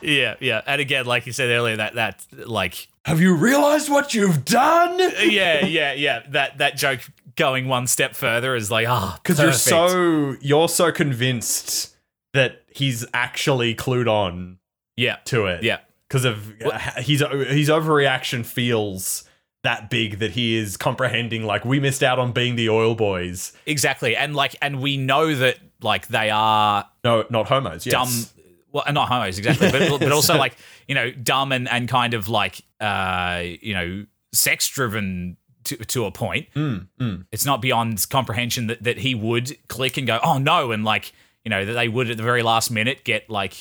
Yeah, 0.00 0.34
yeah. 0.40 0.62
And 0.66 0.80
again, 0.80 1.06
like 1.06 1.26
you 1.26 1.32
said 1.32 1.50
earlier, 1.50 1.76
that 1.76 1.94
that 1.94 2.26
like, 2.32 2.88
"Have 3.04 3.20
you 3.20 3.34
realized 3.34 3.88
what 3.88 4.14
you've 4.14 4.44
done?" 4.44 4.98
yeah, 5.20 5.64
yeah, 5.64 5.92
yeah. 5.92 6.22
That 6.28 6.58
that 6.58 6.76
joke 6.76 7.00
going 7.36 7.68
one 7.68 7.86
step 7.86 8.14
further 8.14 8.54
is 8.54 8.70
like, 8.70 8.88
ah, 8.88 9.18
because 9.22 9.38
you're 9.38 9.52
so 9.52 10.36
you're 10.40 10.68
so 10.68 10.92
convinced 10.92 11.94
that 12.32 12.62
he's 12.68 13.06
actually 13.14 13.74
clued 13.74 14.08
on 14.08 14.58
yeah, 14.96 15.16
to 15.26 15.46
it. 15.46 15.62
yeah. 15.62 15.78
because 16.08 16.24
of 16.24 16.52
uh, 16.62 16.78
his 16.96 17.20
his 17.20 17.68
overreaction 17.68 18.44
feels 18.44 19.24
that 19.62 19.90
big 19.90 20.18
that 20.18 20.32
he 20.32 20.56
is 20.56 20.76
comprehending 20.76 21.44
like 21.44 21.64
we 21.64 21.78
missed 21.80 22.02
out 22.02 22.18
on 22.18 22.32
being 22.32 22.56
the 22.56 22.68
oil 22.68 22.94
boys. 22.94 23.52
Exactly, 23.66 24.16
and 24.16 24.34
like, 24.34 24.56
and 24.60 24.80
we 24.80 24.96
know 24.96 25.34
that 25.34 25.58
like 25.82 26.08
they 26.08 26.30
are 26.30 26.88
No, 27.04 27.24
not 27.30 27.46
homos. 27.48 27.86
Yes. 27.86 27.92
dumb. 27.92 28.44
Well, 28.72 28.84
not 28.92 29.08
homos 29.08 29.38
exactly, 29.38 29.70
but 29.70 30.00
but 30.00 30.12
also 30.12 30.36
like 30.44 30.56
you 30.88 30.94
know 30.94 31.10
dumb 31.10 31.52
and 31.52 31.68
and 31.68 31.88
kind 31.88 32.14
of 32.14 32.28
like 32.28 32.62
uh 32.80 33.42
you 33.60 33.74
know 33.74 34.06
sex 34.32 34.66
driven 34.68 35.36
to 35.64 35.76
to 35.76 36.06
a 36.06 36.10
point. 36.10 36.48
Mm, 36.54 37.26
It's 37.30 37.44
not 37.44 37.60
beyond 37.60 38.08
comprehension 38.08 38.66
that 38.68 38.82
that 38.82 38.98
he 38.98 39.14
would 39.14 39.56
click 39.68 39.96
and 39.98 40.06
go 40.06 40.18
oh 40.24 40.38
no 40.38 40.72
and 40.72 40.84
like 40.84 41.12
you 41.44 41.50
know 41.50 41.64
that 41.64 41.74
they 41.74 41.88
would 41.88 42.10
at 42.10 42.16
the 42.16 42.22
very 42.22 42.42
last 42.42 42.70
minute 42.70 43.04
get 43.04 43.28
like 43.28 43.54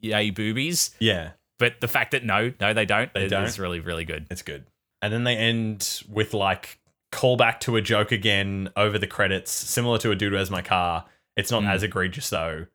yay 0.00 0.30
boobies, 0.30 0.90
Yeah, 1.00 1.32
but 1.58 1.80
the 1.80 1.88
fact 1.88 2.12
that 2.12 2.24
no 2.24 2.52
no 2.60 2.72
they 2.72 2.84
don't 2.86 3.12
They 3.12 3.24
is- 3.24 3.30
don't. 3.30 3.44
is 3.44 3.58
really 3.58 3.80
really 3.80 4.04
good. 4.04 4.26
it's 4.30 4.42
good. 4.42 4.64
And 5.04 5.12
then 5.12 5.24
they 5.24 5.36
end 5.36 6.02
with 6.08 6.32
like 6.32 6.78
callback 7.12 7.60
to 7.60 7.76
a 7.76 7.82
joke 7.82 8.10
again 8.10 8.70
over 8.74 8.98
the 8.98 9.06
credits, 9.06 9.50
similar 9.50 9.98
to 9.98 10.10
a 10.10 10.16
dude 10.16 10.32
where's 10.32 10.50
my 10.50 10.62
car. 10.62 11.04
It's 11.36 11.50
not 11.50 11.62
Mm. 11.62 11.70
as 11.74 11.82
egregious 11.82 12.30
though, 12.30 12.66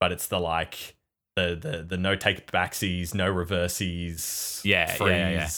but 0.00 0.10
it's 0.10 0.26
the 0.26 0.40
like 0.40 0.96
the 1.36 1.54
the 1.54 1.82
the 1.88 1.96
no 1.96 2.16
take 2.16 2.50
backsies, 2.50 3.14
no 3.14 3.30
reversies, 3.30 4.60
Yeah, 4.64 4.86
freeze 4.94 5.10
yeah, 5.10 5.30
yeah. 5.30 5.48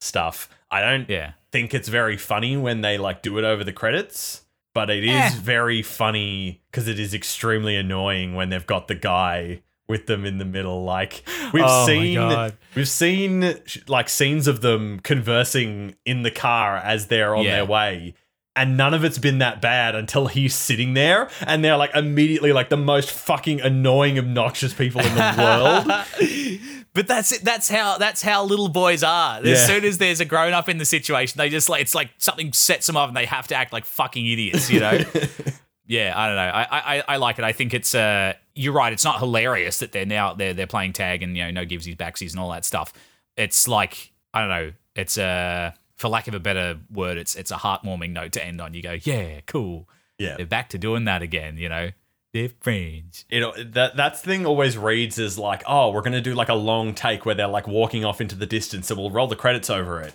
stuff. 0.00 0.48
I 0.70 0.80
don't 0.82 1.08
Yeah. 1.08 1.32
think 1.52 1.72
it's 1.72 1.88
very 1.88 2.16
funny 2.18 2.56
when 2.56 2.82
they 2.82 2.98
like 2.98 3.22
do 3.22 3.38
it 3.38 3.44
over 3.44 3.64
the 3.64 3.72
credits, 3.72 4.42
but 4.74 4.90
it 4.90 5.04
is 5.04 5.10
Eh. 5.34 5.38
very 5.40 5.80
funny 5.82 6.60
because 6.70 6.86
it 6.88 6.98
is 7.00 7.14
extremely 7.14 7.76
annoying 7.76 8.34
when 8.34 8.50
they've 8.50 8.66
got 8.66 8.88
the 8.88 8.94
guy 8.94 9.62
with 9.88 10.06
them 10.06 10.24
in 10.24 10.38
the 10.38 10.44
middle. 10.44 10.84
Like 10.84 11.22
we've 11.52 11.64
Oh 11.66 11.86
seen, 11.86 12.52
we've 12.74 12.88
seen 12.88 13.54
like 13.86 14.08
scenes 14.08 14.46
of 14.46 14.60
them 14.60 15.00
conversing 15.00 15.94
in 16.04 16.22
the 16.22 16.30
car 16.30 16.76
as 16.76 17.06
they're 17.06 17.34
on 17.34 17.44
Yeah. 17.44 17.56
their 17.56 17.64
way. 17.64 18.14
And 18.54 18.76
none 18.76 18.92
of 18.92 19.04
it's 19.04 19.18
been 19.18 19.38
that 19.38 19.62
bad 19.62 19.94
until 19.94 20.26
he's 20.26 20.52
sitting 20.52 20.94
there, 20.94 21.30
and 21.46 21.64
they're 21.64 21.76
like 21.76 21.94
immediately 21.94 22.52
like 22.52 22.70
the 22.70 22.76
most 22.76 23.08
fucking 23.08 23.60
annoying, 23.60 24.18
obnoxious 24.18 24.74
people 24.74 25.00
in 25.00 25.14
the 25.14 25.34
world. 25.38 26.84
But 26.92 27.06
that's 27.06 27.30
it. 27.30 27.44
That's 27.44 27.68
how 27.68 27.98
that's 27.98 28.20
how 28.20 28.42
little 28.42 28.66
boys 28.68 29.04
are. 29.04 29.38
As 29.38 29.44
Yeah. 29.46 29.54
soon 29.66 29.84
as 29.84 29.98
there's 29.98 30.18
a 30.18 30.24
grown 30.24 30.54
up 30.54 30.68
in 30.68 30.78
the 30.78 30.84
situation, 30.84 31.38
they 31.38 31.50
just 31.50 31.68
like 31.68 31.82
it's 31.82 31.94
like 31.94 32.10
something 32.18 32.52
sets 32.52 32.88
them 32.88 32.96
off, 32.96 33.06
and 33.06 33.16
they 33.16 33.26
have 33.26 33.46
to 33.46 33.54
act 33.54 33.72
like 33.72 33.84
fucking 33.84 34.26
idiots. 34.26 34.68
You 34.68 34.80
know? 34.80 34.98
yeah, 35.86 36.12
I 36.16 36.26
don't 36.26 36.34
know. 36.36 36.42
I, 36.42 36.66
I 36.98 37.02
I 37.10 37.16
like 37.18 37.38
it. 37.38 37.44
I 37.44 37.52
think 37.52 37.74
it's 37.74 37.94
uh 37.94 38.32
you're 38.58 38.72
right. 38.72 38.92
It's 38.92 39.04
not 39.04 39.18
hilarious 39.20 39.78
that 39.78 39.92
they're 39.92 40.04
now 40.06 40.34
they're 40.34 40.52
they're 40.52 40.66
playing 40.66 40.92
tag 40.92 41.22
and 41.22 41.36
you 41.36 41.44
know 41.44 41.50
no 41.50 41.64
givesies 41.64 41.96
backsies 41.96 42.32
and 42.32 42.40
all 42.40 42.50
that 42.50 42.64
stuff. 42.64 42.92
It's 43.36 43.68
like 43.68 44.12
I 44.34 44.40
don't 44.40 44.48
know. 44.50 44.72
It's 44.96 45.16
uh 45.16 45.72
for 45.96 46.08
lack 46.08 46.28
of 46.28 46.34
a 46.34 46.40
better 46.40 46.78
word, 46.92 47.18
it's 47.18 47.34
it's 47.36 47.50
a 47.50 47.56
heartwarming 47.56 48.10
note 48.10 48.32
to 48.32 48.44
end 48.44 48.60
on. 48.60 48.74
You 48.74 48.82
go, 48.82 48.96
yeah, 49.02 49.40
cool. 49.46 49.88
yeah, 50.18 50.36
They're 50.36 50.46
back 50.46 50.68
to 50.70 50.78
doing 50.78 51.04
that 51.04 51.22
again. 51.22 51.56
You 51.56 51.68
know, 51.68 51.90
they're 52.32 52.50
friends. 52.60 53.24
you 53.30 53.40
know 53.40 53.52
that 53.56 53.96
that 53.96 54.18
thing 54.18 54.44
always 54.46 54.76
reads 54.76 55.18
as 55.18 55.38
like, 55.38 55.62
oh, 55.66 55.90
we're 55.90 56.02
gonna 56.02 56.20
do 56.20 56.34
like 56.34 56.48
a 56.48 56.54
long 56.54 56.94
take 56.94 57.24
where 57.24 57.34
they're 57.34 57.46
like 57.48 57.68
walking 57.68 58.04
off 58.04 58.20
into 58.20 58.34
the 58.34 58.46
distance, 58.46 58.90
and 58.90 58.98
we'll 58.98 59.10
roll 59.10 59.26
the 59.28 59.36
credits 59.36 59.70
over 59.70 60.00
it. 60.02 60.14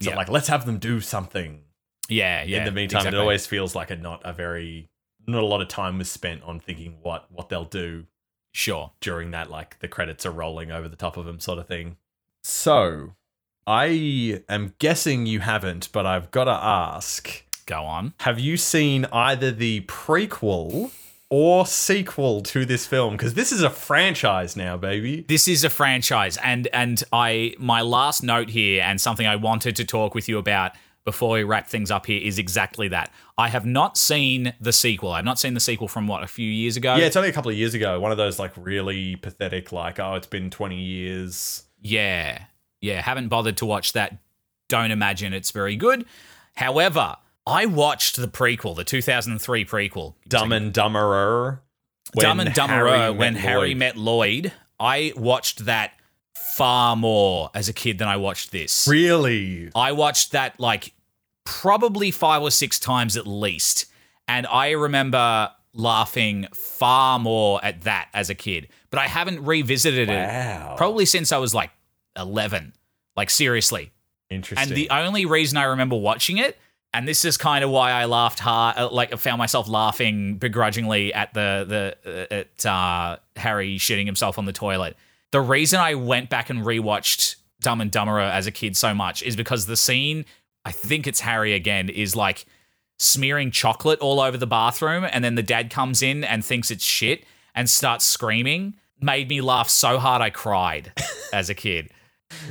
So 0.00 0.10
Yeah. 0.10 0.16
like, 0.16 0.28
let's 0.30 0.48
have 0.48 0.66
them 0.66 0.78
do 0.78 1.00
something. 1.00 1.60
Yeah, 2.08 2.42
yeah. 2.42 2.58
in 2.58 2.64
the 2.64 2.72
meantime, 2.72 2.98
exactly. 3.00 3.18
it 3.18 3.20
always 3.20 3.46
feels 3.46 3.74
like 3.74 3.90
a 3.90 3.96
not 3.96 4.20
a 4.24 4.32
very 4.32 4.88
not 5.26 5.42
a 5.42 5.46
lot 5.46 5.60
of 5.60 5.68
time 5.68 5.98
was 5.98 6.10
spent 6.10 6.42
on 6.42 6.60
thinking 6.60 6.96
what 7.02 7.26
what 7.30 7.48
they'll 7.48 7.64
do 7.64 8.06
sure. 8.52 8.92
during 9.00 9.30
that 9.30 9.50
like 9.50 9.78
the 9.80 9.88
credits 9.88 10.26
are 10.26 10.30
rolling 10.30 10.70
over 10.70 10.88
the 10.88 10.96
top 10.96 11.16
of 11.16 11.24
them 11.24 11.40
sort 11.40 11.58
of 11.58 11.66
thing. 11.66 11.96
So, 12.44 13.14
I 13.66 14.42
am 14.48 14.74
guessing 14.78 15.26
you 15.26 15.40
haven't, 15.40 15.90
but 15.92 16.06
I've 16.06 16.30
got 16.32 16.44
to 16.44 16.50
ask, 16.50 17.44
Go 17.66 17.84
on. 17.84 18.14
have 18.20 18.40
you 18.40 18.56
seen 18.56 19.06
either 19.12 19.52
the 19.52 19.82
prequel 19.82 20.90
or 21.32 21.64
sequel 21.64 22.42
to 22.42 22.66
this 22.66 22.84
film 22.86 23.14
because 23.14 23.32
this 23.32 23.52
is 23.52 23.62
a 23.62 23.70
franchise 23.70 24.54
now, 24.54 24.76
baby. 24.76 25.24
This 25.26 25.48
is 25.48 25.64
a 25.64 25.70
franchise, 25.70 26.36
and 26.36 26.68
and 26.74 27.02
I 27.10 27.54
my 27.58 27.80
last 27.80 28.22
note 28.22 28.50
here, 28.50 28.82
and 28.82 29.00
something 29.00 29.26
I 29.26 29.36
wanted 29.36 29.74
to 29.76 29.84
talk 29.86 30.14
with 30.14 30.28
you 30.28 30.36
about 30.36 30.72
before 31.04 31.34
we 31.34 31.44
wrap 31.44 31.68
things 31.68 31.90
up 31.90 32.06
here 32.06 32.20
is 32.22 32.38
exactly 32.38 32.88
that. 32.88 33.10
I 33.36 33.48
have 33.48 33.66
not 33.66 33.96
seen 33.96 34.54
the 34.60 34.72
sequel. 34.72 35.12
I've 35.12 35.24
not 35.24 35.38
seen 35.38 35.54
the 35.54 35.60
sequel 35.60 35.88
from 35.88 36.06
what 36.06 36.22
a 36.22 36.26
few 36.26 36.48
years 36.48 36.76
ago. 36.76 36.94
Yeah, 36.96 37.06
it's 37.06 37.16
only 37.16 37.28
a 37.28 37.32
couple 37.32 37.50
of 37.50 37.56
years 37.56 37.74
ago. 37.74 37.98
One 37.98 38.12
of 38.12 38.18
those 38.18 38.38
like 38.38 38.52
really 38.56 39.16
pathetic, 39.16 39.72
like 39.72 39.98
oh, 39.98 40.14
it's 40.14 40.26
been 40.26 40.50
twenty 40.50 40.80
years. 40.80 41.64
Yeah. 41.80 42.44
Yeah. 42.80 43.00
Haven't 43.02 43.28
bothered 43.28 43.56
to 43.58 43.66
watch 43.66 43.92
that. 43.94 44.18
Don't 44.68 44.90
imagine 44.90 45.32
it's 45.32 45.50
very 45.50 45.76
good. 45.76 46.06
However, 46.54 47.16
I 47.46 47.66
watched 47.66 48.16
the 48.16 48.28
prequel, 48.28 48.76
the 48.76 48.84
2003 48.84 49.64
prequel. 49.64 50.14
Dumb 50.28 50.52
and 50.52 50.72
Dumberer. 50.72 51.60
Dumb 52.14 52.40
and 52.40 52.50
Dumberer 52.50 53.16
when 53.16 53.34
Harry 53.34 53.74
met 53.74 53.96
Lloyd. 53.96 54.52
I 54.78 55.12
watched 55.16 55.64
that 55.64 55.92
far 56.34 56.96
more 56.96 57.50
as 57.54 57.68
a 57.68 57.72
kid 57.72 57.98
than 57.98 58.08
I 58.08 58.16
watched 58.16 58.50
this. 58.52 58.86
Really? 58.88 59.70
I 59.74 59.92
watched 59.92 60.32
that 60.32 60.58
like 60.60 60.92
probably 61.44 62.10
five 62.10 62.42
or 62.42 62.50
six 62.50 62.78
times 62.78 63.16
at 63.16 63.26
least. 63.26 63.86
And 64.28 64.46
I 64.46 64.70
remember 64.70 65.50
laughing 65.74 66.46
far 66.54 67.18
more 67.18 67.62
at 67.64 67.82
that 67.82 68.08
as 68.14 68.30
a 68.30 68.34
kid. 68.34 68.68
But 68.90 69.00
I 69.00 69.06
haven't 69.08 69.44
revisited 69.44 70.08
Wow. 70.08 70.72
it 70.72 70.76
probably 70.76 71.06
since 71.06 71.32
I 71.32 71.38
was 71.38 71.54
like 71.54 71.70
11. 72.16 72.74
Like, 73.16 73.30
seriously. 73.30 73.90
Interesting. 74.30 74.68
And 74.68 74.76
the 74.76 74.88
only 74.90 75.26
reason 75.26 75.58
I 75.58 75.64
remember 75.64 75.96
watching 75.96 76.38
it, 76.38 76.56
and 76.94 77.06
this 77.08 77.24
is 77.24 77.36
kind 77.36 77.62
of 77.64 77.70
why 77.70 77.90
I 77.92 78.04
laughed 78.06 78.38
hard, 78.38 78.76
uh, 78.78 78.90
like 78.90 79.12
I 79.12 79.16
found 79.16 79.38
myself 79.38 79.68
laughing 79.68 80.36
begrudgingly 80.36 81.12
at 81.12 81.34
the 81.34 81.94
the 82.04 82.28
uh, 82.30 82.34
at 82.34 82.66
uh, 82.66 83.16
Harry 83.36 83.76
shitting 83.78 84.06
himself 84.06 84.38
on 84.38 84.44
the 84.46 84.52
toilet. 84.52 84.96
The 85.32 85.40
reason 85.40 85.80
I 85.80 85.94
went 85.94 86.30
back 86.30 86.50
and 86.50 86.60
rewatched 86.60 87.36
Dumb 87.60 87.80
and 87.80 87.90
Dumberer 87.90 88.30
as 88.30 88.46
a 88.46 88.50
kid 88.50 88.76
so 88.76 88.94
much 88.94 89.22
is 89.22 89.34
because 89.34 89.66
the 89.66 89.76
scene, 89.76 90.24
I 90.64 90.72
think 90.72 91.06
it's 91.06 91.20
Harry 91.20 91.54
again, 91.54 91.88
is 91.88 92.14
like 92.14 92.44
smearing 92.98 93.50
chocolate 93.50 93.98
all 94.00 94.20
over 94.20 94.36
the 94.36 94.46
bathroom, 94.46 95.06
and 95.10 95.24
then 95.24 95.34
the 95.34 95.42
dad 95.42 95.70
comes 95.70 96.02
in 96.02 96.22
and 96.22 96.44
thinks 96.44 96.70
it's 96.70 96.84
shit 96.84 97.24
and 97.54 97.68
starts 97.68 98.04
screaming. 98.04 98.74
Made 99.00 99.28
me 99.28 99.40
laugh 99.40 99.68
so 99.68 99.98
hard 99.98 100.22
I 100.22 100.30
cried 100.30 100.92
as 101.32 101.50
a 101.50 101.54
kid. 101.54 101.90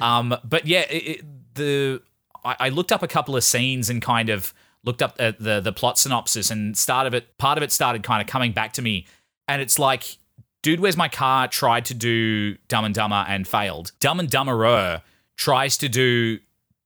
Um, 0.01 0.35
but 0.43 0.65
yeah, 0.65 0.85
it, 0.89 1.23
the 1.55 2.01
I, 2.43 2.55
I 2.59 2.69
looked 2.69 2.91
up 2.91 3.03
a 3.03 3.07
couple 3.07 3.35
of 3.35 3.43
scenes 3.43 3.89
and 3.89 4.01
kind 4.01 4.29
of 4.29 4.53
looked 4.83 5.01
up 5.01 5.15
uh, 5.19 5.33
the 5.39 5.61
the 5.61 5.71
plot 5.71 5.97
synopsis 5.97 6.49
and 6.49 6.77
start 6.77 7.07
of 7.07 7.13
it. 7.13 7.37
Part 7.37 7.57
of 7.57 7.63
it 7.63 7.71
started 7.71 8.03
kind 8.03 8.21
of 8.21 8.27
coming 8.27 8.51
back 8.51 8.73
to 8.73 8.81
me, 8.81 9.05
and 9.47 9.61
it's 9.61 9.79
like, 9.79 10.17
dude, 10.61 10.79
where's 10.79 10.97
my 10.97 11.07
car? 11.09 11.47
Tried 11.47 11.85
to 11.85 11.93
do 11.93 12.55
Dumb 12.67 12.85
and 12.85 12.93
Dumber 12.95 13.25
and 13.27 13.47
failed. 13.47 13.91
Dumb 13.99 14.19
and 14.19 14.29
Dumberer 14.29 15.01
tries 15.37 15.77
to 15.77 15.89
do 15.89 16.39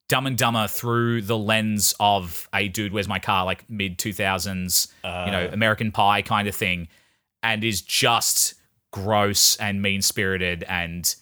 Dumb 0.08 0.28
and 0.28 0.38
Dumber 0.38 0.68
through 0.68 1.24
the 1.24 1.38
lens 1.38 1.96
of 2.00 2.48
a 2.54 2.68
dude, 2.68 2.94
where's 2.94 3.08
my 3.08 3.20
car? 3.20 3.44
Like 3.46 3.70
mid 3.70 3.98
two 3.98 4.14
thousands, 4.14 4.88
you 5.04 5.10
know, 5.10 5.48
uh. 5.50 5.54
American 5.54 5.92
Pie 5.92 6.22
kind 6.22 6.48
of 6.48 6.56
thing, 6.56 6.88
and 7.42 7.64
is 7.64 7.82
just 7.82 8.54
gross 8.92 9.56
and 9.58 9.82
mean 9.82 10.02
spirited 10.02 10.64
and 10.70 11.16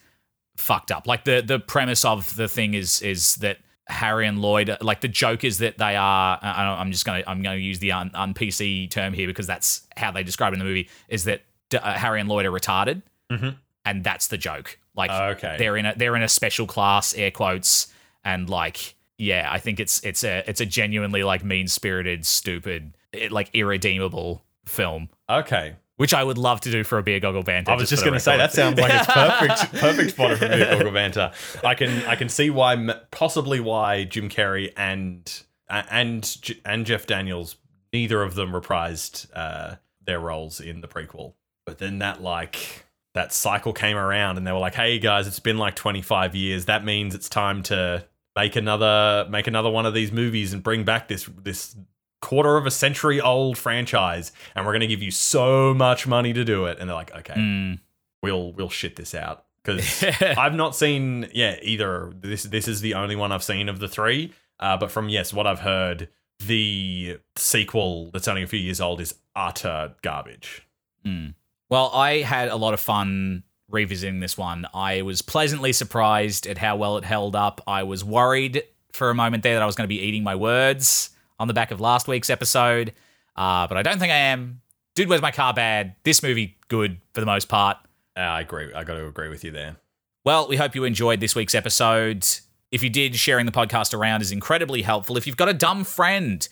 fucked 0.58 0.92
up. 0.92 1.08
Like 1.08 1.24
the 1.24 1.42
the 1.42 1.60
premise 1.60 2.04
of 2.06 2.36
the 2.36 2.48
thing 2.48 2.74
is 2.74 3.02
is 3.02 3.36
that 3.36 3.58
Harry 3.88 4.28
and 4.28 4.40
Lloyd, 4.40 4.78
like 4.82 5.02
the 5.02 5.08
joke 5.08 5.44
is 5.44 5.58
that 5.60 5.78
they 5.78 5.96
are. 5.96 6.40
I 6.42 6.64
don't- 6.64 6.80
I'm 6.80 6.92
just 6.92 7.06
gonna 7.06 7.24
I'm 7.26 7.42
gonna 7.42 7.56
use 7.58 7.80
the 7.80 7.94
un, 7.94 8.12
un 8.14 8.34
PC 8.34 8.90
term 8.90 9.14
here 9.14 9.28
because 9.28 9.48
that's 9.48 9.88
how 9.98 10.12
they 10.12 10.24
describe 10.24 10.54
it 10.54 10.56
in 10.56 10.60
the 10.60 10.66
movie. 10.66 10.90
Is 11.10 11.24
that 11.24 11.42
uh, 11.74 11.94
Harry 11.94 12.20
and 12.20 12.30
Lloyd 12.30 12.46
are 12.46 12.52
retarded, 12.52 13.02
Mhm. 13.32 13.56
and 13.86 14.04
that's 14.04 14.28
the 14.28 14.38
joke. 14.38 14.78
Like 14.96 15.10
Okay. 15.12 15.56
they're 15.58 15.78
in 15.78 15.86
a 15.86 15.94
they're 15.96 16.16
in 16.16 16.24
a 16.24 16.30
special 16.30 16.68
class, 16.68 17.14
air 17.16 17.32
quotes, 17.32 17.88
and 18.24 18.50
like 18.50 18.96
yeah, 19.18 19.48
I 19.52 19.60
think 19.60 19.80
it's 19.80 20.00
it's 20.04 20.24
a 20.24 20.44
it's 20.48 20.60
a 20.62 20.66
genuinely 20.66 21.24
like 21.24 21.44
mean 21.44 21.68
spirited, 21.68 22.26
stupid, 22.26 22.96
it, 23.12 23.32
like 23.32 23.50
irredeemable 23.54 24.44
film. 24.66 25.10
okay. 25.30 25.76
Which 25.98 26.12
I 26.14 26.24
would 26.24 26.40
love 26.40 26.60
to 26.62 26.72
do 26.72 26.84
for 26.84 26.98
a 26.98 27.04
beer 27.04 27.20
goggle 27.20 27.44
banter. 27.44 27.72
I 27.72 27.76
was 27.76 27.88
just 27.88 28.02
the 28.04 28.10
going 28.10 28.16
to 28.18 28.20
say 28.20 28.36
that 28.36 28.52
sounds 28.52 28.80
like 28.80 28.92
it's 28.92 29.06
perfect, 29.14 29.74
perfect 29.80 30.10
spot 30.12 30.38
for 30.40 30.48
Beer 30.50 30.76
Goggle 30.76 30.92
banter. 30.92 31.32
I 31.64 31.76
can, 31.76 32.04
I 32.08 32.16
can 32.16 32.30
see 32.30 32.50
why, 32.50 32.76
possibly 33.12 33.60
why 33.60 34.04
Jim 34.04 34.28
Carrey 34.28 34.74
and 34.76 35.32
and 35.70 36.36
and 36.66 36.86
Jeff 36.88 37.06
Daniels, 37.06 37.58
neither 37.94 38.24
of 38.24 38.34
them 38.34 38.54
reprised 38.54 39.28
uh, 39.36 39.76
their 40.04 40.20
roles 40.20 40.60
in 40.60 40.82
the 40.82 40.88
prequel. 40.88 41.34
But 41.66 41.78
then 41.78 42.00
that 42.00 42.22
like 42.22 42.86
that 43.14 43.32
cycle 43.34 43.74
came 43.74 43.98
around, 43.98 44.38
and 44.38 44.46
they 44.46 44.52
were 44.52 44.60
like, 44.60 44.76
"Hey 44.76 45.00
guys, 45.00 45.28
it's 45.28 45.40
been 45.40 45.58
like 45.58 45.76
25 45.76 46.36
years. 46.36 46.66
That 46.66 46.84
means 46.84 47.14
it's 47.16 47.30
time 47.30 47.64
to 47.64 48.06
make 48.36 48.56
another 48.56 49.28
make 49.30 49.48
another 49.48 49.70
one 49.70 49.86
of 49.86 49.94
these 49.94 50.12
movies 50.12 50.54
and 50.54 50.62
bring 50.64 50.84
back 50.84 51.08
this 51.08 51.30
this." 51.42 51.76
quarter 52.22 52.56
of 52.56 52.66
a 52.66 52.72
century 52.72 53.20
old 53.20 53.58
franchise 53.58 54.32
and 54.56 54.66
we're 54.66 54.72
going 54.72 54.80
to 54.80 54.88
give 54.88 55.02
you 55.04 55.12
so 55.12 55.74
much 55.74 56.08
money 56.08 56.32
to 56.32 56.46
do 56.46 56.64
it 56.68 56.78
and 56.80 56.88
they're 56.88 56.96
like 56.96 57.14
okay 57.14 57.34
Mm. 57.34 57.80
we'll 58.22 58.54
we'll 58.54 58.70
shit 58.70 58.96
this 58.96 59.14
out 59.14 59.44
because 59.62 60.02
I've 60.22 60.56
not 60.56 60.74
seen 60.74 61.28
yeah 61.34 61.58
either. 61.62 62.14
This 62.18 62.44
this 62.44 62.70
is 62.70 62.80
the 62.80 62.94
only 62.94 63.18
one 63.18 63.34
I've 63.34 63.44
seen 63.44 63.68
of 63.68 63.80
the 63.80 63.90
three. 63.90 64.32
Uh, 64.58 64.78
but 64.78 64.90
from 64.90 65.10
yes, 65.10 65.34
what 65.34 65.46
I've 65.46 65.60
heard, 65.60 66.08
the 66.40 67.20
sequel 67.36 68.10
that's 68.12 68.30
only 68.30 68.44
a 68.44 68.48
few 68.48 68.60
years 68.60 68.80
old 68.80 69.02
is 69.02 69.16
utter 69.36 69.94
garbage. 70.02 70.66
Mm. 71.06 71.34
Well, 71.74 71.90
I 71.92 72.18
had 72.18 72.50
a 72.50 72.56
lot 72.56 72.76
of 72.76 72.80
fun 72.80 73.42
revisiting 73.68 74.20
this 74.20 74.38
one. 74.38 74.68
I 74.76 75.02
was 75.02 75.24
pleasantly 75.24 75.74
surprised 75.74 76.46
at 76.46 76.60
how 76.60 76.76
well 76.76 76.98
it 76.98 77.04
held 77.04 77.36
up. 77.36 77.62
I 77.66 77.82
was 77.82 78.04
worried 78.04 78.62
for 78.92 79.10
a 79.10 79.16
moment 79.16 79.42
there 79.42 79.56
that 79.56 79.64
I 79.64 79.66
was 79.66 79.76
going 79.76 79.86
to 79.86 79.88
be 79.88 80.00
eating 80.00 80.22
my 80.24 80.36
words 80.36 81.10
on 81.40 81.48
the 81.48 81.54
back 81.56 81.72
of 81.72 81.82
last 81.82 82.08
week's 82.08 82.30
episode, 82.30 82.94
uh, 83.36 83.66
but 83.66 83.76
I 83.76 83.82
don't 83.82 83.98
think 83.98 84.12
I 84.12 84.18
am. 84.18 84.62
Dude, 84.94 85.10
where's 85.10 85.24
my 85.24 85.32
car? 85.32 85.52
Bad. 85.52 85.96
This 86.04 86.22
movie, 86.22 86.60
good 86.68 87.02
for 87.16 87.22
the 87.22 87.26
most 87.26 87.50
part. 87.50 87.78
Uh, 88.16 88.20
I 88.20 88.42
agree. 88.42 88.72
I 88.72 88.84
got 88.84 88.94
to 88.94 89.08
agree 89.08 89.30
with 89.30 89.44
you 89.44 89.50
there. 89.50 89.78
Well, 90.24 90.48
we 90.48 90.58
hope 90.58 90.76
you 90.76 90.84
enjoyed 90.84 91.22
this 91.22 91.34
week's 91.34 91.56
episode. 91.56 92.28
If 92.70 92.84
you 92.84 92.92
did, 92.92 93.16
sharing 93.16 93.48
the 93.48 93.52
podcast 93.52 93.96
around 93.96 94.22
is 94.22 94.32
incredibly 94.32 94.84
helpful. 94.84 95.18
If 95.18 95.26
you've 95.26 95.38
got 95.38 95.50
a 95.50 95.56
dumb 95.56 95.86
friend 95.86 96.48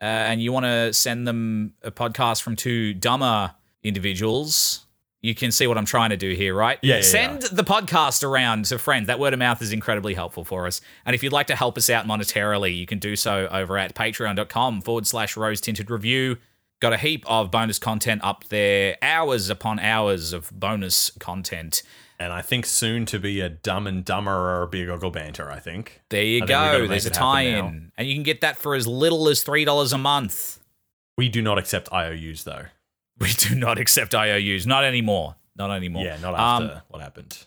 uh, 0.00 0.06
and 0.06 0.42
you 0.42 0.50
want 0.50 0.66
to 0.66 0.92
send 0.92 1.24
them 1.24 1.74
a 1.84 1.92
podcast 1.92 2.42
from 2.42 2.56
two 2.56 2.94
dumber 2.94 3.54
individuals, 3.82 4.86
you 5.22 5.34
can 5.34 5.50
see 5.50 5.66
what 5.66 5.76
I'm 5.78 5.84
trying 5.84 6.10
to 6.10 6.16
do 6.16 6.34
here, 6.34 6.54
right? 6.54 6.78
Yeah, 6.82 6.96
yeah, 6.96 7.02
Send 7.02 7.42
the 7.42 7.64
podcast 7.64 8.22
around 8.22 8.66
to 8.66 8.78
friends. 8.78 9.06
That 9.08 9.18
word 9.18 9.32
of 9.32 9.38
mouth 9.38 9.60
is 9.62 9.72
incredibly 9.72 10.14
helpful 10.14 10.44
for 10.44 10.66
us. 10.66 10.80
And 11.04 11.14
if 11.14 11.22
you'd 11.22 11.32
like 11.32 11.48
to 11.48 11.56
help 11.56 11.76
us 11.76 11.90
out 11.90 12.06
monetarily, 12.06 12.76
you 12.76 12.86
can 12.86 12.98
do 12.98 13.16
so 13.16 13.48
over 13.50 13.76
at 13.78 13.94
patreon.com 13.94 14.82
forward 14.82 15.06
slash 15.06 15.36
rose 15.36 15.60
tinted 15.60 15.90
review. 15.90 16.36
Got 16.80 16.92
a 16.92 16.98
heap 16.98 17.24
of 17.26 17.50
bonus 17.50 17.78
content 17.78 18.22
up 18.22 18.44
there, 18.50 18.98
hours 19.00 19.48
upon 19.48 19.80
hours 19.80 20.32
of 20.32 20.50
bonus 20.52 21.10
content. 21.18 21.82
And 22.18 22.32
I 22.32 22.42
think 22.42 22.66
soon 22.66 23.04
to 23.06 23.18
be 23.18 23.40
a 23.40 23.48
Dumb 23.48 23.86
and 23.86 24.04
Dumber 24.04 24.62
or 24.62 24.66
Beer 24.66 24.86
Goggle 24.86 25.10
banter. 25.10 25.50
I 25.50 25.58
think. 25.58 26.02
There 26.10 26.22
you 26.22 26.36
I 26.36 26.40
think 26.40 26.42
we've 26.42 26.48
gotta 26.48 26.78
go. 26.78 26.86
There's 26.86 27.06
a 27.06 27.10
tie-in, 27.10 27.92
And 27.96 28.08
you 28.08 28.14
can 28.14 28.22
get 28.22 28.42
that 28.42 28.56
for 28.58 28.74
as 28.74 28.86
little 28.86 29.28
as 29.28 29.44
$3 29.44 29.92
a 29.92 29.98
month. 29.98 30.60
We 31.18 31.28
do 31.28 31.42
not 31.42 31.58
accept 31.58 31.92
IOUs 31.92 32.44
though. 32.44 32.66
We 33.18 33.32
do 33.32 33.54
not 33.54 33.78
accept 33.78 34.14
IOUs. 34.14 34.66
Not 34.66 34.84
anymore. 34.84 35.36
Not 35.56 35.70
anymore. 35.70 36.04
Yeah, 36.04 36.18
not 36.18 36.34
Um, 36.34 36.64
after 36.64 36.82
what 36.88 37.00
happened. 37.02 37.38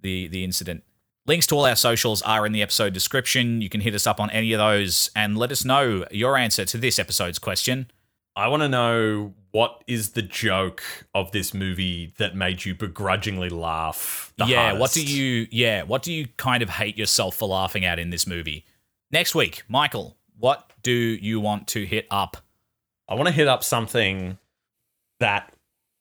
the 0.00 0.26
the 0.28 0.44
incident. 0.44 0.82
Links 1.26 1.46
to 1.48 1.56
all 1.56 1.64
our 1.66 1.74
socials 1.74 2.22
are 2.22 2.46
in 2.46 2.52
the 2.52 2.62
episode 2.62 2.92
description. 2.92 3.60
You 3.60 3.68
can 3.68 3.80
hit 3.80 3.94
us 3.94 4.06
up 4.06 4.20
on 4.20 4.30
any 4.30 4.52
of 4.52 4.58
those 4.58 5.10
and 5.16 5.36
let 5.36 5.50
us 5.50 5.64
know 5.64 6.04
your 6.12 6.36
answer 6.36 6.64
to 6.66 6.78
this 6.78 6.98
episode's 7.00 7.38
question. 7.40 7.90
I 8.36 8.46
want 8.48 8.62
to 8.62 8.68
know 8.68 9.32
what 9.50 9.82
is 9.86 10.10
the 10.10 10.20
joke 10.22 10.82
of 11.14 11.32
this 11.32 11.54
movie 11.54 12.12
that 12.18 12.36
made 12.36 12.64
you 12.66 12.74
begrudgingly 12.74 13.48
laugh. 13.48 14.32
The 14.36 14.44
yeah, 14.44 14.74
what 14.74 14.92
do 14.92 15.02
you 15.04 15.48
yeah, 15.50 15.82
what 15.82 16.02
do 16.02 16.12
you 16.12 16.28
kind 16.36 16.62
of 16.62 16.68
hate 16.68 16.98
yourself 16.98 17.34
for 17.36 17.48
laughing 17.48 17.84
at 17.86 17.98
in 17.98 18.10
this 18.10 18.26
movie? 18.26 18.66
Next 19.10 19.34
week, 19.34 19.62
Michael, 19.68 20.16
what 20.38 20.70
do 20.82 20.92
you 20.92 21.40
want 21.40 21.66
to 21.68 21.86
hit 21.86 22.06
up? 22.10 22.36
I 23.08 23.14
want 23.14 23.26
to 23.28 23.32
hit 23.34 23.48
up 23.48 23.64
something 23.64 24.36
that 25.20 25.52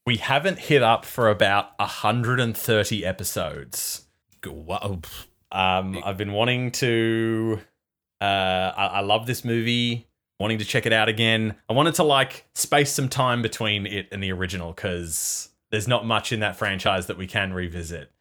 we 0.06 0.18
haven't 0.18 0.60
hit 0.60 0.84
up 0.84 1.06
for 1.06 1.30
about 1.30 1.78
130 1.80 3.06
episodes. 3.06 4.06
Whoa. 4.46 5.02
Um, 5.52 6.02
I've 6.06 6.18
been 6.18 6.34
wanting 6.34 6.72
to. 6.74 7.60
Uh, 8.22 8.26
I, 8.76 8.86
I 8.86 9.00
love 9.02 9.26
this 9.26 9.44
movie. 9.44 10.08
wanting 10.40 10.60
to 10.60 10.66
check 10.66 10.86
it 10.86 10.94
out 10.94 11.10
again. 11.10 11.56
I 11.70 11.74
wanted 11.74 11.96
to 11.96 12.04
like 12.04 12.46
space 12.56 12.92
some 12.92 13.10
time 13.10 13.42
between 13.42 13.86
it 13.86 14.08
and 14.12 14.22
the 14.22 14.32
original 14.32 14.74
because 14.74 15.50
there's 15.72 15.88
not 15.88 16.06
much 16.06 16.32
in 16.32 16.40
that 16.42 16.56
franchise 16.56 17.08
that 17.08 17.18
we 17.18 17.28
can 17.28 17.54
revisit. 17.54 18.12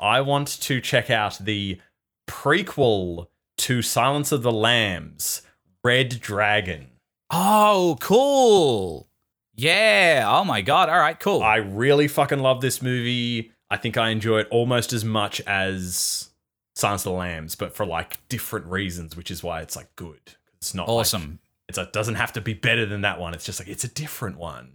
I 0.00 0.20
want 0.20 0.48
to 0.62 0.80
check 0.80 1.10
out 1.10 1.38
the 1.40 1.80
prequel 2.28 3.28
to 3.58 3.82
Silence 3.82 4.32
of 4.32 4.42
the 4.42 4.52
Lambs, 4.52 5.42
Red 5.82 6.20
Dragon. 6.20 6.88
Oh, 7.30 7.96
cool. 8.00 9.08
Yeah. 9.56 10.24
Oh 10.28 10.44
my 10.44 10.60
god. 10.60 10.88
All 10.88 10.98
right. 10.98 11.18
Cool. 11.18 11.42
I 11.42 11.56
really 11.56 12.08
fucking 12.08 12.38
love 12.40 12.60
this 12.60 12.82
movie. 12.82 13.52
I 13.70 13.76
think 13.76 13.96
I 13.96 14.10
enjoy 14.10 14.40
it 14.40 14.48
almost 14.50 14.92
as 14.92 15.04
much 15.04 15.40
as 15.42 16.30
Silence 16.76 17.02
of 17.02 17.12
the 17.12 17.18
Lambs, 17.18 17.54
but 17.54 17.74
for 17.74 17.86
like 17.86 18.18
different 18.28 18.66
reasons, 18.66 19.16
which 19.16 19.30
is 19.30 19.42
why 19.42 19.60
it's 19.60 19.76
like 19.76 19.94
good. 19.96 20.20
It's 20.58 20.74
not 20.74 20.88
like- 20.88 20.98
awesome. 21.00 21.38
it's 21.68 21.78
like 21.78 21.92
doesn't 21.92 22.16
have 22.16 22.32
to 22.34 22.40
be 22.40 22.52
better 22.54 22.84
than 22.86 23.02
that 23.02 23.18
one. 23.20 23.32
It's 23.34 23.44
just 23.44 23.58
like 23.60 23.68
it's 23.68 23.84
a 23.84 23.88
different 23.88 24.38
one. 24.38 24.72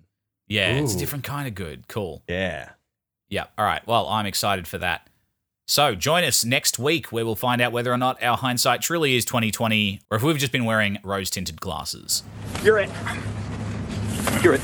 yeah. 0.48 0.76
It's 0.76 0.96
a 0.96 0.98
different 0.98 1.24
kind 1.24 1.48
of 1.48 1.56
good. 1.56 1.88
Cool. 1.88 2.24
Yeah. 2.28 2.70
Yeah. 3.30 3.46
All 3.58 3.66
right. 3.66 3.86
Well, 3.86 4.08
I'm 4.08 4.26
excited 4.26 4.68
for 4.68 4.78
that. 4.80 5.08
So 5.68 5.94
join 5.94 6.24
us 6.24 6.44
next 6.44 6.80
week 6.80 7.12
where 7.12 7.24
we'll 7.24 7.36
find 7.36 7.62
out 7.62 7.72
whether 7.72 7.94
or 7.94 7.98
not 7.98 8.24
our 8.24 8.36
hindsight 8.38 8.82
truly 8.82 9.16
is 9.16 9.24
2020 9.26 10.02
or 10.10 10.18
if 10.18 10.24
we've 10.24 10.38
just 10.40 10.52
been 10.52 10.66
wearing 10.66 10.98
rose 11.04 11.30
tinted 11.30 11.62
glasses. 11.62 12.24
You're 12.64 12.80
it. 12.80 12.90
You're 14.44 14.56
it. 14.56 14.62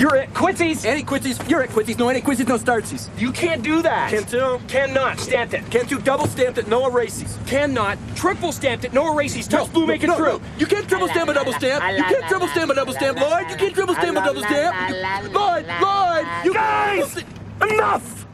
You're 0.00 0.16
it. 0.16 0.32
Quincy's. 0.32 0.86
Any 0.86 1.02
quincies? 1.02 1.46
You're 1.48 1.62
at 1.62 1.68
quincies. 1.68 1.98
No 1.98 2.08
any 2.08 2.22
quincies, 2.22 2.48
no 2.48 2.56
startsies. 2.56 3.10
You 3.20 3.32
can't 3.32 3.62
do 3.62 3.82
that. 3.82 4.10
Can't 4.10 4.28
do. 4.30 4.58
Cannot. 4.66 5.18
Stamped 5.20 5.52
it. 5.52 5.70
Can't 5.70 5.88
do 5.88 5.98
double 5.98 6.26
stamped 6.26 6.56
it, 6.56 6.68
no 6.68 6.86
erases. 6.86 7.38
Cannot. 7.46 7.98
Triple 8.16 8.50
stamped 8.50 8.84
it. 8.86 8.94
No 8.94 9.12
erases. 9.12 9.46
Touch 9.46 9.70
blue, 9.72 9.86
make 9.86 10.02
it 10.02 10.06
no, 10.06 10.16
true. 10.16 10.38
no. 10.38 10.40
You 10.58 10.64
can't 10.64 10.88
triple 10.88 11.08
stamp 11.08 11.28
a 11.28 11.34
double 11.34 11.52
stamp. 11.52 11.84
You 11.96 12.04
can't 12.04 12.24
triple 12.28 12.48
stamp 12.48 12.70
a 12.70 12.74
double 12.74 12.94
stamp, 12.94 13.20
Lloyd. 13.20 13.50
You 13.50 13.56
can't 13.56 13.74
trible 13.74 13.94
stamp 13.94 14.16
a 14.16 14.24
double 14.24 14.42
stamp. 14.42 15.34
Lloyd, 15.34 15.66
Lloyd, 15.82 16.26
you 16.44 16.54
Guys! 16.54 17.24
Enough! 17.60 18.26